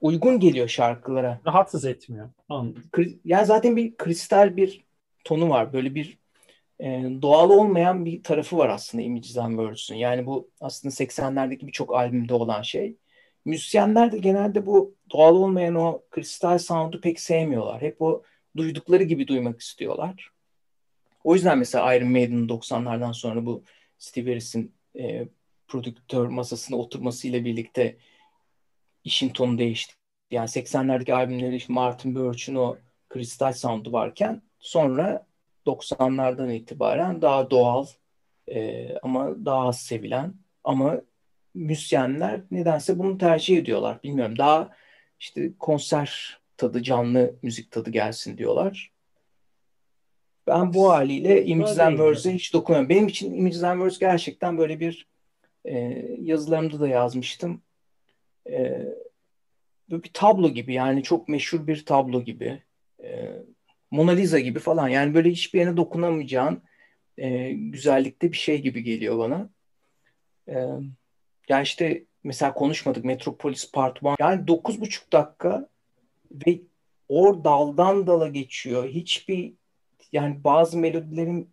uygun 0.00 0.40
geliyor 0.40 0.68
şarkılara. 0.68 1.40
Rahatsız 1.46 1.84
etmiyor. 1.84 2.30
Anladım. 2.48 2.84
Yani 3.24 3.46
zaten 3.46 3.76
bir 3.76 3.96
kristal 3.96 4.56
bir 4.56 4.84
tonu 5.24 5.48
var. 5.48 5.72
Böyle 5.72 5.94
bir 5.94 6.18
doğal 7.22 7.50
olmayan 7.50 8.04
bir 8.04 8.22
tarafı 8.22 8.58
var 8.58 8.68
aslında 8.68 9.04
Images 9.04 9.36
and 9.36 9.50
Words'ün. 9.50 9.96
Yani 9.96 10.26
bu 10.26 10.50
aslında 10.60 10.94
80'lerdeki 10.94 11.66
birçok 11.66 11.94
albümde 11.94 12.34
olan 12.34 12.62
şey. 12.62 12.96
Müzisyenler 13.44 14.12
de 14.12 14.18
genelde 14.18 14.66
bu 14.66 14.94
doğal 15.12 15.34
olmayan 15.36 15.74
o 15.74 16.02
kristal 16.10 16.58
sound'u 16.58 17.00
pek 17.00 17.20
sevmiyorlar. 17.20 17.82
Hep 17.82 18.02
o 18.02 18.22
duydukları 18.56 19.02
gibi 19.02 19.28
duymak 19.28 19.60
istiyorlar. 19.60 20.30
O 21.24 21.34
yüzden 21.34 21.58
mesela 21.58 21.94
Iron 21.94 22.10
Maiden'ın 22.10 22.48
90'lardan 22.48 23.12
sonra 23.14 23.46
bu 23.46 23.62
Steve 23.98 24.30
Harris'in 24.30 24.74
e, 24.98 25.28
prodüktör 25.68 26.26
masasına 26.26 26.76
oturmasıyla 26.76 27.44
birlikte 27.44 27.96
işin 29.04 29.28
tonu 29.28 29.58
değişti. 29.58 29.94
Yani 30.30 30.46
80'lerdeki 30.46 31.14
albümleri 31.14 31.58
Martin 31.68 32.14
Birch'in 32.14 32.54
o 32.54 32.76
kristal 33.08 33.52
sound'u 33.52 33.92
varken 33.92 34.42
sonra 34.58 35.25
90'lardan 35.66 36.52
itibaren 36.54 37.22
daha 37.22 37.50
doğal 37.50 37.86
e, 38.48 38.88
ama 38.98 39.44
daha 39.44 39.68
az 39.68 39.80
sevilen 39.80 40.34
ama 40.64 41.00
müzisyenler 41.54 42.40
nedense 42.50 42.98
bunu 42.98 43.18
tercih 43.18 43.58
ediyorlar. 43.58 44.02
Bilmiyorum 44.02 44.38
daha 44.38 44.70
işte 45.20 45.52
konser 45.58 46.40
tadı, 46.56 46.82
canlı 46.82 47.34
müzik 47.42 47.70
tadı 47.70 47.90
gelsin 47.90 48.38
diyorlar. 48.38 48.92
Ben 50.46 50.74
bu 50.74 50.90
haliyle 50.90 51.44
Images 51.44 51.78
and 51.78 51.90
Words'e 51.90 52.34
hiç 52.34 52.52
dokunmuyorum. 52.52 52.88
Benim 52.88 53.08
için 53.08 53.34
Images 53.34 53.62
and 53.62 53.76
Words 53.76 53.98
gerçekten 53.98 54.58
böyle 54.58 54.80
bir 54.80 55.06
e, 55.64 55.74
yazılarımda 56.20 56.80
da 56.80 56.88
yazmıştım. 56.88 57.62
E, 58.46 58.86
böyle 59.90 60.02
bir 60.02 60.12
tablo 60.12 60.48
gibi 60.48 60.74
yani 60.74 61.02
çok 61.02 61.28
meşhur 61.28 61.66
bir 61.66 61.84
tablo 61.84 62.22
gibi. 62.22 62.62
E, 63.02 63.32
Mona 63.96 64.10
Lisa 64.10 64.38
gibi 64.38 64.58
falan. 64.58 64.88
Yani 64.88 65.14
böyle 65.14 65.30
hiçbir 65.30 65.58
yerine 65.58 65.76
dokunamayacağın 65.76 66.62
e, 67.18 67.52
güzellikte 67.52 68.32
bir 68.32 68.36
şey 68.36 68.62
gibi 68.62 68.82
geliyor 68.82 69.18
bana. 69.18 69.50
E, 70.48 70.54
yani 71.48 71.62
işte 71.62 72.04
mesela 72.24 72.54
konuşmadık 72.54 73.04
Metropolis 73.04 73.72
Part 73.72 74.02
1. 74.02 74.08
Yani 74.20 74.46
9,5 74.46 75.12
dakika 75.12 75.68
ve 76.46 76.60
or 77.08 77.44
daldan 77.44 78.06
dala 78.06 78.28
geçiyor. 78.28 78.88
Hiçbir 78.88 79.52
yani 80.12 80.44
bazı 80.44 80.78
melodilerin 80.78 81.50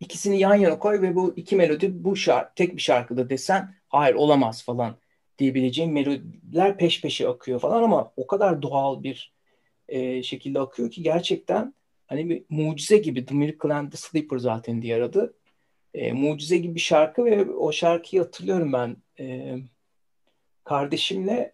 ikisini 0.00 0.38
yan 0.38 0.54
yana 0.54 0.78
koy 0.78 1.02
ve 1.02 1.14
bu 1.14 1.32
iki 1.36 1.56
melodi 1.56 2.04
bu 2.04 2.16
şarkı 2.16 2.54
tek 2.54 2.76
bir 2.76 2.82
şarkıda 2.82 3.30
desen 3.30 3.74
hayır 3.88 4.14
olamaz 4.14 4.64
falan 4.64 4.96
diyebileceğim 5.38 5.92
melodiler 5.92 6.76
peş 6.76 7.02
peşe 7.02 7.28
akıyor 7.28 7.60
falan 7.60 7.82
ama 7.82 8.12
o 8.16 8.26
kadar 8.26 8.62
doğal 8.62 9.02
bir 9.02 9.37
e, 9.88 10.22
şekilde 10.22 10.60
akıyor 10.60 10.90
ki 10.90 11.02
gerçekten 11.02 11.74
hani 12.06 12.28
bir 12.28 12.44
mucize 12.48 12.96
gibi 12.96 13.26
The 13.26 13.34
Miracle 13.34 13.74
and 13.74 13.90
the 13.90 13.96
Sleeper 13.96 14.38
zaten 14.38 14.82
diğer 14.82 15.00
adı. 15.00 15.34
E, 15.94 16.12
mucize 16.12 16.58
gibi 16.58 16.74
bir 16.74 16.80
şarkı 16.80 17.24
ve 17.24 17.50
o 17.50 17.72
şarkıyı 17.72 18.22
hatırlıyorum 18.22 18.72
ben 18.72 18.96
e, 19.20 19.56
kardeşimle 20.64 21.52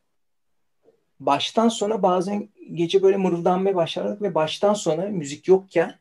baştan 1.21 1.69
sona 1.69 2.03
bazen 2.03 2.49
gece 2.73 3.03
böyle 3.03 3.17
mırıldanmaya 3.17 3.75
başlardık 3.77 4.23
ve 4.23 4.35
baştan 4.35 4.75
sona 4.75 5.07
müzik 5.07 5.49
yokken 5.49 5.99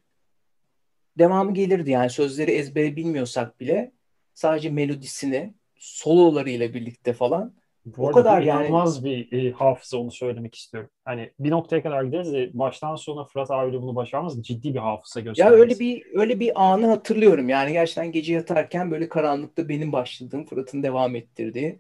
devamı 1.18 1.54
gelirdi. 1.54 1.92
Yani 1.92 2.10
sözleri 2.10 2.52
ezbere 2.52 2.96
bilmiyorsak 2.96 3.60
bile 3.60 3.92
sadece 4.34 4.70
melodisini 4.70 5.54
sololarıyla 5.78 6.74
birlikte 6.74 7.14
falan 7.14 7.54
bu 7.86 8.08
o 8.08 8.12
kadar 8.12 8.42
yani 8.42 8.62
inanılmaz 8.62 9.06
bir 9.06 9.32
e, 9.32 9.52
hafıza 9.52 9.98
onu 9.98 10.12
söylemek 10.12 10.56
istiyorum. 10.56 10.90
Hani 11.06 11.32
bir 11.40 11.52
noktaya 11.52 11.84
kadar 11.84 12.04
gideriz 12.04 12.34
de 12.34 12.50
baştan 12.54 12.96
sona 12.96 13.26
Fırat 13.26 13.52
abiyle 13.52 13.82
bunu 13.82 13.96
başarmaz 13.96 14.44
ciddi 14.44 14.74
bir 14.74 14.80
hafıza 14.80 15.20
gösteririz. 15.20 15.54
Ya 15.54 15.60
öyle 15.60 15.80
bir 15.80 16.04
öyle 16.14 16.40
bir 16.40 16.64
anı 16.64 16.88
hatırlıyorum. 16.88 17.50
Yani 17.50 17.72
gerçekten 17.72 18.12
gece 18.12 18.34
yatarken 18.34 18.92
böyle 18.92 19.10
karanlıkta 19.10 19.70
benim 19.70 19.92
başladığım, 19.92 20.46
Fırat'ın 20.46 20.84
devam 20.84 21.16
ettirdiği 21.16 21.80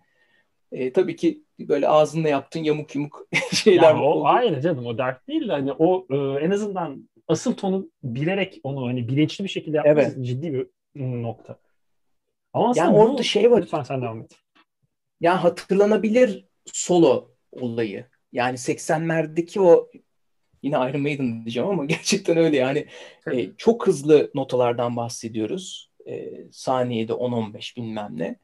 e, 0.71 0.93
tabii 0.93 1.15
ki 1.15 1.43
böyle 1.59 1.87
ağzında 1.87 2.29
yaptığın 2.29 2.63
yamuk 2.63 2.95
yumuk 2.95 3.27
şeyler. 3.53 3.95
Ya 3.95 4.01
o 4.01 4.25
ayrı 4.25 4.61
canım 4.61 4.85
o 4.85 4.97
dert 4.97 5.27
değil 5.27 5.47
de 5.47 5.51
hani 5.51 5.71
o 5.71 6.07
e, 6.09 6.15
en 6.45 6.51
azından 6.51 7.09
asıl 7.27 7.53
tonu 7.55 7.89
bilerek 8.03 8.59
onu 8.63 8.87
hani 8.87 9.07
bilinçli 9.07 9.43
bir 9.43 9.49
şekilde 9.49 9.77
yapması 9.77 10.15
evet. 10.15 10.27
ciddi 10.27 10.53
bir 10.53 10.67
nokta. 10.95 11.59
Ama 12.53 12.73
yani 12.75 12.97
orada 12.97 13.17
bu, 13.17 13.23
şey 13.23 13.51
var. 13.51 13.61
Lütfen 13.61 13.83
sen 13.83 14.01
devam 14.01 14.21
et. 14.21 14.42
Yani 15.23 15.37
hatırlanabilir 15.37 16.45
solo 16.65 17.31
olayı. 17.51 18.05
Yani 18.31 18.57
80'lerdeki 18.57 19.59
o 19.59 19.89
yine 20.63 20.75
Iron 20.75 21.01
Maiden 21.01 21.45
diyeceğim 21.45 21.69
ama 21.69 21.85
gerçekten 21.95 22.37
öyle 22.37 22.57
yani 22.57 22.87
e, 23.31 23.49
çok 23.57 23.87
hızlı 23.87 24.31
notalardan 24.35 24.95
bahsediyoruz. 24.95 25.89
E, 26.07 26.31
saniyede 26.51 27.13
10-15 27.13 27.77
bilmem 27.77 28.09
ne. 28.11 28.35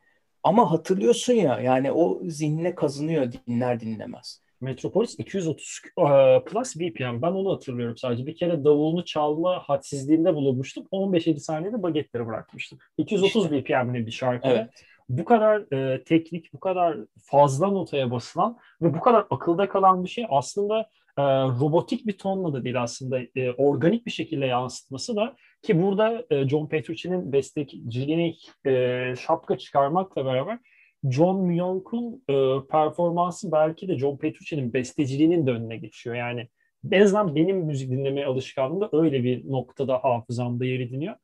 Ama 0.44 0.72
hatırlıyorsun 0.72 1.34
ya 1.34 1.60
yani 1.60 1.92
o 1.92 2.22
zihnine 2.24 2.76
kazınıyor 2.76 3.32
dinler 3.32 3.80
dinlemez. 3.80 4.42
Metropolis 4.62 5.20
230 5.20 5.82
uh, 5.98 6.06
plus 6.46 6.76
BPM. 6.76 7.22
Ben 7.22 7.32
onu 7.32 7.52
hatırlıyorum 7.52 7.98
sadece. 7.98 8.26
Bir 8.26 8.36
kere 8.36 8.64
davulunu 8.64 9.06
çalma 9.06 9.60
hadsizliğinde 9.60 10.36
bulunmuştum. 10.36 10.88
15-7 10.92 11.40
saniyede 11.40 11.84
bagetleri 11.84 12.28
bırakmıştım. 12.28 12.80
230 12.98 13.44
işte. 13.44 13.56
BPM'li 13.56 14.06
bir 14.06 14.12
şarkı. 14.12 14.48
Evet. 14.48 14.70
Bu 15.10 15.26
kadar 15.26 15.74
e, 15.74 16.03
teknik, 16.03 16.53
bu 16.53 16.60
kadar 16.60 16.97
fazla 17.24 17.68
notaya 17.68 18.12
basılan 18.12 18.57
ve 18.82 18.93
bu 18.93 18.99
kadar 18.99 19.26
akılda 19.30 19.70
kalan 19.70 20.03
bir 20.03 20.10
şey 20.10 20.26
aslında 20.30 20.80
e, 21.18 21.24
robotik 21.60 22.07
bir 22.07 22.18
tonla 22.18 22.53
da 22.53 22.64
değil 22.64 22.82
aslında 22.82 23.20
e, 23.36 23.51
organik 23.51 24.05
bir 24.05 24.12
şekilde 24.12 24.45
yansıtması 24.45 25.16
da 25.16 25.36
ki 25.62 25.82
burada 25.82 26.26
e, 26.30 26.49
John 26.49 26.68
Petrucci'nin 26.68 27.34
besteciliğini 27.34 28.36
e, 28.66 29.14
şapka 29.20 29.57
çıkarmakla 29.57 30.26
beraber 30.26 30.60
John 31.03 31.41
Myung'un 31.41 32.24
e, 32.30 32.68
performansı 32.72 33.51
belki 33.51 33.88
de 33.88 33.97
John 33.97 34.18
Petrucci'nin 34.18 34.74
besteciliğinin 34.74 35.47
de 35.47 35.51
önüne 35.51 35.78
geçiyor. 35.78 36.16
Yani 36.16 36.47
en 36.91 37.01
azından 37.01 37.36
benim 37.36 37.57
müzik 37.57 37.91
dinleme 37.91 38.26
alışkanlığımda 38.26 38.89
öyle 38.91 39.24
bir 39.24 39.51
noktada 39.51 40.03
hafızamda 40.03 40.66
yer 40.66 40.80
ediniyor. 40.80 41.16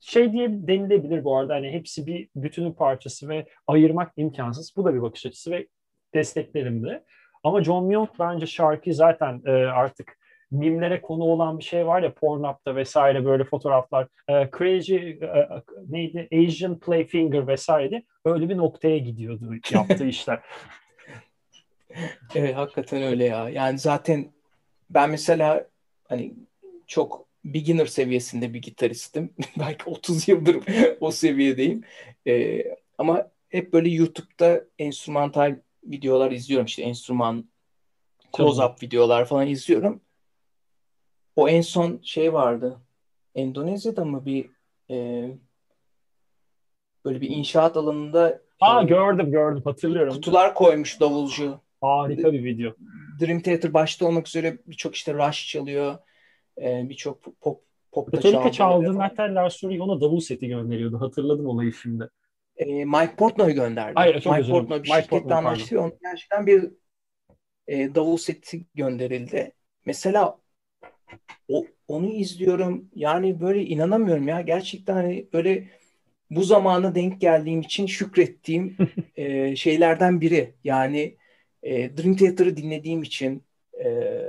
Şey 0.00 0.32
diye 0.32 0.48
denilebilir 0.50 1.24
bu 1.24 1.36
arada 1.36 1.54
hani 1.54 1.70
hepsi 1.70 2.06
bir 2.06 2.28
bütünün 2.36 2.72
parçası 2.72 3.28
ve 3.28 3.46
ayırmak 3.66 4.12
imkansız. 4.16 4.72
Bu 4.76 4.84
da 4.84 4.94
bir 4.94 5.02
bakış 5.02 5.26
açısı 5.26 5.50
ve 5.50 5.66
desteklerim 6.14 6.84
de. 6.84 7.04
Ama 7.44 7.64
John 7.64 7.84
Myung 7.84 8.08
bence 8.18 8.46
şarkı 8.46 8.94
zaten 8.94 9.42
e, 9.46 9.50
artık 9.50 10.20
mimlere 10.50 11.02
konu 11.02 11.24
olan 11.24 11.58
bir 11.58 11.64
şey 11.64 11.86
var 11.86 12.02
ya 12.02 12.14
Pornhub'da 12.14 12.76
vesaire 12.76 13.24
böyle 13.24 13.44
fotoğraflar. 13.44 14.08
E, 14.28 14.50
crazy 14.58 14.96
e, 14.96 15.48
neydi? 15.88 16.28
Asian 16.32 16.78
Playfinger 16.78 17.46
vesaire 17.46 18.02
öyle 18.24 18.48
bir 18.48 18.56
noktaya 18.56 18.98
gidiyordu 18.98 19.54
yaptığı 19.70 20.06
işler. 20.06 20.40
evet 22.34 22.56
hakikaten 22.56 23.02
öyle 23.02 23.24
ya. 23.24 23.48
Yani 23.48 23.78
zaten 23.78 24.32
ben 24.90 25.10
mesela 25.10 25.66
hani 26.08 26.34
çok 26.86 27.29
beginner 27.44 27.86
seviyesinde 27.86 28.54
bir 28.54 28.62
gitaristim. 28.62 29.34
Belki 29.58 29.90
30 29.90 30.28
yıldır 30.28 30.56
o 31.00 31.10
seviyedeyim. 31.10 31.84
E, 32.26 32.62
ama 32.98 33.30
hep 33.48 33.72
böyle 33.72 33.88
YouTube'da 33.90 34.64
enstrümantal 34.78 35.56
videolar 35.84 36.32
izliyorum. 36.32 36.66
İşte 36.66 36.82
enstrüman 36.82 37.48
close-up 38.32 38.82
videolar 38.82 39.24
falan 39.24 39.46
izliyorum. 39.46 40.00
O 41.36 41.48
en 41.48 41.60
son 41.60 42.00
şey 42.02 42.32
vardı. 42.32 42.80
Endonezya'da 43.34 44.04
mı 44.04 44.26
bir 44.26 44.50
e, 44.90 45.28
böyle 47.04 47.20
bir 47.20 47.30
inşaat 47.30 47.76
alanında 47.76 48.40
Aa 48.60 48.82
gördüm 48.82 49.30
gördüm 49.30 49.62
hatırlıyorum. 49.64 50.14
Kutular 50.14 50.54
koymuş 50.54 51.00
davulcu. 51.00 51.60
Harika 51.80 52.32
bir 52.32 52.44
video. 52.44 52.72
Dream 53.20 53.40
Theater 53.40 53.74
başta 53.74 54.06
olmak 54.06 54.28
üzere 54.28 54.58
birçok 54.66 54.94
işte 54.94 55.14
Rush 55.14 55.48
çalıyor. 55.48 55.98
E, 56.58 56.88
birçok 56.88 57.40
pop 57.40 57.62
pop 57.92 58.12
da 58.12 58.20
çalıyor. 58.20 58.52
çaldığın 58.52 58.96
hatta 58.96 59.22
Lars 59.22 59.64
ona 59.64 60.00
davul 60.00 60.20
seti 60.20 60.48
gönderiyordu. 60.48 61.00
Hatırladım 61.00 61.46
olayı 61.46 61.72
şimdi. 61.72 62.08
E, 62.56 62.84
Mike 62.84 63.16
Portnoy 63.16 63.52
gönderdi. 63.52 63.92
Hayır, 63.94 64.14
Mike 64.14 64.50
Portnoy 64.50 64.82
bir 64.82 64.90
Mike 64.90 65.02
şirketle 65.02 65.34
anlaştı. 65.34 65.80
Onun 65.80 65.92
gerçekten 66.02 66.46
bir 66.46 66.70
e, 67.68 67.94
davul 67.94 68.16
seti 68.16 68.66
gönderildi. 68.74 69.52
Mesela 69.86 70.38
o, 71.48 71.66
onu 71.88 72.06
izliyorum. 72.06 72.90
Yani 72.94 73.40
böyle 73.40 73.64
inanamıyorum 73.64 74.28
ya. 74.28 74.40
Gerçekten 74.40 74.94
hani 74.94 75.28
böyle 75.32 75.68
bu 76.30 76.42
zamana 76.42 76.94
denk 76.94 77.20
geldiğim 77.20 77.60
için 77.60 77.86
şükrettiğim 77.86 78.76
e, 79.16 79.56
şeylerden 79.56 80.20
biri. 80.20 80.54
Yani 80.64 81.16
e, 81.62 81.96
Dream 81.96 82.16
Theater'ı 82.16 82.56
dinlediğim 82.56 83.02
için 83.02 83.42
e, 83.84 84.19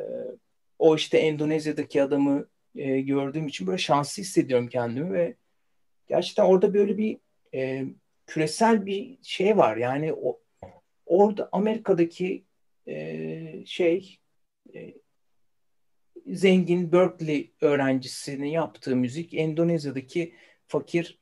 o 0.81 0.95
işte 0.95 1.17
Endonezya'daki 1.17 2.03
adamı 2.03 2.47
e, 2.75 3.01
gördüğüm 3.01 3.47
için 3.47 3.67
böyle 3.67 3.77
şanslı 3.77 4.23
hissediyorum 4.23 4.67
kendimi 4.67 5.13
ve 5.13 5.35
gerçekten 6.07 6.43
orada 6.43 6.73
böyle 6.73 6.97
bir 6.97 7.17
e, 7.53 7.85
küresel 8.27 8.85
bir 8.85 9.17
şey 9.23 9.57
var. 9.57 9.77
Yani 9.77 10.13
o, 10.13 10.41
orada 11.05 11.49
Amerika'daki 11.51 12.45
e, 12.87 13.65
şey 13.65 14.19
e, 14.75 14.93
zengin 16.27 16.91
Berkeley 16.91 17.51
öğrencisinin 17.61 18.47
yaptığı 18.47 18.95
müzik 18.95 19.33
Endonezya'daki 19.33 20.33
fakir 20.67 21.19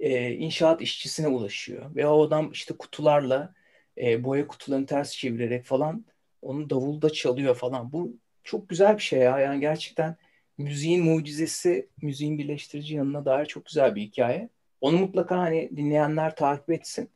e, 0.00 0.32
inşaat 0.32 0.82
işçisine 0.82 1.28
ulaşıyor. 1.28 1.94
Ve 1.96 2.06
o 2.06 2.22
adam 2.22 2.52
işte 2.52 2.76
kutularla 2.76 3.54
e, 3.98 4.24
boya 4.24 4.46
kutularını 4.46 4.86
ters 4.86 5.12
çevirerek 5.12 5.64
falan 5.64 6.04
onu 6.42 6.70
davulda 6.70 7.10
çalıyor 7.10 7.54
falan. 7.54 7.92
Bu 7.92 8.22
çok 8.44 8.68
güzel 8.68 8.96
bir 8.96 9.02
şey 9.02 9.18
ya. 9.18 9.38
Yani 9.38 9.60
gerçekten 9.60 10.16
müziğin 10.58 11.04
mucizesi, 11.04 11.88
müziğin 12.02 12.38
birleştirici 12.38 12.94
yanına 12.94 13.24
dair 13.24 13.46
çok 13.46 13.66
güzel 13.66 13.94
bir 13.94 14.02
hikaye. 14.02 14.48
Onu 14.80 14.98
mutlaka 14.98 15.38
hani 15.38 15.70
dinleyenler 15.76 16.36
takip 16.36 16.70
etsin. 16.70 17.10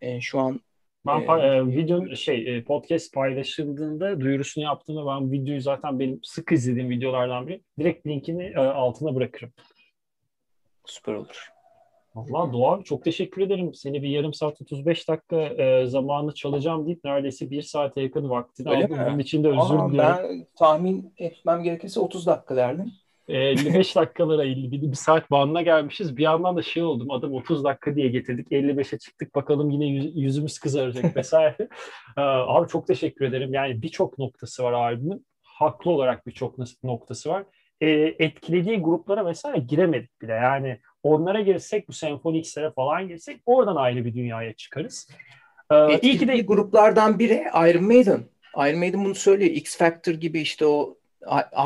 E, 0.00 0.20
şu 0.20 0.38
an 0.38 0.60
ben 1.06 1.38
ee, 1.38 1.46
e, 1.46 1.66
video 1.66 2.16
şey 2.16 2.56
e, 2.56 2.64
podcast 2.64 3.14
paylaşıldığında 3.14 4.20
duyurusunu 4.20 4.64
yaptığımda 4.64 5.06
ben 5.06 5.32
videoyu 5.32 5.60
zaten 5.60 5.98
benim 5.98 6.20
sık 6.22 6.52
izlediğim 6.52 6.90
videolardan 6.90 7.48
biri. 7.48 7.60
Direkt 7.78 8.06
linkini 8.06 8.44
e, 8.44 8.58
altına 8.58 9.14
bırakırım. 9.14 9.52
Süper 10.84 11.14
olur. 11.14 11.50
Allah 12.14 12.52
Doğa 12.52 12.82
çok 12.82 13.04
teşekkür 13.04 13.42
ederim. 13.42 13.74
Seni 13.74 14.02
bir 14.02 14.08
yarım 14.08 14.34
saat 14.34 14.62
35 14.62 15.08
dakika 15.08 15.36
e, 15.36 15.86
zamanı 15.86 16.34
çalacağım 16.34 16.86
deyip 16.86 17.04
neredeyse 17.04 17.50
bir 17.50 17.62
saate 17.62 18.00
yakın 18.00 18.30
vaktini 18.30 18.70
Öyle 18.70 18.84
aldım. 18.84 18.98
Mi? 18.98 19.06
Bunun 19.06 19.18
için 19.18 19.44
de 19.44 19.48
özür 19.48 19.58
Aa, 19.58 19.88
diliyorum. 19.88 19.98
Ben 19.98 20.46
tahmin 20.58 21.14
etmem 21.18 21.62
gerekirse 21.62 22.00
30 22.00 22.26
dakika 22.26 22.56
derdim. 22.56 22.92
55 23.28 23.96
dakikalara 23.96 24.44
51 24.44 24.82
bir 24.82 24.94
saat 24.94 25.30
bandına 25.30 25.62
gelmişiz. 25.62 26.16
Bir 26.16 26.22
yandan 26.22 26.56
da 26.56 26.62
şey 26.62 26.82
oldum 26.82 27.10
adam 27.10 27.32
30 27.32 27.64
dakika 27.64 27.96
diye 27.96 28.08
getirdik 28.08 28.52
55'e 28.52 28.98
çıktık 28.98 29.34
bakalım 29.34 29.70
yine 29.70 29.86
yüzümüz 30.20 30.58
kızaracak 30.58 31.16
vesaire. 31.16 31.68
Abi 32.16 32.68
çok 32.68 32.86
teşekkür 32.86 33.24
ederim. 33.24 33.54
Yani 33.54 33.82
birçok 33.82 34.18
noktası 34.18 34.62
var 34.62 34.72
albümün. 34.72 35.26
Haklı 35.42 35.90
olarak 35.90 36.26
birçok 36.26 36.54
noktası 36.82 37.30
var. 37.30 37.44
E, 37.80 37.88
etkilediği 38.18 38.78
gruplara 38.78 39.26
vesaire 39.26 39.58
giremedik 39.58 40.22
bile. 40.22 40.32
Yani 40.32 40.80
onlara 41.02 41.40
girsek 41.40 41.88
bu 41.88 41.92
senfonikslere 41.92 42.70
falan 42.70 43.08
girsek 43.08 43.40
oradan 43.46 43.76
ayrı 43.76 44.04
bir 44.04 44.14
dünyaya 44.14 44.52
çıkarız. 44.52 45.08
Ee, 45.72 46.00
iyi 46.02 46.18
ki 46.18 46.28
de 46.28 46.40
gruplardan 46.40 47.18
biri 47.18 47.44
Iron 47.54 47.84
Maiden. 47.84 48.20
Iron 48.56 48.78
Maiden 48.78 49.04
bunu 49.04 49.14
söylüyor. 49.14 49.50
X 49.50 49.76
Factor 49.76 50.12
gibi 50.12 50.40
işte 50.40 50.66
o 50.66 50.98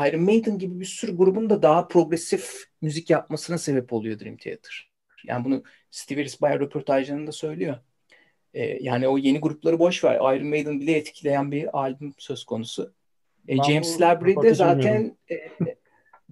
Iron 0.07 0.21
Maiden 0.21 0.57
gibi 0.57 0.79
bir 0.79 0.85
sürü 0.85 1.17
grubun 1.17 1.49
da 1.49 1.61
daha 1.61 1.87
progresif 1.87 2.65
müzik 2.81 3.09
yapmasına 3.09 3.57
sebep 3.57 3.93
oluyor 3.93 4.19
Dream 4.19 4.37
Theater. 4.37 4.91
Yani 5.25 5.45
bunu 5.45 5.63
Steve 5.91 6.19
Harris 6.19 6.41
bayağı 6.41 6.59
röportajlarında 6.59 7.31
söylüyor. 7.31 7.75
Ee, 8.53 8.63
yani 8.83 9.07
o 9.07 9.17
yeni 9.17 9.39
grupları 9.39 9.79
boş 9.79 10.03
ver. 10.03 10.15
Iron 10.15 10.47
Maiden 10.47 10.79
bile 10.79 10.97
etkileyen 10.97 11.51
bir 11.51 11.79
albüm 11.79 12.13
söz 12.17 12.43
konusu. 12.43 12.93
Ee, 13.47 13.55
James 13.55 14.01
Labrie 14.01 14.35
de 14.43 14.53
zaten 14.53 15.17
e, 15.31 15.35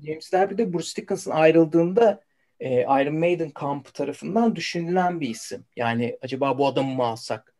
James 0.05 0.33
Labrie 0.33 0.57
de 0.57 0.73
Bruce 0.73 1.01
Dickinson 1.01 1.31
ayrıldığında 1.31 2.21
e, 2.63 2.81
Iron 2.81 3.15
Maiden 3.15 3.49
kampı 3.49 3.93
tarafından 3.93 4.55
düşünülen 4.55 5.21
bir 5.21 5.29
isim. 5.29 5.65
Yani 5.75 6.17
acaba 6.21 6.57
bu 6.57 6.67
adamı 6.67 6.93
mı 6.93 7.03
alsak 7.03 7.55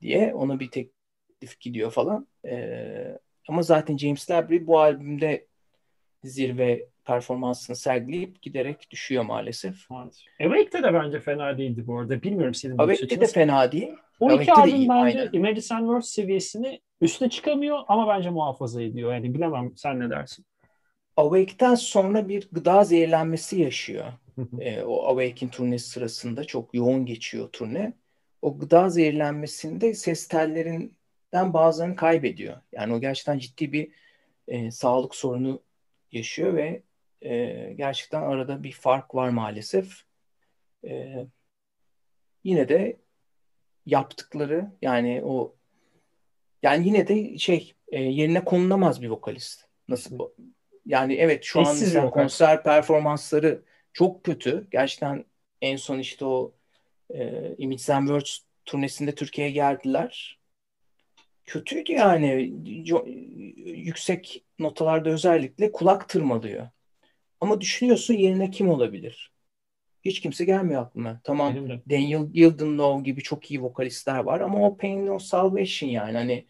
diye 0.00 0.34
ona 0.34 0.60
bir 0.60 0.70
teklif 0.70 1.60
gidiyor 1.60 1.90
falan. 1.90 2.26
E, 2.46 3.18
ama 3.48 3.62
zaten 3.62 3.96
James 3.96 4.30
Labrie 4.30 4.66
bu 4.66 4.80
albümde 4.80 5.46
zirve 6.24 6.86
performansını 7.04 7.76
sergileyip 7.76 8.42
giderek 8.42 8.90
düşüyor 8.90 9.24
maalesef. 9.24 9.90
Awake'de 10.40 10.82
de 10.82 10.94
bence 10.94 11.20
fena 11.20 11.58
değildi 11.58 11.86
bu 11.86 11.98
arada. 11.98 12.22
Bilmiyorum 12.22 12.54
senin 12.54 12.78
Awake'de 12.78 13.20
de 13.20 13.26
fena 13.26 13.72
değil. 13.72 13.92
O 14.20 14.26
Awake'de 14.26 14.42
iki 14.42 14.52
albüm 14.52 14.88
bence 14.88 15.20
aynen. 15.20 15.30
Imagine 15.32 15.60
World 15.60 16.02
seviyesini 16.02 16.80
üstüne 17.00 17.30
çıkamıyor 17.30 17.78
ama 17.88 18.08
bence 18.08 18.30
muhafaza 18.30 18.82
ediyor. 18.82 19.14
Yani 19.14 19.34
bilemem 19.34 19.72
sen 19.76 20.00
ne 20.00 20.10
dersin? 20.10 20.46
Awake'den 21.16 21.74
sonra 21.74 22.28
bir 22.28 22.48
gıda 22.52 22.84
zehirlenmesi 22.84 23.60
yaşıyor. 23.60 24.12
E, 24.60 24.82
o 24.82 25.06
Awake'in 25.06 25.50
turnesi 25.50 25.88
sırasında 25.88 26.44
çok 26.44 26.74
yoğun 26.74 27.06
geçiyor 27.06 27.48
turne. 27.52 27.92
O 28.42 28.58
gıda 28.58 28.88
zehirlenmesinde 28.88 29.94
ses 29.94 30.28
tellerin 30.28 30.96
bazılarını 31.32 31.96
kaybediyor. 31.96 32.56
Yani 32.72 32.94
o 32.94 33.00
gerçekten 33.00 33.38
ciddi 33.38 33.72
bir 33.72 33.92
e, 34.48 34.70
sağlık 34.70 35.14
sorunu 35.14 35.62
yaşıyor 36.12 36.54
ve 36.54 36.82
e, 37.22 37.72
gerçekten 37.76 38.22
arada 38.22 38.62
bir 38.62 38.72
fark 38.72 39.14
var 39.14 39.28
maalesef. 39.28 40.02
E, 40.84 41.26
yine 42.44 42.68
de 42.68 42.96
yaptıkları 43.86 44.70
yani 44.82 45.22
o 45.24 45.54
yani 46.62 46.86
yine 46.86 47.08
de 47.08 47.38
şey 47.38 47.74
e, 47.88 48.02
yerine 48.02 48.44
konulamaz 48.44 49.02
bir 49.02 49.08
vokalist. 49.08 49.64
Nasıl 49.88 50.18
bu? 50.18 50.34
Yani 50.86 51.14
evet 51.14 51.44
şu 51.44 51.60
Eşsiz 51.60 51.96
an 51.96 52.10
konser 52.10 52.62
performansları 52.62 53.62
çok 53.92 54.24
kötü. 54.24 54.66
Gerçekten 54.70 55.24
en 55.60 55.76
son 55.76 55.98
işte 55.98 56.24
o 56.24 56.54
E, 57.14 57.54
Image 57.58 57.94
and 57.94 58.06
Words 58.08 58.38
turnesinde 58.64 59.14
Türkiye'ye 59.14 59.52
geldiler. 59.52 60.38
Kötüydü 61.44 61.92
yani. 61.92 62.52
Yüksek 63.56 64.44
notalarda 64.58 65.10
özellikle 65.10 65.72
kulak 65.72 66.08
tırmalıyor. 66.08 66.68
Ama 67.40 67.60
düşünüyorsun 67.60 68.14
yerine 68.14 68.50
kim 68.50 68.68
olabilir? 68.68 69.32
Hiç 70.04 70.20
kimse 70.20 70.44
gelmiyor 70.44 70.82
aklıma. 70.82 71.20
Tamam 71.24 71.54
Daniel 71.90 72.26
Gildenlow 72.32 73.04
gibi 73.04 73.22
çok 73.22 73.50
iyi 73.50 73.62
vokalistler 73.62 74.18
var 74.18 74.40
ama 74.40 74.66
o 74.66 74.76
Pain 74.76 75.06
No 75.06 75.18
Salvation 75.18 75.90
yani 75.90 76.16
hani 76.16 76.46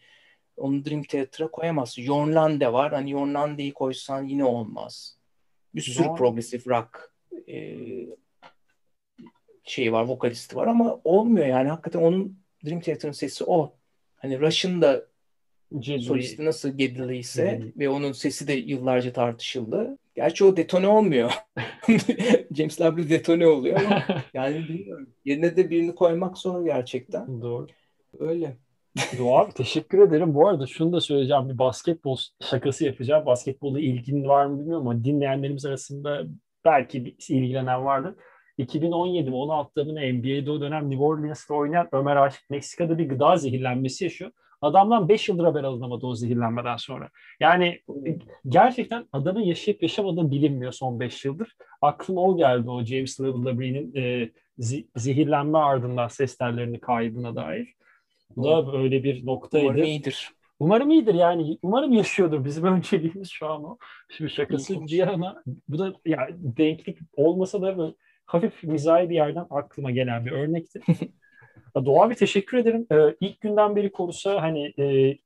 onu 0.57 0.85
Dream 0.85 1.03
Theater'a 1.03 1.51
koyamazsın. 1.51 2.01
Jorn 2.01 2.35
Lande 2.35 2.73
var. 2.73 2.93
Hani 2.93 3.11
Jorn 3.11 3.33
Lande'yi 3.33 3.73
koysan 3.73 4.23
yine 4.23 4.45
olmaz. 4.45 5.17
Bir 5.75 5.81
sürü 5.81 6.05
Doğru. 6.05 6.15
progressive 6.15 6.75
rock 6.75 7.12
e, 7.47 7.77
şeyi 9.63 9.91
var, 9.91 10.03
vokalisti 10.03 10.55
var 10.55 10.67
ama 10.67 10.99
olmuyor 11.03 11.47
yani. 11.47 11.69
Hakikaten 11.69 11.99
onun 11.99 12.39
Dream 12.65 12.79
Theater'ın 12.79 13.13
sesi 13.13 13.43
o. 13.43 13.75
Hani 14.15 14.39
Rush'ın 14.39 14.81
da 14.81 15.05
Gedley. 15.79 16.01
solisti 16.01 16.45
nasıl 16.45 16.69
Gedley 16.77 17.19
ise 17.19 17.61
ve 17.77 17.89
onun 17.89 18.11
sesi 18.11 18.47
de 18.47 18.53
yıllarca 18.53 19.13
tartışıldı. 19.13 19.97
Gerçi 20.15 20.43
o 20.45 20.57
detone 20.57 20.87
olmuyor. 20.87 21.31
James 22.55 22.81
Labrie 22.81 23.09
detone 23.09 23.47
oluyor 23.47 23.81
ama 23.85 24.03
yani 24.33 24.55
bilmiyorum. 24.69 25.09
Yerine 25.25 25.55
de 25.55 25.69
birini 25.69 25.95
koymak 25.95 26.37
zor 26.37 26.65
gerçekten. 26.65 27.41
Doğru. 27.41 27.67
Öyle. 28.19 28.57
Doğa 29.17 29.49
teşekkür 29.49 30.07
ederim. 30.07 30.33
Bu 30.33 30.47
arada 30.47 30.67
şunu 30.67 30.93
da 30.93 31.01
söyleyeceğim. 31.01 31.49
Bir 31.49 31.57
basketbol 31.57 32.17
şakası 32.49 32.85
yapacağım. 32.85 33.25
Basketbolda 33.25 33.79
ilgin 33.79 34.27
var 34.27 34.45
mı 34.45 34.59
bilmiyorum 34.59 34.87
ama 34.87 35.03
dinleyenlerimiz 35.03 35.65
arasında 35.65 36.23
belki 36.65 37.15
ilgilenen 37.29 37.85
vardır. 37.85 38.15
2017 38.57 39.29
mi 39.29 39.35
16'da 39.35 39.83
mı 39.83 39.91
NBA'de 39.91 40.51
o 40.51 40.61
dönem 40.61 40.89
New 40.89 41.03
Orleans'ta 41.03 41.53
oynayan 41.53 41.89
Ömer 41.91 42.15
Aşık 42.15 42.49
Meksika'da 42.49 42.97
bir 42.97 43.09
gıda 43.09 43.37
zehirlenmesi 43.37 44.03
yaşıyor. 44.03 44.31
Adamdan 44.61 45.09
5 45.09 45.29
yıldır 45.29 45.43
haber 45.43 45.63
alınamadı 45.63 46.05
o 46.05 46.15
zehirlenmeden 46.15 46.77
sonra. 46.77 47.09
Yani 47.39 47.81
gerçekten 48.49 49.07
adamın 49.13 49.41
yaşayıp 49.41 49.83
yaşamadığını 49.83 50.31
bilinmiyor 50.31 50.71
son 50.71 50.99
5 50.99 51.25
yıldır. 51.25 51.55
Aklıma 51.81 52.21
o 52.21 52.37
geldi 52.37 52.69
o 52.69 52.83
James 52.83 53.19
Labrie'nin 53.19 53.95
e, 53.95 54.31
zehirlenme 54.95 55.57
ardından 55.57 56.07
ses 56.07 56.37
tellerini 56.37 56.79
kaybına 56.79 57.35
dair. 57.35 57.73
Bu 58.35 58.43
da 58.43 58.73
böyle 58.73 59.03
bir 59.03 59.25
noktaydı. 59.25 59.83
İyidir. 59.83 60.29
Umarım 60.63 60.91
iyidir 60.91 61.13
yani. 61.13 61.57
Umarım 61.61 61.93
yaşıyordur. 61.93 62.45
Bizim 62.45 62.63
önceliğimiz 62.75 63.29
şu 63.29 63.47
an 63.47 63.63
o. 63.63 63.77
Şimdi 64.09 64.31
şakası 64.31 64.81
bir 64.81 64.89
yana 64.89 65.43
bu 65.67 65.79
da 65.79 65.93
ya 66.05 66.27
denklik 66.31 66.99
olmasa 67.15 67.61
da 67.61 67.77
böyle 67.77 67.93
hafif 68.25 68.63
mizahi 68.63 69.09
bir 69.09 69.15
yerden 69.15 69.45
aklıma 69.49 69.91
gelen 69.91 70.25
bir 70.25 70.31
örnekti. 70.31 70.81
Doğa 71.75 72.09
bir 72.09 72.15
teşekkür 72.15 72.57
ederim. 72.57 72.87
Ee, 72.91 73.15
ilk 73.19 73.41
günden 73.41 73.75
beri 73.75 73.91
korusa 73.91 74.41
hani 74.41 74.73
e, 74.79 75.17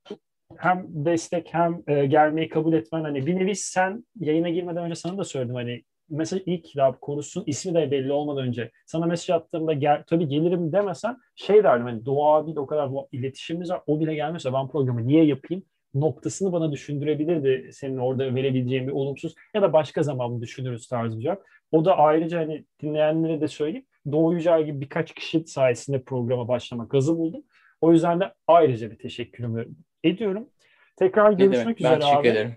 hem 0.56 0.86
destek 0.88 1.54
hem 1.54 1.82
e, 1.86 2.06
gelmeyi 2.06 2.48
kabul 2.48 2.72
etmen 2.72 3.02
hani 3.02 3.26
bir 3.26 3.36
nevi 3.36 3.54
sen 3.54 4.04
yayına 4.20 4.48
girmeden 4.48 4.84
önce 4.84 4.94
sana 4.94 5.18
da 5.18 5.24
söyledim 5.24 5.54
hani 5.54 5.82
mesela 6.10 6.42
ilk 6.46 6.76
daha 6.76 7.00
korusun 7.00 7.44
ismi 7.46 7.74
de 7.74 7.90
belli 7.90 8.12
olmadan 8.12 8.44
önce 8.44 8.70
sana 8.86 9.06
mesaj 9.06 9.30
attığımda 9.30 9.72
gel, 9.72 10.04
tabii 10.06 10.28
gelirim 10.28 10.72
demesen 10.72 11.16
şey 11.34 11.64
derdim 11.64 11.86
hani 11.86 12.06
Doğa 12.06 12.36
abiyle 12.38 12.60
o 12.60 12.66
kadar 12.66 12.90
iletişimimiz 13.12 13.70
var 13.70 13.80
o 13.86 14.00
bile 14.00 14.14
gelmiyorsa 14.14 14.52
ben 14.52 14.68
programı 14.68 15.06
niye 15.06 15.24
yapayım 15.24 15.62
noktasını 15.94 16.52
bana 16.52 16.72
düşündürebilirdi 16.72 17.72
senin 17.72 17.96
orada 17.96 18.34
verebileceğin 18.34 18.86
bir 18.86 18.92
olumsuz 18.92 19.34
ya 19.54 19.62
da 19.62 19.72
başka 19.72 20.02
zaman 20.02 20.40
düşünürüz 20.40 20.88
tarzı 20.88 21.18
bir 21.18 21.22
cevap. 21.22 21.42
O 21.72 21.84
da 21.84 21.98
ayrıca 21.98 22.38
hani 22.38 22.64
dinleyenlere 22.82 23.40
de 23.40 23.48
söyleyeyim 23.48 23.86
Doğu 24.12 24.34
Yücel 24.34 24.64
gibi 24.64 24.80
birkaç 24.80 25.14
kişi 25.14 25.44
sayesinde 25.46 26.02
programa 26.02 26.48
başlamak 26.48 26.90
gazı 26.90 27.18
buldum. 27.18 27.42
O 27.80 27.92
yüzden 27.92 28.20
de 28.20 28.34
ayrıca 28.46 28.90
bir 28.90 28.98
teşekkürümü 28.98 29.66
ediyorum. 30.04 30.48
Tekrar 30.96 31.32
görüşmek 31.32 31.80
üzere 31.80 32.00
ben 32.00 32.06
abi. 32.06 32.28
Ederim. 32.28 32.56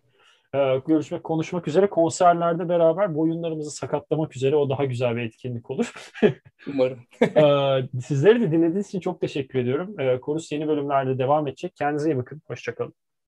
Ee, 0.55 0.81
görüşmek, 0.87 1.23
konuşmak 1.23 1.67
üzere. 1.67 1.89
Konserlerde 1.89 2.69
beraber 2.69 3.15
boyunlarımızı 3.15 3.71
sakatlamak 3.71 4.35
üzere. 4.35 4.55
O 4.55 4.69
daha 4.69 4.85
güzel 4.85 5.15
bir 5.15 5.21
etkinlik 5.21 5.71
olur. 5.71 5.93
Umarım. 6.67 6.99
ee, 7.21 7.99
sizleri 8.01 8.41
de 8.41 8.51
dinlediğiniz 8.51 8.87
için 8.87 8.99
çok 8.99 9.21
teşekkür 9.21 9.59
ediyorum. 9.59 9.99
Ee, 9.99 10.19
Korus 10.19 10.51
yeni 10.51 10.67
bölümlerde 10.67 11.17
devam 11.17 11.47
edecek. 11.47 11.75
Kendinize 11.75 12.11
iyi 12.11 12.17
bakın. 12.17 12.41
Hoşçakalın. 12.47 12.93